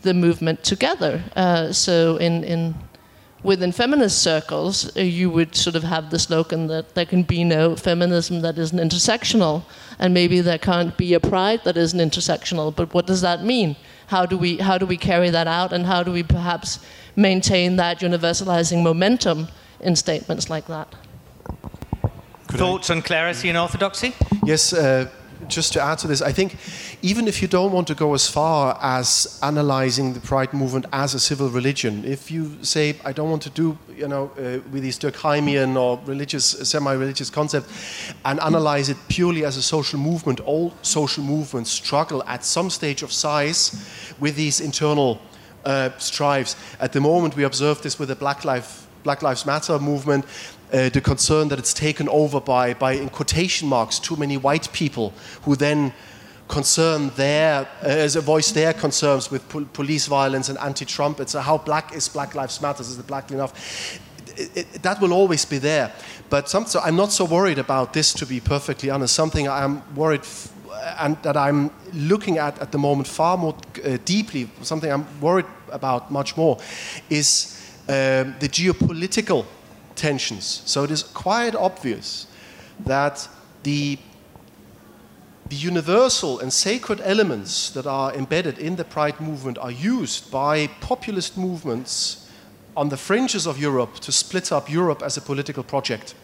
the 0.02 0.14
movement 0.14 0.62
together? 0.62 1.22
Uh, 1.34 1.72
so 1.72 2.16
in, 2.16 2.44
in 2.44 2.74
within 3.42 3.72
feminist 3.72 4.22
circles, 4.22 4.94
uh, 4.96 5.00
you 5.00 5.30
would 5.30 5.54
sort 5.54 5.76
of 5.76 5.82
have 5.82 6.10
the 6.10 6.18
slogan 6.18 6.66
that 6.68 6.94
there 6.94 7.06
can 7.06 7.22
be 7.22 7.44
no 7.44 7.76
feminism 7.76 8.40
that 8.42 8.58
isn't 8.58 8.78
intersectional, 8.78 9.62
and 9.98 10.12
maybe 10.14 10.40
there 10.40 10.58
can't 10.58 10.96
be 10.96 11.14
a 11.14 11.20
pride 11.20 11.60
that 11.64 11.76
isn't 11.76 12.00
intersectional. 12.00 12.74
But 12.74 12.92
what 12.94 13.06
does 13.06 13.20
that 13.20 13.42
mean? 13.44 13.76
How 14.08 14.26
do 14.26 14.36
we 14.36 14.58
how 14.58 14.78
do 14.78 14.86
we 14.86 14.96
carry 14.96 15.30
that 15.30 15.46
out, 15.46 15.72
and 15.72 15.86
how 15.86 16.02
do 16.02 16.12
we 16.12 16.22
perhaps 16.22 16.80
maintain 17.16 17.76
that 17.76 18.00
universalizing 18.00 18.82
momentum 18.82 19.48
in 19.80 19.96
statements 19.96 20.50
like 20.50 20.66
that? 20.66 20.94
Could 22.48 22.58
Thoughts 22.58 22.90
I? 22.90 22.96
on 22.96 23.02
clerisy 23.02 23.48
and 23.48 23.58
orthodoxy? 23.58 24.14
Yes. 24.44 24.72
Uh, 24.72 25.08
just 25.48 25.72
to 25.72 25.80
add 25.80 25.98
to 25.98 26.06
this, 26.06 26.22
I 26.22 26.32
think 26.32 26.56
even 27.02 27.26
if 27.26 27.40
you 27.40 27.48
don't 27.48 27.72
want 27.72 27.86
to 27.88 27.94
go 27.94 28.12
as 28.14 28.28
far 28.28 28.78
as 28.82 29.38
analyzing 29.42 30.12
the 30.12 30.20
Pride 30.20 30.52
movement 30.52 30.86
as 30.92 31.14
a 31.14 31.20
civil 31.20 31.48
religion, 31.48 32.04
if 32.04 32.30
you 32.30 32.62
say, 32.62 32.96
I 33.04 33.12
don't 33.12 33.30
want 33.30 33.42
to 33.42 33.50
do, 33.50 33.78
you 33.96 34.06
know, 34.06 34.30
uh, 34.36 34.60
with 34.70 34.82
these 34.82 34.98
Durkheimian 34.98 35.76
or 35.76 35.98
religious, 36.04 36.44
semi-religious 36.68 37.30
concept, 37.30 37.70
and 38.24 38.38
analyze 38.40 38.88
it 38.88 38.98
purely 39.08 39.44
as 39.44 39.56
a 39.56 39.62
social 39.62 39.98
movement, 39.98 40.40
all 40.40 40.74
social 40.82 41.24
movements 41.24 41.70
struggle 41.70 42.22
at 42.24 42.44
some 42.44 42.68
stage 42.68 43.02
of 43.02 43.12
size 43.12 44.12
with 44.20 44.36
these 44.36 44.60
internal 44.60 45.20
uh, 45.64 45.90
strives. 45.98 46.56
At 46.80 46.92
the 46.92 47.00
moment, 47.00 47.36
we 47.36 47.44
observe 47.44 47.80
this 47.82 47.98
with 47.98 48.08
the 48.08 48.16
Black 48.16 48.44
Lives 48.44 48.86
Black 49.02 49.22
Lives 49.22 49.46
Matter 49.46 49.78
movement 49.78 50.26
uh, 50.72 50.88
the 50.90 51.00
concern 51.00 51.48
that 51.48 51.58
it's 51.58 51.74
taken 51.74 52.08
over 52.08 52.40
by, 52.40 52.74
by, 52.74 52.92
in 52.92 53.08
quotation 53.08 53.68
marks, 53.68 53.98
too 53.98 54.16
many 54.16 54.36
white 54.36 54.70
people 54.72 55.12
who 55.42 55.56
then 55.56 55.92
concern 56.50 57.10
there, 57.16 57.68
uh, 57.82 57.86
as 58.06 58.16
a 58.16 58.20
voice 58.20 58.52
their 58.52 58.74
concerns 58.74 59.30
with 59.30 59.48
pol 59.48 59.64
police 59.72 60.08
violence 60.08 60.50
and 60.50 60.58
anti-Trump. 60.58 61.20
It's 61.20 61.34
uh, 61.34 61.42
how 61.42 61.58
black 61.58 61.94
is 61.94 62.08
Black 62.08 62.34
Lives 62.34 62.60
Matter? 62.60 62.82
Is 62.82 62.98
it 62.98 63.06
black 63.06 63.30
enough? 63.30 63.52
It, 64.36 64.56
it, 64.56 64.82
that 64.82 65.00
will 65.00 65.12
always 65.12 65.46
be 65.46 65.58
there. 65.58 65.92
But 66.28 66.48
some, 66.48 66.66
so 66.66 66.80
I'm 66.80 66.96
not 66.96 67.12
so 67.12 67.24
worried 67.24 67.58
about 67.58 67.92
this, 67.92 68.14
to 68.14 68.26
be 68.26 68.40
perfectly 68.40 68.90
honest. 68.90 69.14
Something 69.14 69.48
I'm 69.48 69.82
worried 69.94 70.22
and 70.98 71.16
that 71.22 71.36
I'm 71.36 71.70
looking 71.92 72.38
at 72.38 72.58
at 72.58 72.70
the 72.72 72.78
moment 72.78 73.08
far 73.08 73.36
more 73.36 73.54
uh, 73.84 73.98
deeply, 74.04 74.48
something 74.62 74.90
I'm 74.90 75.06
worried 75.20 75.46
about 75.70 76.10
much 76.10 76.36
more, 76.36 76.58
is 77.08 77.56
um, 77.88 78.34
the 78.40 78.48
geopolitical 78.48 79.44
tensions. 79.94 80.62
So 80.64 80.84
it 80.84 80.90
is 80.90 81.02
quite 81.02 81.54
obvious 81.54 82.26
that 82.86 83.28
the, 83.62 83.98
the 85.50 85.56
universal 85.56 86.38
and 86.38 86.52
sacred 86.52 87.00
elements 87.02 87.70
that 87.70 87.86
are 87.86 88.14
embedded 88.14 88.58
in 88.58 88.76
the 88.76 88.84
Pride 88.84 89.20
movement 89.20 89.58
are 89.58 89.70
used 89.70 90.30
by 90.30 90.68
populist 90.80 91.36
movements 91.36 92.30
on 92.76 92.88
the 92.88 92.96
fringes 92.96 93.46
of 93.46 93.58
Europe 93.58 93.98
to 93.98 94.12
split 94.12 94.52
up 94.52 94.70
Europe 94.70 95.02
as 95.02 95.16
a 95.16 95.20
political 95.20 95.64
project. 95.64 96.14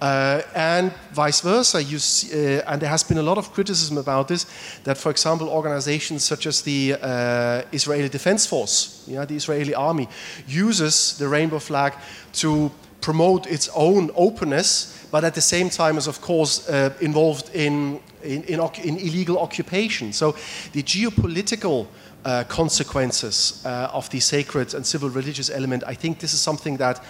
Uh, 0.00 0.42
and 0.56 0.92
vice 1.12 1.40
versa, 1.40 1.80
see, 2.00 2.32
uh, 2.32 2.62
and 2.66 2.82
there 2.82 2.88
has 2.88 3.04
been 3.04 3.18
a 3.18 3.22
lot 3.22 3.38
of 3.38 3.52
criticism 3.52 3.96
about 3.96 4.26
this. 4.26 4.46
That, 4.82 4.98
for 4.98 5.12
example, 5.12 5.48
organizations 5.48 6.24
such 6.24 6.46
as 6.46 6.62
the 6.62 6.96
uh, 7.00 7.62
Israeli 7.70 8.08
Defense 8.08 8.44
Force, 8.44 9.04
know, 9.14 9.24
the 9.24 9.36
Israeli 9.36 9.74
army, 9.74 10.08
uses 10.48 11.16
the 11.16 11.28
rainbow 11.28 11.60
flag 11.60 11.94
to 12.32 12.72
promote 13.02 13.46
its 13.46 13.68
own 13.74 14.10
openness, 14.14 15.06
but 15.10 15.24
at 15.24 15.34
the 15.34 15.40
same 15.40 15.68
time 15.68 15.98
is, 15.98 16.06
of 16.06 16.20
course, 16.20 16.68
uh, 16.68 16.94
involved 17.00 17.50
in, 17.54 18.00
in, 18.22 18.42
in, 18.44 18.60
in, 18.82 18.96
illegal 18.98 19.38
occupation. 19.38 20.12
So 20.12 20.32
the 20.72 20.82
geopolitical 20.82 21.86
uh, 22.24 22.44
consequences 22.44 23.62
uh, 23.66 23.90
of 23.92 24.08
the 24.10 24.20
sacred 24.20 24.74
and 24.74 24.86
civil 24.86 25.10
religious 25.10 25.50
element, 25.50 25.82
I 25.86 25.94
think 25.94 26.20
this 26.20 26.32
is 26.32 26.40
something 26.40 26.78
that 26.78 27.04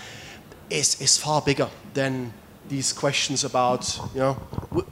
is, 0.71 1.01
is 1.01 1.19
far 1.19 1.43
bigger 1.43 1.69
than 1.95 2.33
these 2.69 2.93
questions 2.93 3.45
about 3.45 3.99
you 4.15 4.21
know 4.21 4.35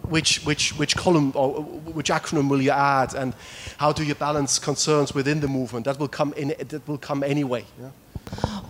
which 0.08 0.44
which 0.44 0.76
which 0.76 0.96
column 0.96 1.32
or 1.34 1.62
which 1.94 2.10
acronym 2.10 2.48
will 2.50 2.60
you 2.60 2.72
add 2.72 3.14
and 3.14 3.32
how 3.78 3.92
do 3.92 4.02
you 4.04 4.14
balance 4.14 4.58
concerns 4.58 5.14
within 5.14 5.40
the 5.40 5.48
movement 5.48 5.84
that 5.84 5.98
will 5.98 6.08
come 6.08 6.34
in 6.36 6.48
that 6.68 6.86
will 6.88 6.98
come 6.98 7.22
anyway 7.22 7.64
yeah? 7.80 7.90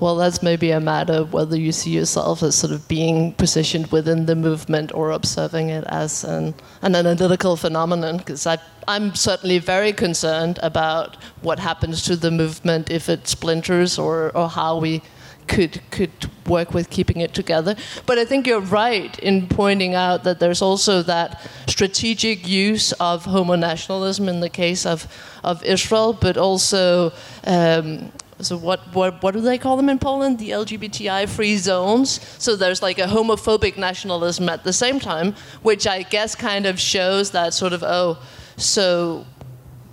Well, 0.00 0.16
that's 0.16 0.42
maybe 0.42 0.70
a 0.70 0.80
matter 0.80 1.12
of 1.12 1.34
whether 1.34 1.56
you 1.58 1.72
see 1.72 1.90
yourself 1.90 2.42
as 2.42 2.54
sort 2.54 2.72
of 2.72 2.88
being 2.88 3.34
positioned 3.34 3.92
within 3.92 4.24
the 4.24 4.34
movement 4.34 4.92
or 4.94 5.10
observing 5.10 5.68
it 5.68 5.84
as 5.88 6.24
an, 6.24 6.54
an 6.80 6.94
analytical 6.94 7.56
phenomenon. 7.56 8.16
Because 8.16 8.46
I'm 8.88 9.14
certainly 9.14 9.58
very 9.58 9.92
concerned 9.92 10.58
about 10.62 11.16
what 11.42 11.58
happens 11.58 12.02
to 12.04 12.16
the 12.16 12.30
movement 12.30 12.90
if 12.90 13.10
it 13.10 13.28
splinters 13.28 13.98
or, 13.98 14.34
or 14.34 14.48
how 14.48 14.78
we 14.78 15.02
could 15.50 15.80
could 15.90 16.30
work 16.46 16.72
with 16.72 16.88
keeping 16.90 17.20
it 17.20 17.34
together. 17.34 17.74
But 18.06 18.18
I 18.18 18.24
think 18.24 18.46
you're 18.46 18.60
right 18.60 19.18
in 19.18 19.48
pointing 19.48 19.94
out 19.94 20.24
that 20.24 20.38
there's 20.38 20.62
also 20.62 21.02
that 21.02 21.40
strategic 21.66 22.48
use 22.48 22.92
of 22.92 23.24
homo 23.24 23.56
nationalism 23.56 24.28
in 24.28 24.40
the 24.40 24.48
case 24.48 24.86
of 24.86 25.06
of 25.44 25.62
Israel, 25.64 26.12
but 26.12 26.36
also. 26.36 27.12
Um, 27.44 28.12
so 28.42 28.56
what, 28.56 28.80
what 28.94 29.22
what 29.22 29.34
do 29.34 29.40
they 29.40 29.58
call 29.58 29.76
them 29.76 29.88
in 29.88 29.98
Poland? 29.98 30.38
The 30.38 30.50
LGBTI 30.50 31.28
free 31.28 31.56
zones. 31.56 32.20
So 32.38 32.56
there's 32.56 32.82
like 32.82 32.98
a 32.98 33.06
homophobic 33.06 33.76
nationalism 33.76 34.48
at 34.48 34.64
the 34.64 34.72
same 34.72 35.00
time, 35.00 35.34
which 35.62 35.86
I 35.86 36.02
guess 36.02 36.34
kind 36.34 36.66
of 36.66 36.78
shows 36.78 37.30
that 37.30 37.54
sort 37.54 37.72
of 37.72 37.82
oh, 37.82 38.18
so 38.56 39.26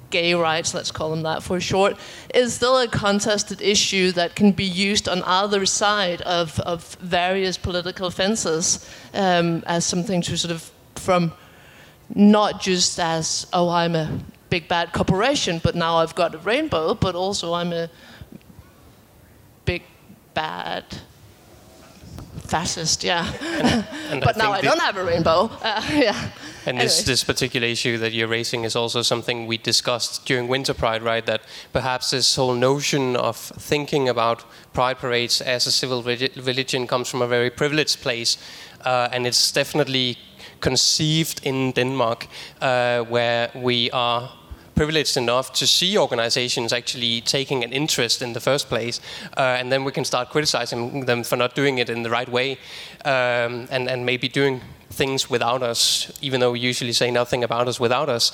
gay 0.09 0.33
rights, 0.33 0.73
let's 0.73 0.91
call 0.91 1.09
them 1.09 1.23
that 1.23 1.43
for 1.43 1.59
short, 1.59 1.97
is 2.33 2.53
still 2.53 2.77
a 2.79 2.87
contested 2.87 3.61
issue 3.61 4.11
that 4.13 4.35
can 4.35 4.51
be 4.51 4.63
used 4.63 5.09
on 5.09 5.21
either 5.23 5.65
side 5.65 6.21
of, 6.21 6.59
of 6.61 6.95
various 6.95 7.57
political 7.57 8.09
fences 8.09 8.89
um, 9.13 9.63
as 9.65 9.85
something 9.85 10.21
to 10.21 10.37
sort 10.37 10.51
of, 10.51 10.71
from 10.95 11.33
not 12.13 12.61
just 12.61 12.99
as, 12.99 13.47
oh, 13.53 13.69
I'm 13.69 13.95
a 13.95 14.19
big 14.49 14.67
bad 14.67 14.93
corporation, 14.93 15.59
but 15.63 15.75
now 15.75 15.97
I've 15.97 16.15
got 16.15 16.35
a 16.35 16.37
rainbow, 16.39 16.93
but 16.93 17.15
also 17.15 17.53
I'm 17.53 17.73
a 17.73 17.89
bad 20.37 20.85
fascist, 22.47 23.03
yeah. 23.03 23.33
And, 23.41 23.85
and 24.11 24.21
but 24.27 24.35
I 24.37 24.39
now 24.39 24.51
I 24.53 24.61
don't 24.61 24.81
have 24.81 24.97
a 24.97 25.03
rainbow. 25.03 25.49
Uh, 25.61 25.81
yeah. 25.91 26.29
And 26.65 26.79
this, 26.79 27.03
this 27.03 27.23
particular 27.23 27.67
issue 27.67 27.97
that 27.97 28.11
you're 28.13 28.27
raising 28.27 28.65
is 28.65 28.75
also 28.75 29.01
something 29.01 29.47
we 29.47 29.57
discussed 29.57 30.25
during 30.25 30.49
Winter 30.49 30.73
Pride, 30.73 31.01
right? 31.01 31.25
That 31.25 31.41
perhaps 31.73 32.11
this 32.11 32.35
whole 32.35 32.53
notion 32.53 33.15
of 33.15 33.37
thinking 33.37 34.09
about 34.09 34.43
pride 34.73 34.97
parades 34.97 35.41
as 35.41 35.67
a 35.67 35.71
civil 35.71 36.03
religion 36.03 36.87
comes 36.87 37.09
from 37.09 37.21
a 37.21 37.27
very 37.27 37.49
privileged 37.49 38.01
place, 38.01 38.37
uh, 38.85 39.09
and 39.13 39.25
it's 39.25 39.51
definitely 39.51 40.17
conceived 40.59 41.41
in 41.43 41.71
Denmark, 41.71 42.27
uh, 42.61 43.03
where 43.03 43.49
we 43.55 43.89
are 43.91 44.29
privileged 44.77 45.17
enough 45.17 45.51
to 45.53 45.65
see 45.65 45.97
organizations 45.97 46.71
actually 46.71 47.19
taking 47.21 47.63
an 47.63 47.73
interest 47.73 48.21
in 48.21 48.33
the 48.33 48.39
first 48.39 48.69
place, 48.69 49.01
uh, 49.35 49.59
and 49.59 49.71
then 49.71 49.83
we 49.83 49.91
can 49.91 50.05
start 50.05 50.29
criticizing 50.29 51.05
them 51.05 51.23
for 51.23 51.35
not 51.35 51.55
doing 51.55 51.79
it 51.79 51.89
in 51.89 52.03
the 52.03 52.09
right 52.09 52.29
way, 52.29 52.51
um, 53.03 53.67
and, 53.71 53.89
and 53.89 54.05
maybe 54.05 54.29
doing 54.29 54.61
things 54.89 55.29
without 55.29 55.63
us, 55.63 56.11
even 56.21 56.39
though 56.39 56.51
we 56.51 56.59
usually 56.59 56.93
say 56.93 57.11
nothing 57.11 57.43
about 57.43 57.67
us 57.67 57.79
without 57.79 58.09
us. 58.09 58.31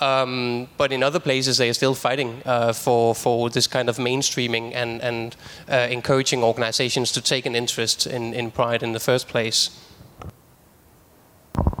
Um, 0.00 0.68
but 0.76 0.92
in 0.92 1.02
other 1.02 1.20
places, 1.20 1.58
they 1.58 1.68
are 1.68 1.74
still 1.74 1.94
fighting 1.94 2.42
uh, 2.44 2.72
for, 2.72 3.14
for 3.14 3.48
this 3.50 3.66
kind 3.66 3.88
of 3.88 3.96
mainstreaming 3.96 4.74
and, 4.74 5.00
and 5.00 5.36
uh, 5.70 5.88
encouraging 5.90 6.42
organizations 6.42 7.12
to 7.12 7.20
take 7.20 7.46
an 7.46 7.54
interest 7.54 8.06
in, 8.06 8.34
in 8.34 8.50
Pride 8.50 8.82
in 8.82 8.92
the 8.92 9.00
first 9.00 9.28
place. 9.28 9.70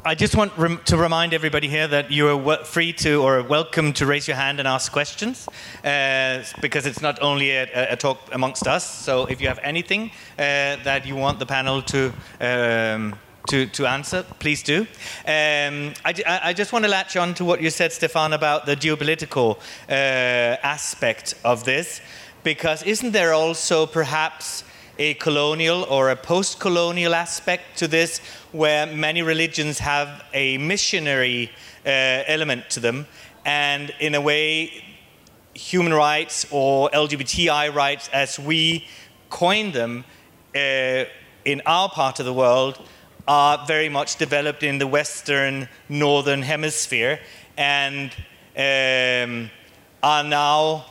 I 0.06 0.14
just 0.14 0.36
want 0.36 0.52
rem- 0.58 0.82
to 0.84 0.98
remind 0.98 1.32
everybody 1.32 1.66
here 1.66 1.88
that 1.88 2.10
you 2.10 2.28
are 2.28 2.64
free 2.64 2.92
to 2.92 3.22
or 3.22 3.42
welcome 3.42 3.94
to 3.94 4.04
raise 4.04 4.28
your 4.28 4.36
hand 4.36 4.58
and 4.58 4.68
ask 4.68 4.92
questions 4.92 5.48
uh, 5.82 6.44
because 6.60 6.84
it's 6.84 7.00
not 7.00 7.22
only 7.22 7.52
a, 7.52 7.92
a, 7.92 7.96
talk 7.96 8.18
amongst 8.32 8.66
us. 8.66 8.84
So 8.84 9.24
if 9.24 9.40
you 9.40 9.48
have 9.48 9.58
anything 9.62 10.10
uh, 10.38 10.76
that 10.84 11.06
you 11.06 11.16
want 11.16 11.38
the 11.38 11.46
panel 11.46 11.80
to 11.82 12.12
um, 12.40 13.14
to, 13.48 13.66
to 13.66 13.86
answer, 13.86 14.24
please 14.40 14.62
do. 14.62 14.82
Um, 15.26 15.94
I, 16.04 16.40
I, 16.44 16.52
just 16.54 16.72
want 16.72 16.84
to 16.84 16.90
latch 16.90 17.16
on 17.16 17.34
to 17.34 17.44
what 17.44 17.60
you 17.60 17.70
said, 17.70 17.92
Stefan, 17.92 18.32
about 18.32 18.64
the 18.64 18.74
geopolitical 18.74 19.58
uh, 19.88 20.56
aspect 20.62 21.34
of 21.44 21.64
this, 21.64 22.00
because 22.42 22.82
isn't 22.84 23.12
there 23.12 23.34
also 23.34 23.86
perhaps 23.86 24.63
a 24.98 25.14
colonial 25.14 25.84
or 25.84 26.10
a 26.10 26.16
post 26.16 26.60
colonial 26.60 27.14
aspect 27.14 27.78
to 27.78 27.88
this, 27.88 28.18
where 28.52 28.86
many 28.86 29.22
religions 29.22 29.78
have 29.78 30.24
a 30.32 30.58
missionary 30.58 31.50
uh, 31.84 31.88
element 32.26 32.70
to 32.70 32.80
them, 32.80 33.06
and 33.44 33.92
in 34.00 34.14
a 34.14 34.20
way, 34.20 34.84
human 35.54 35.92
rights 35.92 36.46
or 36.50 36.90
LGBTI 36.90 37.72
rights, 37.74 38.08
as 38.12 38.38
we 38.38 38.86
coin 39.30 39.72
them 39.72 40.04
uh, 40.54 41.04
in 41.44 41.60
our 41.66 41.88
part 41.88 42.20
of 42.20 42.26
the 42.26 42.32
world, 42.32 42.80
are 43.26 43.64
very 43.66 43.88
much 43.88 44.16
developed 44.16 44.62
in 44.62 44.78
the 44.78 44.86
Western 44.86 45.68
Northern 45.88 46.42
Hemisphere 46.42 47.20
and 47.56 48.12
um, 48.56 49.50
are 50.02 50.24
now, 50.24 50.86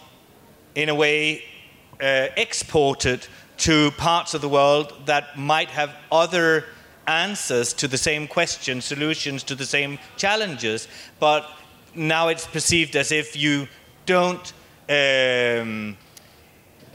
in 0.75 0.89
a 0.89 0.95
way, 0.95 1.43
uh, 2.01 2.27
exported 2.35 3.27
to 3.57 3.91
parts 3.91 4.33
of 4.33 4.41
the 4.41 4.49
world 4.49 4.93
that 5.05 5.37
might 5.37 5.69
have 5.69 5.91
other 6.11 6.65
answers 7.07 7.73
to 7.73 7.87
the 7.87 7.97
same 7.97 8.27
question, 8.27 8.81
solutions 8.81 9.43
to 9.43 9.55
the 9.55 9.65
same 9.65 9.99
challenges, 10.17 10.87
but 11.19 11.49
now 11.95 12.29
it's 12.29 12.47
perceived 12.47 12.95
as 12.95 13.11
if 13.11 13.35
you 13.35 13.67
don't. 14.05 14.53
Um, 14.89 15.97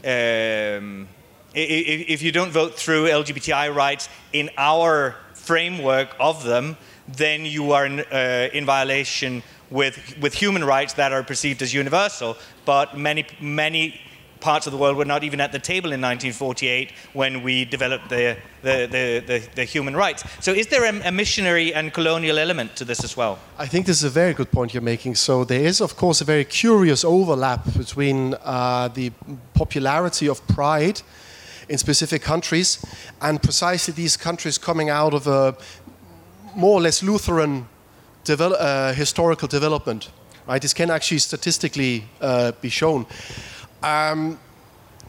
um, 0.03 1.07
if 1.53 2.21
you 2.21 2.31
don't 2.31 2.51
vote 2.51 2.75
through 2.75 3.05
LGBTI 3.05 3.73
rights 3.73 4.07
in 4.33 4.49
our 4.57 5.15
framework 5.33 6.15
of 6.19 6.43
them, 6.43 6.77
then 7.07 7.43
you 7.45 7.71
are 7.71 7.85
in, 7.85 8.01
uh, 8.01 8.49
in 8.53 8.65
violation 8.65 9.41
with, 9.71 10.15
with 10.21 10.33
human 10.33 10.63
rights 10.63 10.93
that 10.93 11.11
are 11.11 11.23
perceived 11.23 11.61
as 11.61 11.73
universal. 11.73 12.37
But 12.65 12.97
many, 12.97 13.25
many 13.41 13.99
parts 14.41 14.67
of 14.67 14.71
the 14.71 14.77
world 14.77 14.97
were 14.97 15.05
not 15.05 15.23
even 15.23 15.41
at 15.41 15.51
the 15.51 15.59
table 15.59 15.91
in 15.91 16.01
1948 16.01 16.91
when 17.13 17.43
we 17.43 17.65
developed 17.65 18.09
the, 18.09 18.37
the, 18.61 18.87
the, 18.91 19.23
the, 19.25 19.47
the 19.55 19.63
human 19.63 19.95
rights. 19.95 20.23
So, 20.39 20.53
is 20.53 20.67
there 20.67 20.85
a, 20.85 21.07
a, 21.07 21.11
missionary 21.11 21.73
and 21.73 21.93
colonial 21.93 22.39
element 22.39 22.75
to 22.77 22.85
this 22.85 23.03
as 23.03 23.17
well? 23.17 23.39
I 23.57 23.67
think 23.67 23.85
this 23.85 23.97
is 23.97 24.03
a 24.03 24.09
very 24.09 24.33
good 24.33 24.51
point 24.51 24.73
you're 24.73 24.81
making. 24.81 25.15
So, 25.15 25.43
there 25.43 25.65
is, 25.65 25.81
of 25.81 25.95
course, 25.95 26.21
a 26.21 26.25
very 26.25 26.45
curious 26.45 27.03
overlap 27.03 27.65
between 27.77 28.35
uh, 28.43 28.87
the 28.89 29.11
popularity 29.53 30.27
of 30.27 30.45
pride 30.47 31.01
in 31.67 31.77
specific 31.77 32.21
countries, 32.21 32.83
and 33.21 33.41
precisely 33.41 33.93
these 33.93 34.17
countries 34.17 34.57
coming 34.57 34.89
out 34.89 35.13
of 35.13 35.27
a 35.27 35.55
more 36.55 36.79
or 36.79 36.81
less 36.81 37.03
Lutheran 37.03 37.67
uh, 38.27 38.93
historical 38.93 39.47
development. 39.47 40.11
Right, 40.47 40.61
this 40.61 40.73
can 40.73 40.89
actually 40.89 41.19
statistically 41.19 42.05
uh, 42.21 42.53
be 42.59 42.69
shown. 42.69 43.05
Um, 43.83 44.39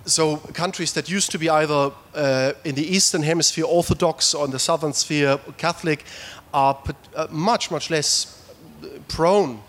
so 0.07 0.37
countries 0.55 0.93
that 0.93 1.09
used 1.11 1.31
to 1.33 1.39
be 1.39 1.51
either 1.51 1.93
uh, 2.15 2.53
in 2.65 2.75
the 2.75 2.97
eastern 2.97 3.23
hemisphere 3.23 3.65
Orthodox 3.67 4.35
or 4.35 4.45
in 4.45 4.51
the 4.51 4.59
southern 4.59 4.93
sphere 4.93 5.39
Catholic 5.57 6.05
are 6.53 6.79
uh, 7.15 7.27
much 7.31 7.71
much 7.71 7.91
less 7.91 8.45
prone. 9.09 9.61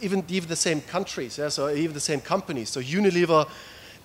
Even 0.00 0.24
even 0.28 0.48
the 0.48 0.56
same 0.56 0.80
countries, 0.80 1.38
yeah, 1.38 1.48
so 1.48 1.68
even 1.70 1.92
the 1.92 2.00
same 2.00 2.20
companies. 2.20 2.70
So 2.70 2.80
Unilever, 2.80 3.48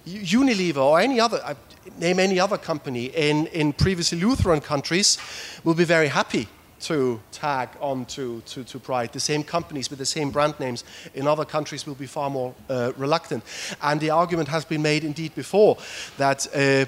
Unilever 0.07 0.77
or 0.77 0.99
any 0.99 1.19
other 1.19 1.55
name 1.99 2.19
any 2.19 2.39
other 2.39 2.57
company 2.57 3.05
in, 3.05 3.47
in 3.47 3.73
previously 3.73 4.19
Lutheran 4.19 4.61
countries 4.61 5.17
will 5.63 5.75
be 5.75 5.86
very 5.86 6.07
happy 6.07 6.47
to 6.84 7.19
tag 7.31 7.69
on 7.79 8.05
to, 8.05 8.41
to, 8.45 8.63
to 8.63 8.79
Pride. 8.79 9.11
The 9.11 9.19
same 9.19 9.43
companies 9.43 9.89
with 9.89 9.99
the 9.99 10.05
same 10.05 10.31
brand 10.31 10.59
names 10.59 10.84
in 11.13 11.27
other 11.27 11.45
countries 11.45 11.86
will 11.86 11.95
be 11.95 12.07
far 12.07 12.29
more 12.29 12.53
uh, 12.69 12.91
reluctant. 12.97 13.43
And 13.81 13.99
the 13.99 14.09
argument 14.09 14.49
has 14.49 14.65
been 14.65 14.81
made 14.81 15.03
indeed 15.03 15.36
before 15.36 15.77
that 16.17 16.47
uh, 16.55 16.86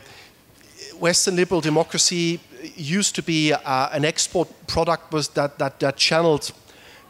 Western 0.99 1.35
liberal 1.35 1.61
democracy 1.61 2.39
used 2.75 3.15
to 3.15 3.23
be 3.23 3.53
uh, 3.53 3.89
an 3.91 4.05
export 4.05 4.47
product 4.67 5.11
was 5.11 5.29
that, 5.29 5.57
that, 5.59 5.79
that 5.79 5.97
channeled 5.97 6.51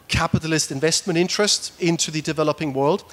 capitalist 0.08 0.70
investment 0.70 1.18
interest 1.18 1.72
into 1.80 2.10
the 2.10 2.22
developing 2.22 2.72
world. 2.72 3.04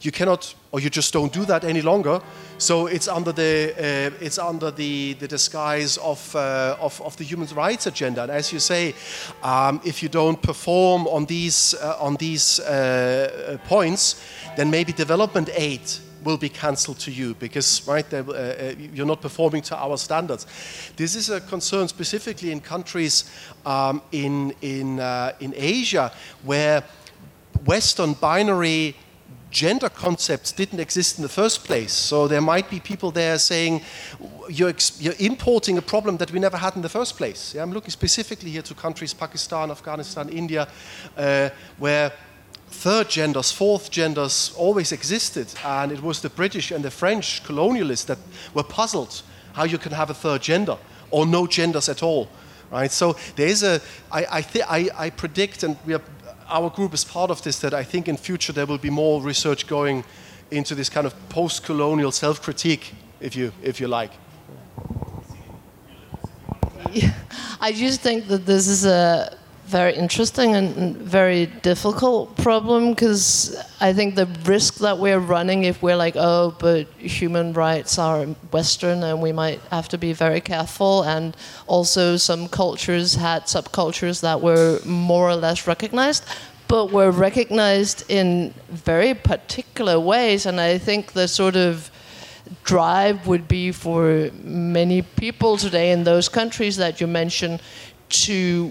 You 0.00 0.10
cannot, 0.10 0.54
or 0.72 0.80
you 0.80 0.90
just 0.90 1.12
don't 1.12 1.32
do 1.32 1.44
that 1.44 1.62
any 1.64 1.80
longer. 1.80 2.20
So 2.58 2.88
it's 2.88 3.06
under 3.06 3.32
the 3.32 3.72
uh, 3.78 4.24
it's 4.24 4.38
under 4.38 4.72
the, 4.72 5.14
the 5.14 5.28
disguise 5.28 5.96
of, 5.98 6.34
uh, 6.34 6.76
of, 6.80 7.00
of 7.02 7.16
the 7.16 7.24
human 7.24 7.46
rights 7.54 7.86
agenda. 7.86 8.22
And 8.22 8.30
as 8.32 8.52
you 8.52 8.58
say, 8.58 8.94
um, 9.42 9.80
if 9.84 10.02
you 10.02 10.08
don't 10.08 10.42
perform 10.42 11.06
on 11.06 11.26
these 11.26 11.74
uh, 11.74 11.96
on 12.00 12.16
these 12.16 12.58
uh, 12.60 13.58
points, 13.68 14.20
then 14.56 14.70
maybe 14.70 14.92
development 14.92 15.50
aid 15.54 15.82
will 16.24 16.36
be 16.36 16.48
cancelled 16.48 16.98
to 17.00 17.10
you 17.10 17.34
because 17.34 17.86
right 17.86 18.12
uh, 18.12 18.18
uh, 18.18 18.74
you're 18.78 19.06
not 19.06 19.20
performing 19.20 19.62
to 19.62 19.76
our 19.76 19.96
standards. 19.96 20.46
This 20.96 21.16
is 21.16 21.30
a 21.30 21.40
concern 21.40 21.88
specifically 21.88 22.50
in 22.50 22.60
countries 22.60 23.24
um, 23.66 24.02
in 24.12 24.54
in 24.60 25.00
uh, 25.00 25.32
in 25.40 25.54
Asia 25.56 26.12
where 26.44 26.84
Western 27.64 28.14
binary 28.14 28.96
gender 29.52 29.88
concepts 29.88 30.50
didn't 30.50 30.80
exist 30.80 31.18
in 31.18 31.22
the 31.22 31.28
first 31.28 31.64
place. 31.64 31.92
So 31.92 32.26
there 32.26 32.40
might 32.40 32.68
be 32.68 32.80
people 32.80 33.10
there 33.10 33.38
saying, 33.38 33.82
you're, 34.48 34.74
you're, 34.98 35.14
importing 35.18 35.78
a 35.78 35.82
problem 35.82 36.16
that 36.16 36.32
we 36.32 36.40
never 36.40 36.56
had 36.56 36.74
in 36.74 36.82
the 36.82 36.88
first 36.88 37.16
place. 37.16 37.54
Yeah, 37.54 37.62
I'm 37.62 37.72
looking 37.72 37.90
specifically 37.90 38.50
here 38.50 38.62
to 38.62 38.74
countries, 38.74 39.14
Pakistan, 39.14 39.70
Afghanistan, 39.70 40.30
India, 40.30 40.66
uh, 41.16 41.50
where 41.78 42.12
third 42.72 43.08
genders, 43.08 43.52
fourth 43.52 43.90
genders 43.90 44.52
always 44.56 44.92
existed. 44.92 45.52
And 45.64 45.92
it 45.92 46.02
was 46.02 46.20
the 46.20 46.30
British 46.30 46.70
and 46.70 46.84
the 46.84 46.90
French 46.90 47.42
colonialists 47.44 48.06
that 48.06 48.18
were 48.54 48.64
puzzled 48.64 49.22
how 49.52 49.64
you 49.64 49.78
can 49.78 49.92
have 49.92 50.10
a 50.10 50.14
third 50.14 50.42
gender 50.42 50.78
or 51.10 51.26
no 51.26 51.46
genders 51.46 51.88
at 51.88 52.02
all. 52.02 52.28
Right, 52.70 52.90
so 52.90 53.16
there 53.36 53.48
is 53.48 53.62
a. 53.62 53.82
I, 54.10 54.26
I, 54.30 54.40
th- 54.40 54.64
I, 54.66 54.88
I 54.96 55.10
predict, 55.10 55.62
and 55.62 55.76
we 55.84 55.92
are 55.92 56.00
our 56.48 56.70
group 56.70 56.94
is 56.94 57.04
part 57.04 57.30
of 57.30 57.42
this 57.42 57.58
that 57.60 57.74
I 57.74 57.84
think 57.84 58.08
in 58.08 58.16
future 58.16 58.52
there 58.52 58.66
will 58.66 58.78
be 58.78 58.90
more 58.90 59.22
research 59.22 59.66
going 59.66 60.04
into 60.50 60.74
this 60.74 60.90
kind 60.90 61.06
of 61.06 61.14
post-colonial 61.28 62.12
self-critique, 62.12 62.94
if 63.20 63.36
you 63.36 63.52
if 63.62 63.80
you 63.80 63.88
like. 63.88 64.12
I 67.60 67.72
just 67.72 68.00
think 68.00 68.26
that 68.28 68.44
this 68.44 68.68
is 68.68 68.84
a 68.84 69.38
very 69.72 69.94
interesting 69.94 70.54
and 70.54 70.96
very 70.96 71.46
difficult 71.46 72.36
problem 72.36 72.90
because 72.90 73.56
I 73.80 73.94
think 73.94 74.14
the 74.14 74.26
risk 74.44 74.76
that 74.86 74.98
we're 74.98 75.18
running 75.18 75.64
if 75.64 75.82
we're 75.82 75.96
like, 75.96 76.14
oh, 76.16 76.54
but 76.58 76.86
human 76.98 77.54
rights 77.54 77.98
are 77.98 78.26
Western 78.52 79.02
and 79.02 79.22
we 79.22 79.32
might 79.32 79.60
have 79.70 79.88
to 79.88 79.98
be 79.98 80.12
very 80.12 80.42
careful. 80.42 81.02
And 81.02 81.34
also, 81.66 82.18
some 82.18 82.48
cultures 82.48 83.14
had 83.14 83.44
subcultures 83.44 84.20
that 84.20 84.42
were 84.42 84.78
more 84.84 85.30
or 85.30 85.36
less 85.36 85.66
recognized, 85.66 86.24
but 86.68 86.92
were 86.92 87.10
recognized 87.10 88.04
in 88.08 88.52
very 88.68 89.14
particular 89.14 89.98
ways. 89.98 90.44
And 90.44 90.60
I 90.60 90.78
think 90.78 91.12
the 91.12 91.26
sort 91.26 91.56
of 91.56 91.90
drive 92.62 93.26
would 93.26 93.48
be 93.48 93.72
for 93.72 94.30
many 94.42 95.00
people 95.00 95.56
today 95.56 95.92
in 95.92 96.04
those 96.04 96.28
countries 96.28 96.76
that 96.76 97.00
you 97.00 97.06
mentioned 97.06 97.60
to 98.10 98.70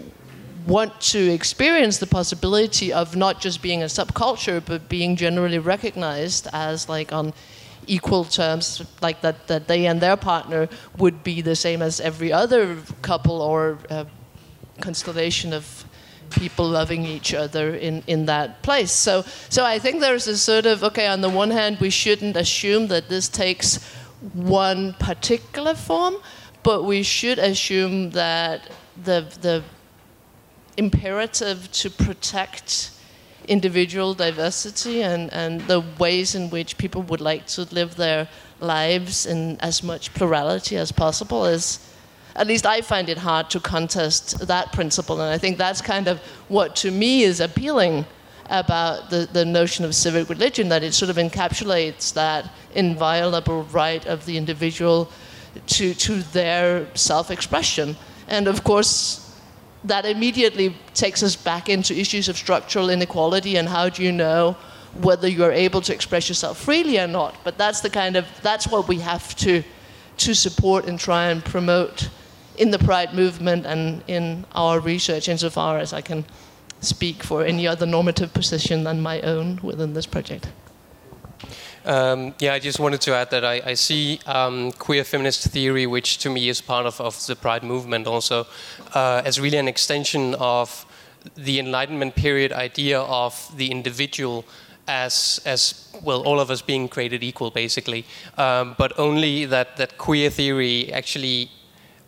want 0.68 1.00
to 1.02 1.20
experience 1.20 1.98
the 1.98 2.08
possibility 2.08 2.94
of 2.94 3.16
not 3.16 3.42
just 3.42 3.62
being 3.62 3.82
a 3.82 3.88
subculture 3.88 4.64
but 4.64 4.88
being 4.90 5.16
generally 5.16 5.60
recognized 5.60 6.48
as 6.54 6.88
like 6.88 7.12
on 7.12 7.34
equal 7.88 8.24
terms 8.24 8.84
like 9.02 9.22
that 9.22 9.48
that 9.48 9.68
they 9.68 9.86
and 9.86 10.02
their 10.02 10.18
partner 10.18 10.70
would 10.98 11.24
be 11.24 11.42
the 11.42 11.56
same 11.56 11.82
as 11.82 12.00
every 12.00 12.32
other 12.32 12.78
couple 13.02 13.42
or 13.42 13.78
uh, 13.90 14.06
constellation 14.80 15.54
of 15.54 15.86
people 16.30 16.68
loving 16.68 17.06
each 17.06 17.34
other 17.34 17.76
in, 17.76 18.04
in 18.08 18.26
that 18.26 18.62
place. 18.64 18.92
So 18.92 19.24
so 19.50 19.66
I 19.66 19.80
think 19.80 20.00
there's 20.00 20.28
a 20.28 20.38
sort 20.38 20.66
of 20.66 20.84
okay 20.84 21.08
on 21.08 21.22
the 21.22 21.30
one 21.30 21.52
hand 21.52 21.78
we 21.80 21.90
shouldn't 21.90 22.38
assume 22.38 22.88
that 22.88 23.10
this 23.10 23.28
takes 23.28 23.84
one 24.34 24.94
particular 24.94 25.74
form, 25.74 26.16
but 26.64 26.84
we 26.84 27.04
should 27.04 27.40
assume 27.40 28.12
that 28.12 28.72
the 29.04 29.26
the 29.42 29.64
imperative 30.78 31.72
to 31.72 31.90
protect 31.90 32.92
individual 33.48 34.14
diversity 34.14 35.02
and, 35.04 35.32
and 35.34 35.62
the 35.62 35.84
ways 36.00 36.36
in 36.36 36.50
which 36.50 36.78
people 36.78 37.02
would 37.04 37.22
like 37.22 37.46
to 37.48 37.64
live 37.72 37.96
their 37.96 38.28
lives 38.60 39.26
in 39.26 39.60
as 39.60 39.84
much 39.84 40.14
plurality 40.14 40.78
as 40.78 40.92
possible 40.92 41.46
is 41.46 41.80
at 42.36 42.48
least 42.48 42.66
I 42.66 42.82
find 42.82 43.10
it 43.10 43.18
hard 43.18 43.50
to 43.50 43.60
contest 43.60 44.48
that 44.48 44.72
principle. 44.72 45.20
And 45.20 45.34
I 45.34 45.38
think 45.38 45.58
that's 45.58 45.82
kind 45.82 46.08
of 46.08 46.20
what 46.48 46.76
to 46.78 46.92
me 46.92 47.24
is 47.24 47.42
appealing 47.42 48.06
about 48.50 49.10
the, 49.10 49.28
the 49.32 49.46
notion 49.46 49.84
of 49.86 49.96
civic 49.96 50.30
religion 50.30 50.70
that 50.70 50.84
it 50.84 50.94
sort 50.94 51.10
of 51.10 51.18
encapsulates 51.18 52.14
that 52.14 52.50
inviolable 52.74 53.64
right 53.64 54.06
of 54.06 54.26
the 54.26 54.38
individual 54.38 55.10
to, 55.68 55.94
to 55.94 56.22
their 56.22 56.88
self-expression. 56.96 57.98
And 58.28 58.48
of 58.48 58.64
course 58.64 59.21
that 59.84 60.06
immediately 60.06 60.76
takes 60.94 61.24
us 61.24 61.36
back 61.36 61.70
into 61.70 61.98
issues 61.98 62.30
of 62.30 62.38
structural 62.38 62.90
inequality 62.90 63.58
and 63.58 63.68
how 63.68 63.90
do 63.90 64.04
you 64.04 64.12
know 64.12 64.56
whether 65.02 65.28
you're 65.28 65.52
able 65.52 65.82
to 65.82 65.94
express 65.94 66.28
yourself 66.30 66.60
freely 66.60 67.00
or 67.00 67.08
not. 67.08 67.36
But 67.44 67.58
that's 67.58 67.82
the 67.82 67.90
kind 67.90 68.16
of 68.16 68.26
that's 68.42 68.68
what 68.68 68.88
we 68.88 69.00
have 69.00 69.36
to 69.38 69.64
to 70.18 70.36
support 70.36 70.86
and 70.86 71.00
try 71.00 71.30
and 71.30 71.44
promote 71.44 72.10
in 72.58 72.70
the 72.72 72.80
Pride 72.80 73.14
movement 73.14 73.66
and 73.66 74.04
in 74.08 74.46
our 74.52 74.80
research 74.80 75.28
insofar 75.28 75.80
as 75.80 75.94
I 75.94 76.02
can 76.02 76.26
speak 76.82 77.24
for 77.24 77.44
any 77.44 77.68
other 77.68 77.86
normative 77.86 78.34
position 78.34 78.84
than 78.84 79.02
my 79.02 79.22
own 79.22 79.60
within 79.64 79.94
this 79.94 80.06
project. 80.06 80.48
Um, 81.84 82.36
yeah, 82.40 82.54
I 82.54 82.60
just 82.60 82.80
wanted 82.80 83.02
to 83.02 83.16
add 83.16 83.32
that 83.32 83.44
I, 83.44 83.62
I 83.66 83.74
see 83.74 84.20
um, 84.26 84.72
queer 84.74 85.04
feminist 85.04 85.48
theory, 85.48 85.88
which 85.88 86.20
to 86.20 86.30
me 86.30 86.50
is 86.50 86.62
part 86.62 86.86
of, 86.86 87.02
of 87.02 87.26
the 87.26 87.36
Pride 87.36 87.64
movement 87.64 88.08
also, 88.08 88.46
uh, 88.94 89.22
as 89.26 89.40
really 89.40 89.58
an 89.58 89.68
extension 89.68 90.36
of 90.36 90.86
the 91.36 91.60
Enlightenment 91.60 92.16
period 92.16 92.52
idea 92.52 93.00
of 93.02 93.52
the 93.56 93.72
individual 93.72 94.46
as 94.88 95.40
as 95.46 95.88
well 96.04 96.24
all 96.24 96.40
of 96.40 96.50
us 96.50 96.62
being 96.62 96.88
created 96.88 97.24
equal 97.24 97.52
basically. 97.52 98.06
Um, 98.38 98.76
but 98.78 98.98
only 98.98 99.46
that 99.46 99.78
that 99.78 99.98
queer 99.98 100.30
theory 100.30 100.92
actually 100.92 101.52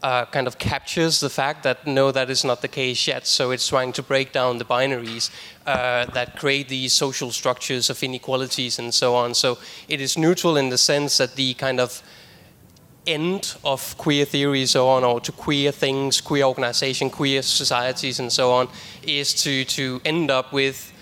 uh, 0.04 0.26
kind 0.26 0.48
of 0.48 0.58
captures 0.58 1.22
the 1.22 1.30
fact 1.30 1.64
that 1.64 1.88
no, 1.88 2.12
that 2.12 2.30
is 2.30 2.44
not 2.44 2.62
the 2.62 2.68
case 2.68 3.08
yet. 3.08 3.26
So 3.26 3.52
it's 3.52 3.68
trying 3.68 3.94
to 3.94 4.04
break 4.04 4.34
down 4.34 4.58
the 4.58 4.66
binaries 4.66 5.32
uh, 5.66 6.06
that 6.08 6.38
create 6.38 6.68
these 6.68 6.92
social 6.92 7.32
structures 7.32 7.90
of 7.90 8.04
inequalities 8.04 8.78
and 8.78 8.94
so 8.94 9.16
on. 9.16 9.34
So 9.34 9.58
it 9.88 10.02
is 10.02 10.18
neutral 10.18 10.58
in 10.58 10.70
the 10.70 10.78
sense 10.78 11.18
that 11.18 11.36
the 11.36 11.54
kind 11.54 11.80
of 11.80 12.04
end 13.08 13.56
of 13.66 13.98
queer 13.98 14.24
theory 14.24 14.66
so 14.66 14.88
on 14.88 15.04
or 15.04 15.20
to 15.20 15.30
queer 15.34 15.74
things 15.74 16.22
queer 16.22 16.46
organization 16.46 17.10
queer 17.10 17.42
societies 17.42 18.18
and 18.18 18.32
so 18.32 18.50
on 18.50 18.66
is 19.06 19.34
to 19.34 19.66
to 19.66 20.00
end 20.06 20.32
up 20.32 20.54
with 20.54 20.94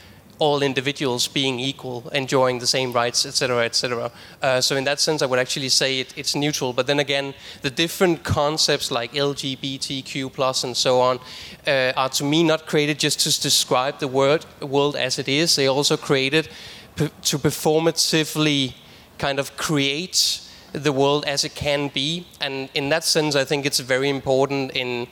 all 0.41 0.63
individuals 0.63 1.27
being 1.27 1.59
equal, 1.59 2.09
enjoying 2.13 2.57
the 2.57 2.65
same 2.65 2.91
rights, 2.91 3.27
etc., 3.27 3.63
etc. 3.63 4.11
Uh, 4.41 4.59
so 4.59 4.75
in 4.75 4.83
that 4.85 4.99
sense, 4.99 5.21
I 5.21 5.27
would 5.27 5.37
actually 5.37 5.69
say 5.69 5.99
it, 5.99 6.17
it's 6.17 6.33
neutral. 6.35 6.73
But 6.73 6.87
then 6.87 6.99
again, 6.99 7.35
the 7.61 7.69
different 7.69 8.23
concepts 8.23 8.89
like 8.89 9.13
LGBTQ 9.13 10.33
plus 10.33 10.63
and 10.63 10.75
so 10.75 10.99
on 10.99 11.19
uh, 11.67 11.93
are 11.95 12.09
to 12.09 12.23
me 12.23 12.41
not 12.43 12.65
created 12.65 12.97
just 12.97 13.19
to 13.19 13.41
describe 13.41 13.99
the 13.99 14.07
word, 14.07 14.47
world 14.61 14.95
as 14.95 15.19
it 15.19 15.27
is. 15.27 15.55
They 15.55 15.67
also 15.67 15.95
created 15.95 16.49
to 16.97 17.37
performatively 17.37 18.73
kind 19.19 19.37
of 19.37 19.55
create 19.57 20.41
the 20.73 20.91
world 20.91 21.23
as 21.25 21.43
it 21.43 21.53
can 21.53 21.89
be. 21.89 22.25
And 22.39 22.67
in 22.73 22.89
that 22.89 23.03
sense, 23.03 23.35
I 23.35 23.45
think 23.45 23.67
it's 23.67 23.79
very 23.79 24.09
important 24.09 24.71
in 24.71 25.05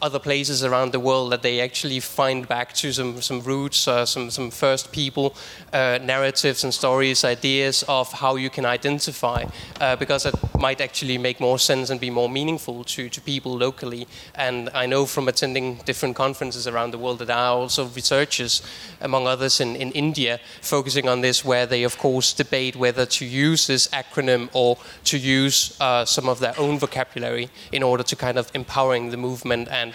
other 0.00 0.18
places 0.18 0.64
around 0.64 0.92
the 0.92 1.00
world 1.00 1.32
that 1.32 1.42
they 1.42 1.60
actually 1.60 2.00
find 2.00 2.46
back 2.46 2.72
to 2.72 2.92
some, 2.92 3.20
some 3.20 3.40
roots, 3.42 3.88
uh, 3.88 4.06
some, 4.06 4.30
some 4.30 4.50
first 4.50 4.92
people 4.92 5.34
uh, 5.72 5.98
narratives 6.02 6.64
and 6.64 6.72
stories, 6.72 7.24
ideas 7.24 7.84
of 7.88 8.12
how 8.12 8.36
you 8.36 8.50
can 8.50 8.64
identify, 8.64 9.44
uh, 9.80 9.96
because 9.96 10.22
that 10.22 10.34
might 10.58 10.80
actually 10.80 11.18
make 11.18 11.40
more 11.40 11.58
sense 11.58 11.90
and 11.90 12.00
be 12.00 12.10
more 12.10 12.28
meaningful 12.28 12.84
to, 12.84 13.08
to 13.08 13.20
people 13.20 13.56
locally. 13.56 14.06
And 14.34 14.70
I 14.74 14.86
know 14.86 15.06
from 15.06 15.28
attending 15.28 15.76
different 15.84 16.16
conferences 16.16 16.66
around 16.66 16.92
the 16.92 16.98
world 16.98 17.18
that 17.20 17.30
are 17.30 17.56
also 17.56 17.86
researchers, 17.86 18.62
among 19.00 19.26
others 19.26 19.60
in, 19.60 19.76
in 19.76 19.90
India, 19.92 20.40
focusing 20.62 21.08
on 21.08 21.20
this, 21.20 21.44
where 21.44 21.66
they, 21.66 21.82
of 21.82 21.98
course, 21.98 22.32
debate 22.32 22.76
whether 22.76 23.06
to 23.06 23.24
use 23.24 23.66
this 23.66 23.88
acronym 23.88 24.48
or 24.52 24.78
to 25.04 25.18
use 25.18 25.76
uh, 25.80 26.04
some 26.04 26.28
of 26.28 26.40
their 26.40 26.58
own 26.58 26.78
vocabulary 26.78 27.50
in 27.72 27.82
order 27.82 28.02
to 28.02 28.16
kind 28.16 28.38
of 28.38 28.50
empowering 28.54 29.10
the 29.10 29.16
movement 29.16 29.68
and 29.70 29.87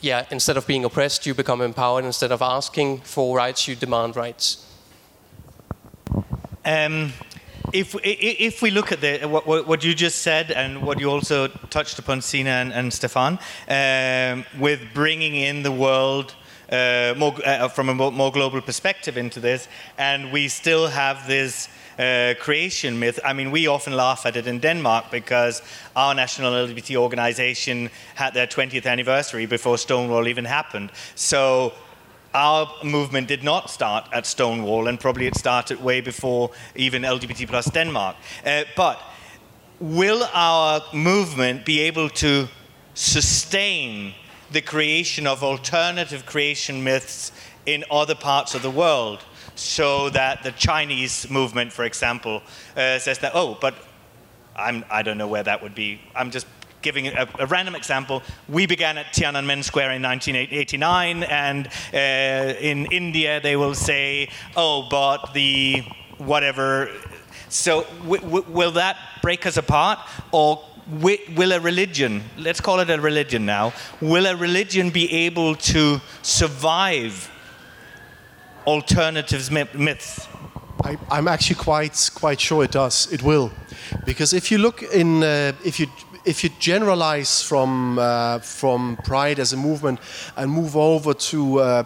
yeah, 0.00 0.26
instead 0.30 0.56
of 0.56 0.66
being 0.66 0.84
oppressed, 0.84 1.26
you 1.26 1.34
become 1.34 1.60
empowered. 1.60 2.04
Instead 2.04 2.32
of 2.32 2.42
asking 2.42 2.98
for 3.00 3.36
rights, 3.36 3.66
you 3.66 3.74
demand 3.74 4.16
rights. 4.16 4.66
Um, 6.64 7.12
if, 7.72 7.96
if 8.02 8.62
we 8.62 8.70
look 8.70 8.92
at 8.92 9.00
the, 9.00 9.26
what, 9.26 9.66
what, 9.66 9.84
you 9.84 9.94
just 9.94 10.22
said 10.22 10.50
and 10.50 10.82
what 10.82 11.00
you 11.00 11.10
also 11.10 11.48
touched 11.48 11.98
upon, 11.98 12.20
Sine 12.20 12.46
and, 12.46 12.72
and 12.72 12.92
Stefan, 12.92 13.38
um, 13.68 14.44
with 14.58 14.80
bringing 14.94 15.34
in 15.34 15.62
the 15.62 15.72
world 15.72 16.34
uh, 16.70 17.14
more, 17.16 17.34
uh, 17.44 17.68
from 17.68 17.88
a 17.88 17.94
more, 17.94 18.32
global 18.32 18.60
perspective 18.60 19.16
into 19.16 19.40
this, 19.40 19.68
and 19.98 20.32
we 20.32 20.48
still 20.48 20.88
have 20.88 21.26
this 21.26 21.68
uh, 21.98 22.34
creation 22.38 22.98
myth. 22.98 23.18
I 23.24 23.32
mean, 23.32 23.50
we 23.50 23.66
often 23.66 23.94
laugh 23.94 24.26
at 24.26 24.36
it 24.36 24.46
in 24.46 24.58
Denmark 24.60 25.10
because 25.10 25.62
our 25.94 26.14
national 26.14 26.52
LGBT 26.52 26.96
organization 26.96 27.90
had 28.14 28.34
their 28.34 28.46
20th 28.46 28.86
anniversary 28.86 29.46
before 29.46 29.78
Stonewall 29.78 30.28
even 30.28 30.44
happened. 30.44 30.92
So 31.14 31.72
our 32.34 32.70
movement 32.84 33.28
did 33.28 33.42
not 33.42 33.70
start 33.70 34.06
at 34.12 34.26
Stonewall, 34.26 34.88
and 34.88 35.00
probably 35.00 35.26
it 35.26 35.36
started 35.36 35.82
way 35.82 36.02
before 36.02 36.50
even 36.74 37.02
LGBT 37.02 37.48
plus 37.48 37.70
Denmark. 37.70 38.16
Uh, 38.44 38.64
but 38.76 39.00
will 39.80 40.22
our 40.34 40.82
movement 40.92 41.64
be 41.64 41.80
able 41.80 42.10
to 42.10 42.48
sustain 42.94 44.14
the 44.52 44.60
creation 44.60 45.26
of 45.26 45.42
alternative 45.42 46.26
creation 46.26 46.84
myths 46.84 47.32
in 47.64 47.84
other 47.90 48.14
parts 48.14 48.54
of 48.54 48.62
the 48.62 48.70
world? 48.70 49.24
So 49.56 50.10
that 50.10 50.42
the 50.42 50.52
Chinese 50.52 51.28
movement, 51.30 51.72
for 51.72 51.84
example, 51.84 52.42
uh, 52.76 52.98
says 52.98 53.18
that, 53.18 53.32
oh, 53.34 53.56
but 53.60 53.74
I'm, 54.54 54.84
I 54.90 55.02
don't 55.02 55.18
know 55.18 55.28
where 55.28 55.42
that 55.42 55.62
would 55.62 55.74
be. 55.74 56.00
I'm 56.14 56.30
just 56.30 56.46
giving 56.82 57.08
a, 57.08 57.28
a, 57.40 57.46
random 57.46 57.74
example, 57.74 58.22
we 58.48 58.66
began 58.66 58.96
at 58.96 59.06
Tiananmen 59.06 59.64
Square 59.64 59.92
in 59.92 60.02
1989, 60.02 61.24
and 61.24 61.66
uh, 61.66 61.96
in 62.60 62.86
India 62.86 63.40
they 63.40 63.56
will 63.56 63.74
say, 63.74 64.28
oh, 64.56 64.86
but 64.88 65.32
the 65.34 65.82
whatever. 66.18 66.90
So, 67.48 67.86
will 68.04 68.72
that 68.72 68.96
break 69.22 69.46
us 69.46 69.56
apart? 69.56 69.98
Or 70.32 70.62
will 71.00 71.52
a 71.52 71.60
religion, 71.60 72.22
let's 72.38 72.60
call 72.60 72.80
it 72.80 72.90
a 72.90 73.00
religion 73.00 73.44
now, 73.44 73.72
will 74.00 74.26
a 74.26 74.36
religion 74.36 74.90
be 74.90 75.10
able 75.26 75.56
to 75.56 76.00
survive 76.22 77.30
alternatives 78.66 79.50
myths? 79.50 80.28
I, 80.84 81.18
am 81.18 81.28
actually 81.28 81.56
quite 81.56 82.10
quite 82.14 82.40
sure 82.40 82.64
it 82.64 82.72
does. 82.72 83.10
It 83.12 83.22
will, 83.22 83.50
because 84.04 84.32
if 84.32 84.50
you 84.50 84.58
look 84.58 84.82
in, 84.82 85.22
uh, 85.22 85.52
if 85.64 85.80
you 85.80 85.86
if 86.24 86.42
you 86.44 86.50
generalize 86.58 87.42
from 87.42 87.98
uh, 87.98 88.38
from 88.40 88.96
pride 89.04 89.38
as 89.38 89.52
a 89.52 89.56
movement 89.56 90.00
and 90.36 90.50
move 90.50 90.76
over 90.76 91.14
to 91.14 91.60
uh, 91.60 91.82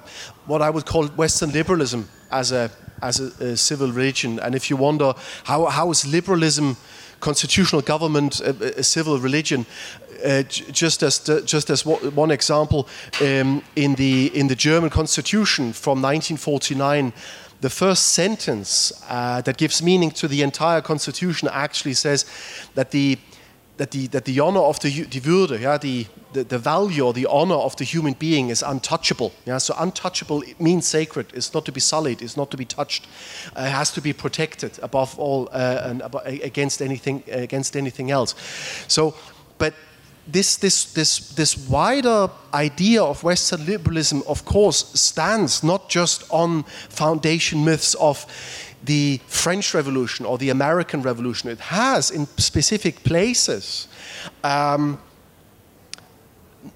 what 0.47 0.63
I 0.63 0.71
would 0.71 0.87
call 0.87 1.07
Western 1.09 1.53
liberalism 1.53 2.09
as 2.31 2.53
a 2.53 2.71
as 3.03 3.21
a, 3.21 3.45
a, 3.45 3.57
civil 3.57 3.93
religion, 3.93 4.41
and 4.41 4.55
if 4.55 4.71
you 4.71 4.77
wonder 4.77 5.15
how 5.45 5.67
how 5.67 5.91
is 5.91 6.05
liberalism, 6.05 6.77
constitutional 7.21 7.83
government, 7.83 8.41
a, 8.41 8.81
a 8.81 8.83
civil 8.83 9.19
religion, 9.19 9.67
uh, 10.25 10.43
just 10.43 11.03
as 11.03 11.19
just 11.45 11.71
as 11.71 11.85
one 11.85 12.31
example, 12.31 12.89
um, 13.21 13.63
in 13.77 13.95
the 13.95 14.31
in 14.35 14.49
the 14.49 14.57
German 14.57 14.91
Constitution 14.91 15.73
from 15.73 16.03
1949, 16.03 17.13
the 17.61 17.71
first 17.71 18.09
sentence 18.09 18.93
uh, 19.09 19.41
that 19.43 19.57
gives 19.57 19.83
meaning 19.83 20.11
to 20.13 20.29
the 20.29 20.43
entire 20.43 20.81
Constitution 20.81 21.49
actually 21.53 21.95
says 21.95 22.25
that 22.75 22.91
the 22.91 23.19
that 23.81 23.93
the, 23.93 24.09
that 24.09 24.27
the 24.27 24.39
honor 24.41 24.61
of 24.61 24.79
the, 24.81 24.91
the 25.05 25.21
Würde, 25.21 25.59
yeah, 25.59 25.79
the, 25.79 26.07
the, 26.35 26.45
the, 26.45 26.59
value 26.59 27.03
or 27.03 27.15
the 27.15 27.25
honor 27.25 27.55
of 27.55 27.75
the 27.77 27.85
human 27.85 28.13
being 28.13 28.51
is 28.51 28.63
untouchable. 28.63 29.33
Yeah? 29.47 29.57
So 29.57 29.75
untouchable 29.79 30.43
means 30.59 30.87
sacred. 30.87 31.29
It's 31.33 31.55
not 31.55 31.65
to 31.65 31.73
be 31.73 31.81
sullied. 31.81 32.21
It's 32.21 32.37
not 32.37 32.51
to 32.51 32.59
be 32.59 32.67
touched. 32.67 33.07
Uh, 33.57 33.63
it 33.63 33.71
has 33.71 33.91
to 33.93 34.03
be 34.03 34.13
protected 34.13 34.79
above 34.83 35.19
all 35.19 35.49
uh, 35.53 35.81
and 35.85 36.03
against 36.27 36.83
anything 36.83 37.23
against 37.31 37.75
anything 37.75 38.11
else. 38.11 38.35
So, 38.87 39.15
but 39.57 39.73
this, 40.27 40.57
this, 40.57 40.93
this, 40.93 41.31
this 41.31 41.57
wider 41.69 42.29
idea 42.55 43.03
of 43.03 43.23
Western 43.25 43.67
liberalism, 43.67 44.23
of 44.27 44.45
course, 44.45 44.93
stands 45.01 45.63
not 45.63 45.89
just 45.89 46.25
on 46.31 46.63
foundation 46.89 47.65
myths 47.65 47.95
of 47.95 48.27
the 48.85 49.21
French 49.27 49.75
Revolution 49.75 50.25
or 50.25 50.39
the 50.39 50.51
American 50.51 51.03
Revolution. 51.03 51.51
It 51.51 51.61
has, 51.61 52.11
in 52.11 52.27
specific 52.39 53.03
places, 53.05 53.89
um, 54.45 54.99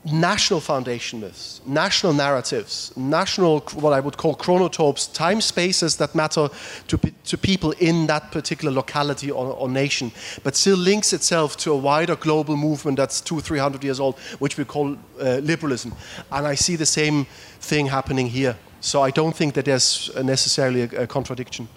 national 0.05 0.61
foundation 0.61 1.21
myths, 1.21 1.61
national 1.67 2.13
narratives, 2.13 2.93
national, 2.97 3.61
what 3.75 3.93
I 3.93 4.01
would 4.01 4.17
call 4.17 4.35
chronotopes, 4.35 5.13
time 5.13 5.41
spaces 5.41 5.97
that 5.97 6.15
matter 6.15 6.49
to, 6.89 6.99
to 6.99 7.39
people 7.39 7.73
in 7.73 8.07
that 8.07 8.31
particular 8.31 8.73
locality 8.73 9.31
or, 9.31 9.53
or, 9.53 9.69
nation, 9.69 10.13
but 10.43 10.57
still 10.57 10.77
links 10.77 11.13
itself 11.13 11.57
to 11.59 11.73
a 11.73 11.77
wider 11.77 12.17
global 12.17 12.57
movement 12.57 12.97
that's 12.97 13.21
two, 13.21 13.41
three 13.41 13.59
hundred 13.59 13.85
years 13.85 14.01
old, 14.01 14.19
which 14.39 14.57
we 14.57 14.65
call 14.65 14.97
uh, 15.21 15.37
liberalism. 15.43 15.93
And 16.31 16.47
I 16.47 16.55
see 16.55 16.77
the 16.77 16.87
same 16.87 17.27
thing 17.61 17.87
happening 17.87 18.29
here. 18.29 18.57
So 18.81 19.03
I 19.03 19.11
don't 19.11 19.35
think 19.35 19.55
that 19.55 19.65
there's 19.65 20.11
necessarily 20.23 20.83
a, 20.83 21.03
a 21.03 21.07
contradiction. 21.07 21.69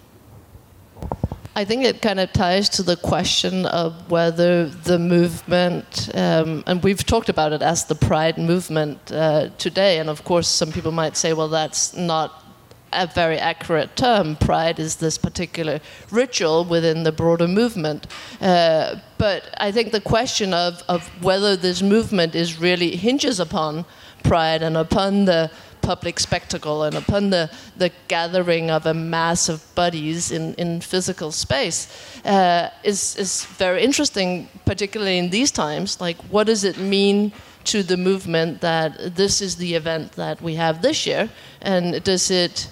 I 1.58 1.64
think 1.64 1.82
it 1.82 2.00
kind 2.00 2.20
of 2.20 2.32
ties 2.32 2.68
to 2.68 2.84
the 2.84 2.94
question 2.94 3.66
of 3.66 4.08
whether 4.12 4.66
the 4.66 4.96
movement, 4.96 6.08
um, 6.14 6.62
and 6.68 6.80
we've 6.84 7.04
talked 7.04 7.28
about 7.28 7.52
it 7.52 7.62
as 7.62 7.84
the 7.84 7.96
Pride 7.96 8.38
movement 8.38 9.10
uh, 9.10 9.48
today, 9.58 9.98
and 9.98 10.08
of 10.08 10.22
course, 10.22 10.46
some 10.46 10.70
people 10.70 10.92
might 10.92 11.16
say, 11.16 11.32
well, 11.32 11.48
that's 11.48 11.96
not 11.96 12.44
a 12.92 13.08
very 13.08 13.38
accurate 13.38 13.96
term. 13.96 14.36
Pride 14.36 14.78
is 14.78 14.94
this 14.96 15.18
particular 15.18 15.80
ritual 16.12 16.64
within 16.64 17.02
the 17.02 17.10
broader 17.10 17.48
movement. 17.48 18.06
Uh, 18.40 18.94
but 19.18 19.52
I 19.58 19.72
think 19.72 19.90
the 19.90 20.00
question 20.00 20.54
of, 20.54 20.80
of 20.88 21.08
whether 21.24 21.56
this 21.56 21.82
movement 21.82 22.36
is 22.36 22.60
really 22.60 22.94
hinges 22.94 23.40
upon 23.40 23.84
pride 24.22 24.62
and 24.62 24.76
upon 24.76 25.24
the 25.24 25.50
public 25.92 26.20
spectacle 26.20 26.78
and 26.86 26.94
upon 27.04 27.30
the, 27.30 27.44
the 27.82 27.90
gathering 28.08 28.70
of 28.70 28.84
a 28.84 28.92
mass 28.92 29.48
of 29.48 29.58
bodies 29.74 30.30
in, 30.30 30.44
in 30.56 30.82
physical 30.82 31.30
space 31.32 31.80
uh, 32.26 32.68
is, 32.84 33.16
is 33.16 33.46
very 33.56 33.80
interesting, 33.82 34.48
particularly 34.66 35.16
in 35.16 35.30
these 35.30 35.50
times. 35.50 35.98
Like, 35.98 36.18
what 36.34 36.46
does 36.46 36.62
it 36.62 36.76
mean 36.76 37.32
to 37.72 37.82
the 37.82 37.96
movement 37.96 38.60
that 38.60 39.16
this 39.16 39.40
is 39.40 39.56
the 39.56 39.72
event 39.80 40.12
that 40.12 40.42
we 40.42 40.56
have 40.56 40.82
this 40.82 41.06
year? 41.06 41.30
And 41.62 42.04
does 42.04 42.30
it, 42.30 42.70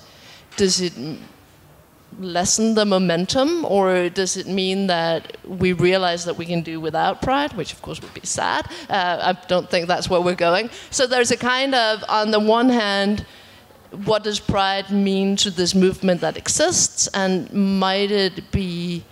does 0.59 0.83
it 0.83 0.93
lessen 2.19 2.75
the 2.75 2.85
momentum, 2.85 3.65
or 3.65 4.09
does 4.09 4.37
it 4.37 4.47
mean 4.47 4.87
that 4.87 5.37
we 5.47 5.73
realize 5.73 6.25
that 6.25 6.37
we 6.37 6.47
can 6.47 6.63
do 6.63 6.81
without 6.81 7.21
pride, 7.21 7.53
which 7.55 7.73
of 7.73 7.83
course 7.83 8.01
would 8.01 8.15
be 8.15 8.27
sad? 8.27 8.67
Uh, 8.89 9.35
I 9.35 9.47
don't 9.49 9.69
think 9.71 9.87
that's 9.87 10.09
where 10.09 10.21
we're 10.21 10.35
going. 10.35 10.71
So 10.91 11.07
there's 11.07 11.31
a 11.31 11.37
kind 11.37 11.75
of, 11.75 12.03
on 12.09 12.31
the 12.31 12.41
one 12.41 12.69
hand, 12.69 13.27
what 14.05 14.25
does 14.25 14.41
pride 14.41 14.91
mean 14.91 15.37
to 15.37 15.51
this 15.51 15.75
movement 15.75 16.21
that 16.21 16.37
exists, 16.37 17.07
and 17.09 17.53
might 17.53 18.11
it 18.11 18.51
be 18.51 19.05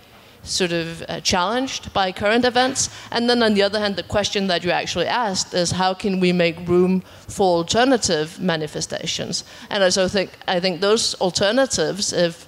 sort 0.43 0.71
of 0.71 1.03
uh, 1.07 1.19
challenged 1.21 1.91
by 1.93 2.11
current 2.11 2.45
events? 2.45 2.89
And 3.11 3.29
then 3.29 3.41
on 3.41 3.53
the 3.53 3.63
other 3.63 3.79
hand, 3.79 3.95
the 3.95 4.03
question 4.03 4.47
that 4.47 4.63
you 4.63 4.71
actually 4.71 5.07
asked 5.07 5.53
is 5.53 5.71
how 5.71 5.93
can 5.93 6.19
we 6.19 6.31
make 6.31 6.67
room 6.67 7.01
for 7.27 7.57
alternative 7.57 8.39
manifestations? 8.39 9.43
And 9.69 9.83
I 9.83 9.89
so 9.89 10.07
think 10.07 10.31
I 10.47 10.59
think 10.59 10.81
those 10.81 11.15
alternatives, 11.15 12.13
if 12.13 12.44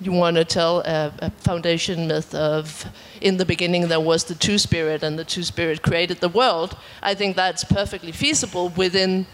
you 0.00 0.12
want 0.12 0.36
to 0.36 0.44
tell 0.44 0.80
a, 0.80 1.12
a, 1.20 1.30
foundation 1.30 2.08
myth 2.08 2.34
of 2.34 2.86
in 3.20 3.36
the 3.36 3.44
beginning 3.44 3.88
there 3.88 4.00
was 4.00 4.24
the 4.24 4.34
two 4.34 4.58
spirit 4.58 5.02
and 5.02 5.18
the 5.18 5.24
two 5.24 5.42
spirit 5.42 5.82
created 5.82 6.20
the 6.20 6.28
world 6.28 6.76
i 7.02 7.14
think 7.14 7.36
that's 7.36 7.62
perfectly 7.62 8.10
feasible 8.10 8.70
within 8.70 9.26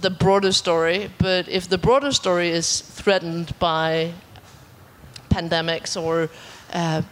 the 0.00 0.10
broader 0.10 0.52
story. 0.52 1.10
But 1.18 1.48
if 1.48 1.68
the 1.68 1.78
broader 1.78 2.12
story 2.12 2.50
is 2.50 2.80
threatened 2.80 3.56
by 3.58 4.12
pandemics 5.30 6.00
or 6.00 6.30
uh, 6.72 7.02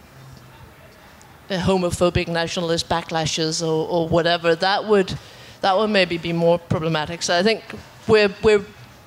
homophobic 1.49 2.27
nationalist 2.27 2.89
backlashes 2.89 3.61
or, 3.61 3.87
or 3.87 4.07
whatever 4.07 4.55
that 4.55 4.85
would 4.85 5.13
that 5.61 5.77
would 5.77 5.89
maybe 5.89 6.17
be 6.17 6.33
more 6.33 6.57
problematic. 6.57 7.21
So 7.21 7.37
i 7.37 7.43
think 7.43 7.63
we're 8.07 8.33
we're 8.41 8.65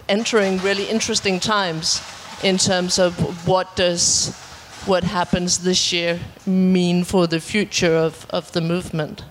entering 0.09 0.59
really 0.59 0.85
interesting 0.85 1.41
times 1.41 2.01
in 2.43 2.59
terms 2.59 2.99
of 2.99 3.47
what 3.47 3.77
does 3.77 4.35
what 4.87 5.03
happens 5.03 5.59
this 5.59 5.93
year 5.93 6.21
mean 6.47 7.03
for 7.03 7.27
the 7.27 7.41
future 7.41 7.97
of, 7.97 8.25
of 8.31 8.53
the 8.53 8.61
movement? 8.61 9.25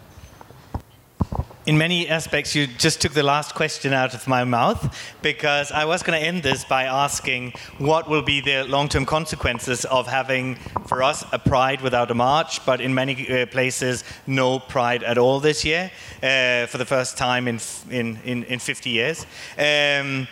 In 1.65 1.79
many 1.79 2.07
aspects, 2.07 2.53
you 2.53 2.67
just 2.67 3.01
took 3.01 3.13
the 3.13 3.23
last 3.23 3.55
question 3.55 3.91
out 3.91 4.13
of 4.13 4.27
my 4.27 4.43
mouth 4.43 4.95
because 5.23 5.71
I 5.71 5.85
was 5.85 6.03
going 6.03 6.19
to 6.19 6.23
end 6.23 6.43
this 6.43 6.63
by 6.63 6.83
asking 6.83 7.53
what 7.79 8.07
will 8.07 8.21
be 8.21 8.39
the 8.39 8.65
long 8.65 8.87
term 8.87 9.03
consequences 9.03 9.83
of 9.85 10.05
having, 10.05 10.57
for 10.85 11.01
us, 11.01 11.25
a 11.31 11.39
pride 11.39 11.81
without 11.81 12.11
a 12.11 12.13
march, 12.13 12.63
but 12.67 12.81
in 12.81 12.93
many 12.93 13.27
uh, 13.27 13.47
places, 13.47 14.03
no 14.27 14.59
pride 14.59 15.01
at 15.01 15.17
all 15.17 15.39
this 15.39 15.65
year 15.65 15.89
uh, 16.21 16.67
for 16.67 16.77
the 16.77 16.85
first 16.85 17.17
time 17.17 17.47
in, 17.47 17.59
in, 17.89 18.19
in, 18.25 18.43
in 18.43 18.59
50 18.59 18.89
years. 18.91 19.25
Um, 19.57 20.27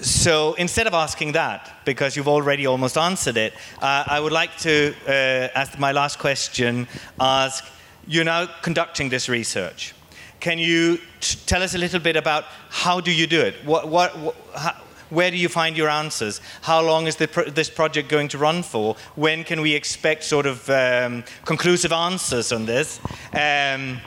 so 0.00 0.54
instead 0.54 0.86
of 0.86 0.94
asking 0.94 1.32
that, 1.32 1.80
because 1.84 2.16
you've 2.16 2.28
already 2.28 2.66
almost 2.66 2.96
answered 2.96 3.36
it, 3.36 3.54
uh, 3.80 4.04
I 4.06 4.20
would 4.20 4.32
like 4.32 4.56
to, 4.58 4.94
uh, 5.06 5.66
my 5.78 5.92
last 5.92 6.18
question, 6.18 6.86
ask 7.20 7.64
you're 8.06 8.24
now 8.24 8.46
conducting 8.62 9.08
this 9.08 9.28
research. 9.28 9.94
Can 10.40 10.58
you 10.58 10.98
tell 11.46 11.62
us 11.62 11.74
a 11.74 11.78
little 11.78 12.00
bit 12.00 12.16
about 12.16 12.44
how 12.68 13.00
do 13.00 13.10
you 13.10 13.26
do 13.26 13.40
it? 13.40 13.54
What, 13.64 13.88
what, 13.88 14.36
how, 14.54 14.74
where 15.10 15.30
do 15.30 15.36
you 15.36 15.48
find 15.48 15.76
your 15.76 15.88
answers? 15.88 16.40
How 16.62 16.82
long 16.82 17.06
is 17.06 17.16
this 17.16 17.70
project 17.70 18.08
going 18.08 18.28
to 18.28 18.38
run 18.38 18.62
for? 18.62 18.96
When 19.14 19.44
can 19.44 19.60
we 19.60 19.74
expect 19.74 20.24
sort 20.24 20.46
of 20.46 20.68
um, 20.68 21.24
conclusive 21.44 21.92
answers 21.92 22.52
on 22.52 22.66
this? 22.66 23.00
Um, 23.32 24.00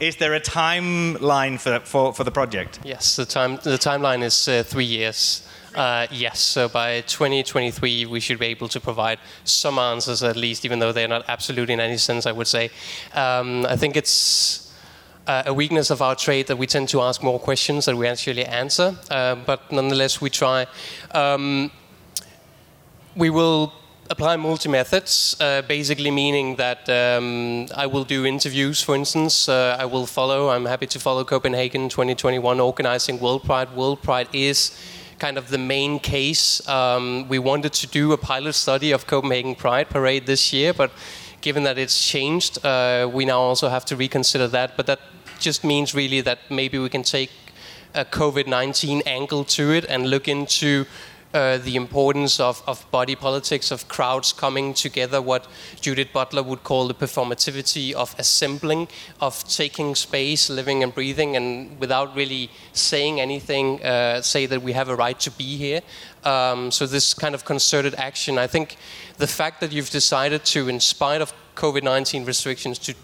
is 0.00 0.16
there 0.16 0.34
a 0.34 0.40
timeline 0.40 1.58
for, 1.60 1.80
for, 1.80 2.12
for 2.12 2.24
the 2.24 2.30
project? 2.30 2.80
Yes, 2.84 3.16
the, 3.16 3.24
time, 3.24 3.56
the 3.62 3.78
timeline 3.78 4.22
is 4.22 4.48
uh, 4.48 4.62
three 4.62 4.84
years. 4.84 5.46
Uh, 5.74 6.06
yes, 6.10 6.38
so 6.38 6.68
by 6.68 7.00
2023 7.02 8.06
we 8.06 8.20
should 8.20 8.38
be 8.38 8.46
able 8.46 8.68
to 8.68 8.80
provide 8.80 9.18
some 9.44 9.78
answers 9.78 10.22
at 10.22 10.36
least, 10.36 10.64
even 10.64 10.78
though 10.78 10.92
they're 10.92 11.08
not 11.08 11.24
absolute 11.28 11.68
in 11.70 11.80
any 11.80 11.96
sense, 11.96 12.26
I 12.26 12.32
would 12.32 12.46
say. 12.46 12.70
Um, 13.12 13.66
I 13.66 13.76
think 13.76 13.96
it's 13.96 14.72
uh, 15.26 15.44
a 15.46 15.54
weakness 15.54 15.90
of 15.90 16.00
our 16.00 16.14
trade 16.14 16.46
that 16.46 16.56
we 16.56 16.66
tend 16.66 16.88
to 16.90 17.00
ask 17.00 17.22
more 17.22 17.40
questions 17.40 17.86
than 17.86 17.96
we 17.96 18.06
actually 18.06 18.44
answer, 18.44 18.96
uh, 19.10 19.34
but 19.34 19.72
nonetheless 19.72 20.20
we 20.20 20.30
try. 20.30 20.66
Um, 21.12 21.70
we 23.16 23.30
will 23.30 23.72
apply 24.10 24.36
multi 24.36 24.68
methods, 24.68 25.36
uh, 25.40 25.62
basically 25.62 26.10
meaning 26.10 26.56
that 26.56 26.88
um, 26.88 27.66
I 27.74 27.86
will 27.86 28.04
do 28.04 28.26
interviews, 28.26 28.82
for 28.82 28.94
instance. 28.94 29.48
Uh, 29.48 29.76
I 29.78 29.86
will 29.86 30.06
follow, 30.06 30.50
I'm 30.50 30.66
happy 30.66 30.86
to 30.88 30.98
follow 30.98 31.24
Copenhagen 31.24 31.88
2021 31.88 32.60
organizing 32.60 33.18
World 33.18 33.44
Pride. 33.44 33.74
World 33.74 34.02
Pride 34.02 34.28
is 34.32 34.78
kind 35.18 35.38
of 35.38 35.48
the 35.48 35.58
main 35.58 35.98
case. 35.98 36.66
Um, 36.68 37.28
we 37.28 37.38
wanted 37.38 37.72
to 37.74 37.86
do 37.86 38.12
a 38.12 38.18
pilot 38.18 38.54
study 38.54 38.92
of 38.92 39.06
Copenhagen 39.06 39.54
Pride 39.54 39.88
Parade 39.88 40.26
this 40.26 40.52
year, 40.52 40.74
but 40.74 40.90
given 41.40 41.62
that 41.64 41.78
it's 41.78 42.06
changed, 42.06 42.64
uh, 42.64 43.08
we 43.12 43.24
now 43.24 43.40
also 43.40 43.68
have 43.68 43.84
to 43.86 43.96
reconsider 43.96 44.48
that. 44.48 44.76
But 44.76 44.86
that 44.86 45.00
just 45.38 45.64
means 45.64 45.94
really 45.94 46.20
that 46.22 46.38
maybe 46.50 46.78
we 46.78 46.88
can 46.88 47.02
take 47.02 47.30
a 47.94 48.04
COVID 48.04 48.46
19 48.46 49.02
angle 49.06 49.44
to 49.44 49.70
it 49.70 49.84
and 49.88 50.10
look 50.10 50.26
into 50.26 50.84
uh, 51.34 51.58
the 51.58 51.74
importance 51.74 52.38
of, 52.38 52.62
of 52.66 52.88
body 52.92 53.16
politics, 53.16 53.72
of 53.72 53.88
crowds 53.88 54.32
coming 54.32 54.72
together, 54.72 55.20
what 55.20 55.48
Judith 55.80 56.12
Butler 56.12 56.44
would 56.44 56.62
call 56.62 56.86
the 56.86 56.94
performativity 56.94 57.92
of 57.92 58.14
assembling, 58.18 58.86
of 59.20 59.42
taking 59.48 59.96
space, 59.96 60.48
living 60.48 60.84
and 60.84 60.94
breathing, 60.94 61.34
and 61.34 61.78
without 61.80 62.14
really 62.14 62.50
saying 62.72 63.20
anything, 63.20 63.84
uh, 63.84 64.22
say 64.22 64.46
that 64.46 64.62
we 64.62 64.72
have 64.72 64.88
a 64.88 64.94
right 64.94 65.18
to 65.18 65.30
be 65.32 65.56
here. 65.56 65.80
Um, 66.22 66.70
so, 66.70 66.86
this 66.86 67.12
kind 67.12 67.34
of 67.34 67.44
concerted 67.44 67.96
action, 67.96 68.38
I 68.38 68.46
think 68.46 68.76
the 69.18 69.26
fact 69.26 69.60
that 69.60 69.72
you've 69.72 69.90
decided 69.90 70.44
to, 70.46 70.68
in 70.68 70.78
spite 70.78 71.20
of 71.20 71.34
COVID 71.56 71.82
19 71.82 72.24
restrictions, 72.24 72.78
to 72.78 72.94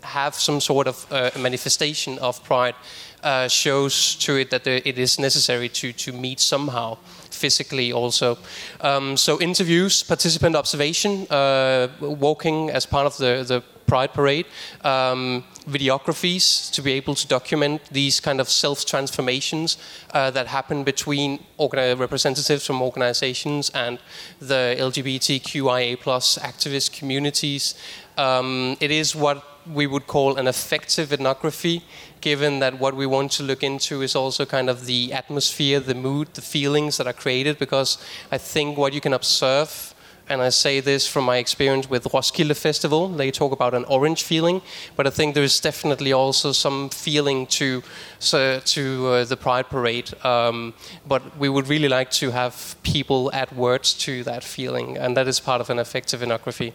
have 0.00 0.34
some 0.34 0.60
sort 0.60 0.86
of 0.86 1.06
uh, 1.10 1.30
manifestation 1.38 2.18
of 2.18 2.42
pride 2.44 2.74
uh, 3.22 3.48
shows 3.48 4.14
to 4.16 4.36
it 4.36 4.50
that 4.50 4.66
it 4.66 4.98
is 4.98 5.18
necessary 5.18 5.68
to, 5.68 5.92
to 5.92 6.12
meet 6.12 6.38
somehow 6.38 6.96
physically 7.44 7.92
also. 7.92 8.38
Um, 8.80 9.16
so 9.16 9.38
interviews, 9.40 10.02
participant 10.02 10.56
observation, 10.56 11.26
uh, 11.30 11.88
walking 12.00 12.70
as 12.70 12.86
part 12.86 13.06
of 13.06 13.16
the, 13.18 13.44
the 13.46 13.62
Pride 13.86 14.12
Parade, 14.14 14.46
um, 14.82 15.44
videographies 15.68 16.70
to 16.72 16.80
be 16.82 16.92
able 16.92 17.14
to 17.14 17.26
document 17.28 17.80
these 17.92 18.18
kind 18.20 18.40
of 18.40 18.48
self-transformations 18.48 19.76
uh, 20.14 20.30
that 20.30 20.46
happen 20.46 20.84
between 20.84 21.38
representatives 21.58 22.66
from 22.66 22.80
organizations 22.80 23.70
and 23.74 23.98
the 24.40 24.74
LGBTQIA 24.78 26.00
plus 26.00 26.38
activist 26.38 26.98
communities. 26.98 27.74
Um, 28.16 28.76
it 28.80 28.90
is 28.90 29.14
what 29.14 29.53
we 29.72 29.86
would 29.86 30.06
call 30.06 30.36
an 30.36 30.46
affective 30.46 31.12
ethnography, 31.12 31.82
given 32.20 32.60
that 32.60 32.78
what 32.78 32.94
we 32.94 33.06
want 33.06 33.32
to 33.32 33.42
look 33.42 33.62
into 33.62 34.02
is 34.02 34.14
also 34.14 34.44
kind 34.44 34.68
of 34.70 34.86
the 34.86 35.12
atmosphere, 35.12 35.80
the 35.80 35.94
mood, 35.94 36.34
the 36.34 36.42
feelings 36.42 36.96
that 36.96 37.06
are 37.06 37.12
created, 37.12 37.58
because 37.58 37.98
I 38.30 38.38
think 38.38 38.78
what 38.78 38.92
you 38.92 39.00
can 39.00 39.12
observe 39.12 39.94
and 40.28 40.40
I 40.40 40.48
say 40.48 40.80
this 40.80 41.06
from 41.06 41.24
my 41.24 41.36
experience 41.36 41.90
with 41.90 42.06
Roskilde 42.12 42.56
Festival. 42.56 43.08
They 43.08 43.30
talk 43.30 43.52
about 43.52 43.74
an 43.74 43.84
orange 43.84 44.22
feeling, 44.22 44.62
but 44.96 45.06
I 45.06 45.10
think 45.10 45.34
there 45.34 45.44
is 45.44 45.60
definitely 45.60 46.12
also 46.12 46.52
some 46.52 46.88
feeling 46.88 47.46
to 47.58 47.82
so, 48.18 48.60
to 48.60 49.06
uh, 49.06 49.24
the 49.24 49.36
Pride 49.36 49.68
Parade. 49.68 50.12
Um, 50.24 50.72
but 51.06 51.36
we 51.36 51.48
would 51.48 51.68
really 51.68 51.88
like 51.88 52.10
to 52.12 52.30
have 52.30 52.76
people 52.82 53.30
add 53.34 53.52
words 53.52 53.92
to 54.04 54.24
that 54.24 54.44
feeling, 54.44 54.96
and 54.96 55.16
that 55.16 55.28
is 55.28 55.40
part 55.40 55.60
of 55.60 55.68
an 55.68 55.78
affective 55.78 56.22
ethnography. 56.22 56.72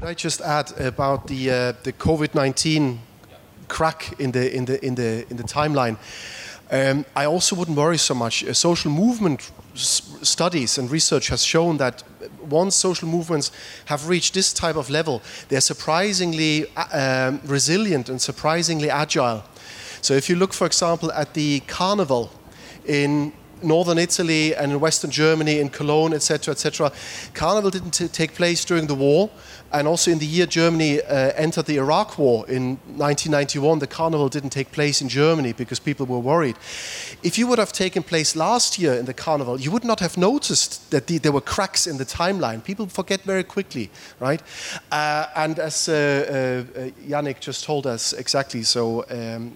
Could 0.00 0.08
I 0.08 0.14
just 0.14 0.40
add 0.40 0.72
about 0.80 1.26
the 1.26 1.50
uh, 1.50 1.72
the 1.82 1.92
COVID 1.92 2.34
nineteen 2.34 3.00
crack 3.68 4.18
in 4.18 4.32
the 4.32 4.50
in 4.50 4.64
the 4.64 4.82
in 4.82 4.94
the 4.94 5.26
in 5.28 5.36
the 5.36 5.42
timeline? 5.42 5.98
Um, 6.70 7.04
I 7.14 7.26
also 7.26 7.54
wouldn't 7.54 7.76
worry 7.76 7.98
so 7.98 8.14
much. 8.14 8.42
Uh, 8.42 8.54
social 8.54 8.90
movement 8.90 9.52
studies 9.74 10.78
and 10.78 10.90
research 10.90 11.28
has 11.28 11.44
shown 11.44 11.76
that 11.76 12.02
once 12.48 12.76
social 12.76 13.08
movements 13.08 13.52
have 13.84 14.08
reached 14.08 14.32
this 14.32 14.54
type 14.54 14.76
of 14.76 14.88
level, 14.88 15.20
they're 15.50 15.60
surprisingly 15.60 16.64
uh, 16.78 17.28
um, 17.28 17.40
resilient 17.44 18.08
and 18.08 18.22
surprisingly 18.22 18.88
agile. 18.88 19.44
So 20.00 20.14
if 20.14 20.30
you 20.30 20.36
look, 20.36 20.54
for 20.54 20.66
example, 20.66 21.12
at 21.12 21.34
the 21.34 21.60
carnival 21.66 22.30
in 22.86 23.34
northern 23.62 23.98
Italy 23.98 24.54
and 24.54 24.72
in 24.72 24.80
western 24.80 25.10
Germany, 25.10 25.58
in 25.60 25.68
Cologne, 25.68 26.14
etc., 26.14 26.52
etc., 26.52 26.90
carnival 27.34 27.70
didn't 27.70 27.92
take 28.14 28.34
place 28.34 28.64
during 28.64 28.86
the 28.86 28.94
war 28.94 29.28
and 29.72 29.86
also 29.86 30.10
in 30.10 30.18
the 30.18 30.26
year 30.26 30.46
Germany 30.46 31.00
uh, 31.00 31.32
entered 31.36 31.66
the 31.66 31.76
Iraq 31.76 32.18
War 32.18 32.44
in 32.48 32.78
1991, 32.96 33.78
the 33.78 33.86
carnival 33.86 34.28
didn't 34.28 34.50
take 34.50 34.72
place 34.72 35.00
in 35.00 35.08
Germany 35.08 35.52
because 35.52 35.78
people 35.78 36.06
were 36.06 36.18
worried. 36.18 36.56
If 37.22 37.38
you 37.38 37.46
would 37.46 37.58
have 37.58 37.72
taken 37.72 38.02
place 38.02 38.34
last 38.34 38.78
year 38.78 38.94
in 38.94 39.04
the 39.04 39.14
carnival, 39.14 39.60
you 39.60 39.70
would 39.70 39.84
not 39.84 40.00
have 40.00 40.16
noticed 40.16 40.90
that 40.90 41.06
the, 41.06 41.18
there 41.18 41.32
were 41.32 41.40
cracks 41.40 41.86
in 41.86 41.98
the 41.98 42.04
timeline. 42.04 42.64
People 42.64 42.86
forget 42.86 43.22
very 43.22 43.44
quickly, 43.44 43.90
right? 44.18 44.42
Uh, 44.90 45.26
and 45.36 45.58
as 45.58 45.88
uh, 45.88 45.92
uh 45.92 46.80
Yannick 47.08 47.40
just 47.40 47.64
told 47.64 47.86
us 47.86 48.12
exactly, 48.12 48.62
so 48.62 49.04
um, 49.10 49.52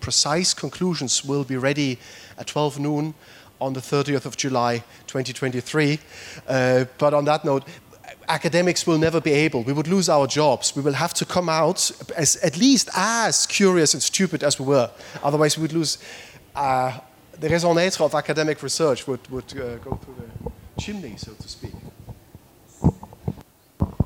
precise 0.00 0.54
conclusions 0.54 1.24
will 1.24 1.44
be 1.44 1.56
ready 1.56 1.98
at 2.38 2.46
12 2.46 2.78
noon 2.78 3.14
on 3.60 3.74
the 3.74 3.80
30th 3.80 4.24
of 4.24 4.36
July 4.36 4.82
2023. 5.06 5.98
Uh, 6.48 6.84
but 6.98 7.12
on 7.12 7.24
that 7.26 7.44
note, 7.44 7.64
academics 8.30 8.86
will 8.86 8.98
never 8.98 9.20
be 9.20 9.32
able. 9.32 9.62
We 9.62 9.72
would 9.72 9.88
lose 9.88 10.08
our 10.08 10.26
jobs. 10.26 10.74
We 10.76 10.82
will 10.82 10.94
have 10.94 11.12
to 11.14 11.24
come 11.24 11.48
out 11.48 11.90
as 12.16 12.36
at 12.36 12.56
least 12.56 12.88
as 12.94 13.46
curious 13.46 13.94
and 13.94 14.02
stupid 14.02 14.42
as 14.42 14.58
we 14.58 14.66
were. 14.66 14.90
Otherwise, 15.22 15.58
we 15.58 15.62
would 15.62 15.72
lose. 15.72 15.98
Uh, 16.54 16.92
the 17.40 17.48
raison 17.48 17.74
d'être 17.74 18.00
of 18.02 18.14
academic 18.14 18.62
research 18.62 19.06
would, 19.06 19.26
would 19.30 19.52
uh, 19.56 19.76
go 19.78 19.96
through 19.96 20.14
the 20.18 20.82
chimney, 20.82 21.14
so 21.16 21.32
to 21.32 21.48
speak. 21.48 21.72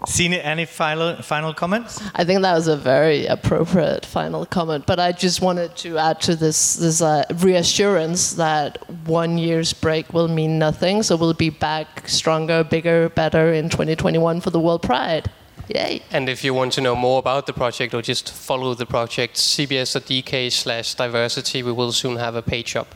Sine, 0.06 0.34
any 0.34 0.64
final, 0.64 1.16
final 1.22 1.54
comments? 1.54 2.02
I 2.14 2.24
think 2.24 2.42
that 2.42 2.54
was 2.54 2.68
a 2.68 2.76
very 2.76 3.26
appropriate 3.26 4.04
final 4.04 4.44
comment, 4.46 4.86
but 4.86 5.00
I 5.00 5.12
just 5.12 5.40
wanted 5.40 5.76
to 5.76 5.98
add 5.98 6.20
to 6.22 6.36
this 6.36 6.76
this 6.76 7.00
uh, 7.00 7.24
reassurance 7.36 8.34
that 8.34 8.78
one 9.06 9.38
year's 9.38 9.72
break 9.72 10.12
will 10.12 10.28
mean 10.28 10.58
nothing, 10.58 11.02
so 11.02 11.16
we'll 11.16 11.34
be 11.34 11.50
back 11.50 12.08
stronger, 12.08 12.64
bigger, 12.64 13.08
better 13.08 13.52
in 13.52 13.68
2021 13.68 14.40
for 14.40 14.50
the 14.50 14.60
World 14.60 14.82
Pride. 14.82 15.30
Yay. 15.68 16.02
And 16.10 16.28
if 16.28 16.44
you 16.44 16.52
want 16.52 16.74
to 16.74 16.80
know 16.80 16.94
more 16.94 17.18
about 17.18 17.46
the 17.46 17.52
project 17.52 17.94
or 17.94 18.02
just 18.02 18.30
follow 18.30 18.74
the 18.74 18.86
project, 18.86 19.36
cbs.dk 19.36 20.52
slash 20.52 20.94
diversity, 20.94 21.62
we 21.62 21.72
will 21.72 21.92
soon 21.92 22.16
have 22.16 22.34
a 22.34 22.42
page 22.42 22.76
up 22.76 22.94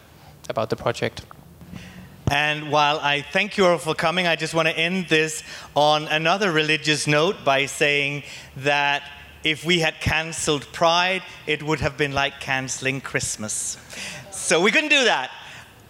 about 0.48 0.68
the 0.68 0.76
project. 0.76 1.22
And 2.30 2.70
while 2.70 2.98
I 3.00 3.22
thank 3.22 3.56
you 3.56 3.64
all 3.64 3.78
for 3.78 3.94
coming, 3.94 4.26
I 4.26 4.36
just 4.36 4.52
want 4.52 4.68
to 4.68 4.78
end 4.78 5.08
this 5.08 5.42
on 5.74 6.06
another 6.08 6.52
religious 6.52 7.06
note 7.06 7.36
by 7.42 7.64
saying 7.64 8.22
that 8.58 9.02
if 9.44 9.64
we 9.64 9.78
had 9.78 10.00
cancelled 10.00 10.70
Pride, 10.72 11.22
it 11.46 11.62
would 11.62 11.80
have 11.80 11.96
been 11.96 12.12
like 12.12 12.38
cancelling 12.38 13.00
Christmas. 13.00 13.78
So 14.30 14.60
we 14.60 14.70
couldn't 14.70 14.90
do 14.90 15.04
that. 15.04 15.30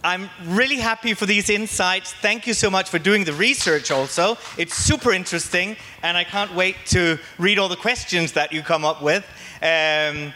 I'm 0.05 0.31
really 0.45 0.77
happy 0.77 1.15
for 1.15 1.27
these 1.27 1.51
insights. 1.51 2.13
Thank 2.13 2.47
you 2.47 2.55
so 2.55 2.71
much 2.71 2.89
for 2.89 3.01
doing 3.01 3.25
the 3.25 3.33
research 3.33 3.91
also. 3.91 4.39
It's 4.57 4.75
super 4.75 5.13
interesting, 5.13 5.77
and 6.05 6.17
I 6.17 6.23
can't 6.23 6.55
wait 6.55 6.77
to 6.87 7.19
read 7.39 7.59
all 7.59 7.69
the 7.69 7.77
questions 7.77 8.33
that 8.35 8.53
you 8.53 8.63
come 8.63 8.85
up 8.85 9.03
with. 9.03 9.25
Um, 9.61 10.33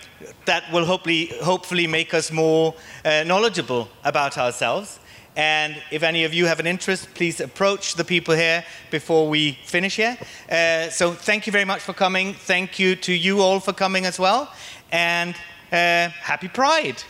that 0.47 0.65
will 0.73 0.85
hopefully, 0.85 1.27
hopefully 1.43 1.87
make 1.87 2.13
us 2.13 2.33
more 2.33 2.75
uh, 3.05 3.23
knowledgeable 3.25 3.89
about 4.03 4.37
ourselves. 4.37 4.99
And 5.37 5.77
if 5.91 6.03
any 6.03 6.25
of 6.25 6.35
you 6.35 6.47
have 6.47 6.61
an 6.61 6.67
interest, 6.67 7.09
please 7.15 7.41
approach 7.41 7.95
the 7.95 8.05
people 8.05 8.35
here 8.35 8.65
before 8.91 9.29
we 9.29 9.59
finish 9.65 9.97
here. 9.97 10.19
Uh, 10.51 10.91
so 10.91 11.13
thank 11.13 11.47
you 11.47 11.53
very 11.53 11.65
much 11.65 11.81
for 11.81 11.95
coming. 11.95 12.35
Thank 12.35 12.79
you 12.79 12.97
to 12.97 13.13
you 13.13 13.41
all 13.41 13.61
for 13.61 13.73
coming 13.73 14.05
as 14.05 14.19
well. 14.19 14.53
And 14.91 15.35
uh, 15.73 16.09
happy 16.09 16.49
Pride. 16.49 17.03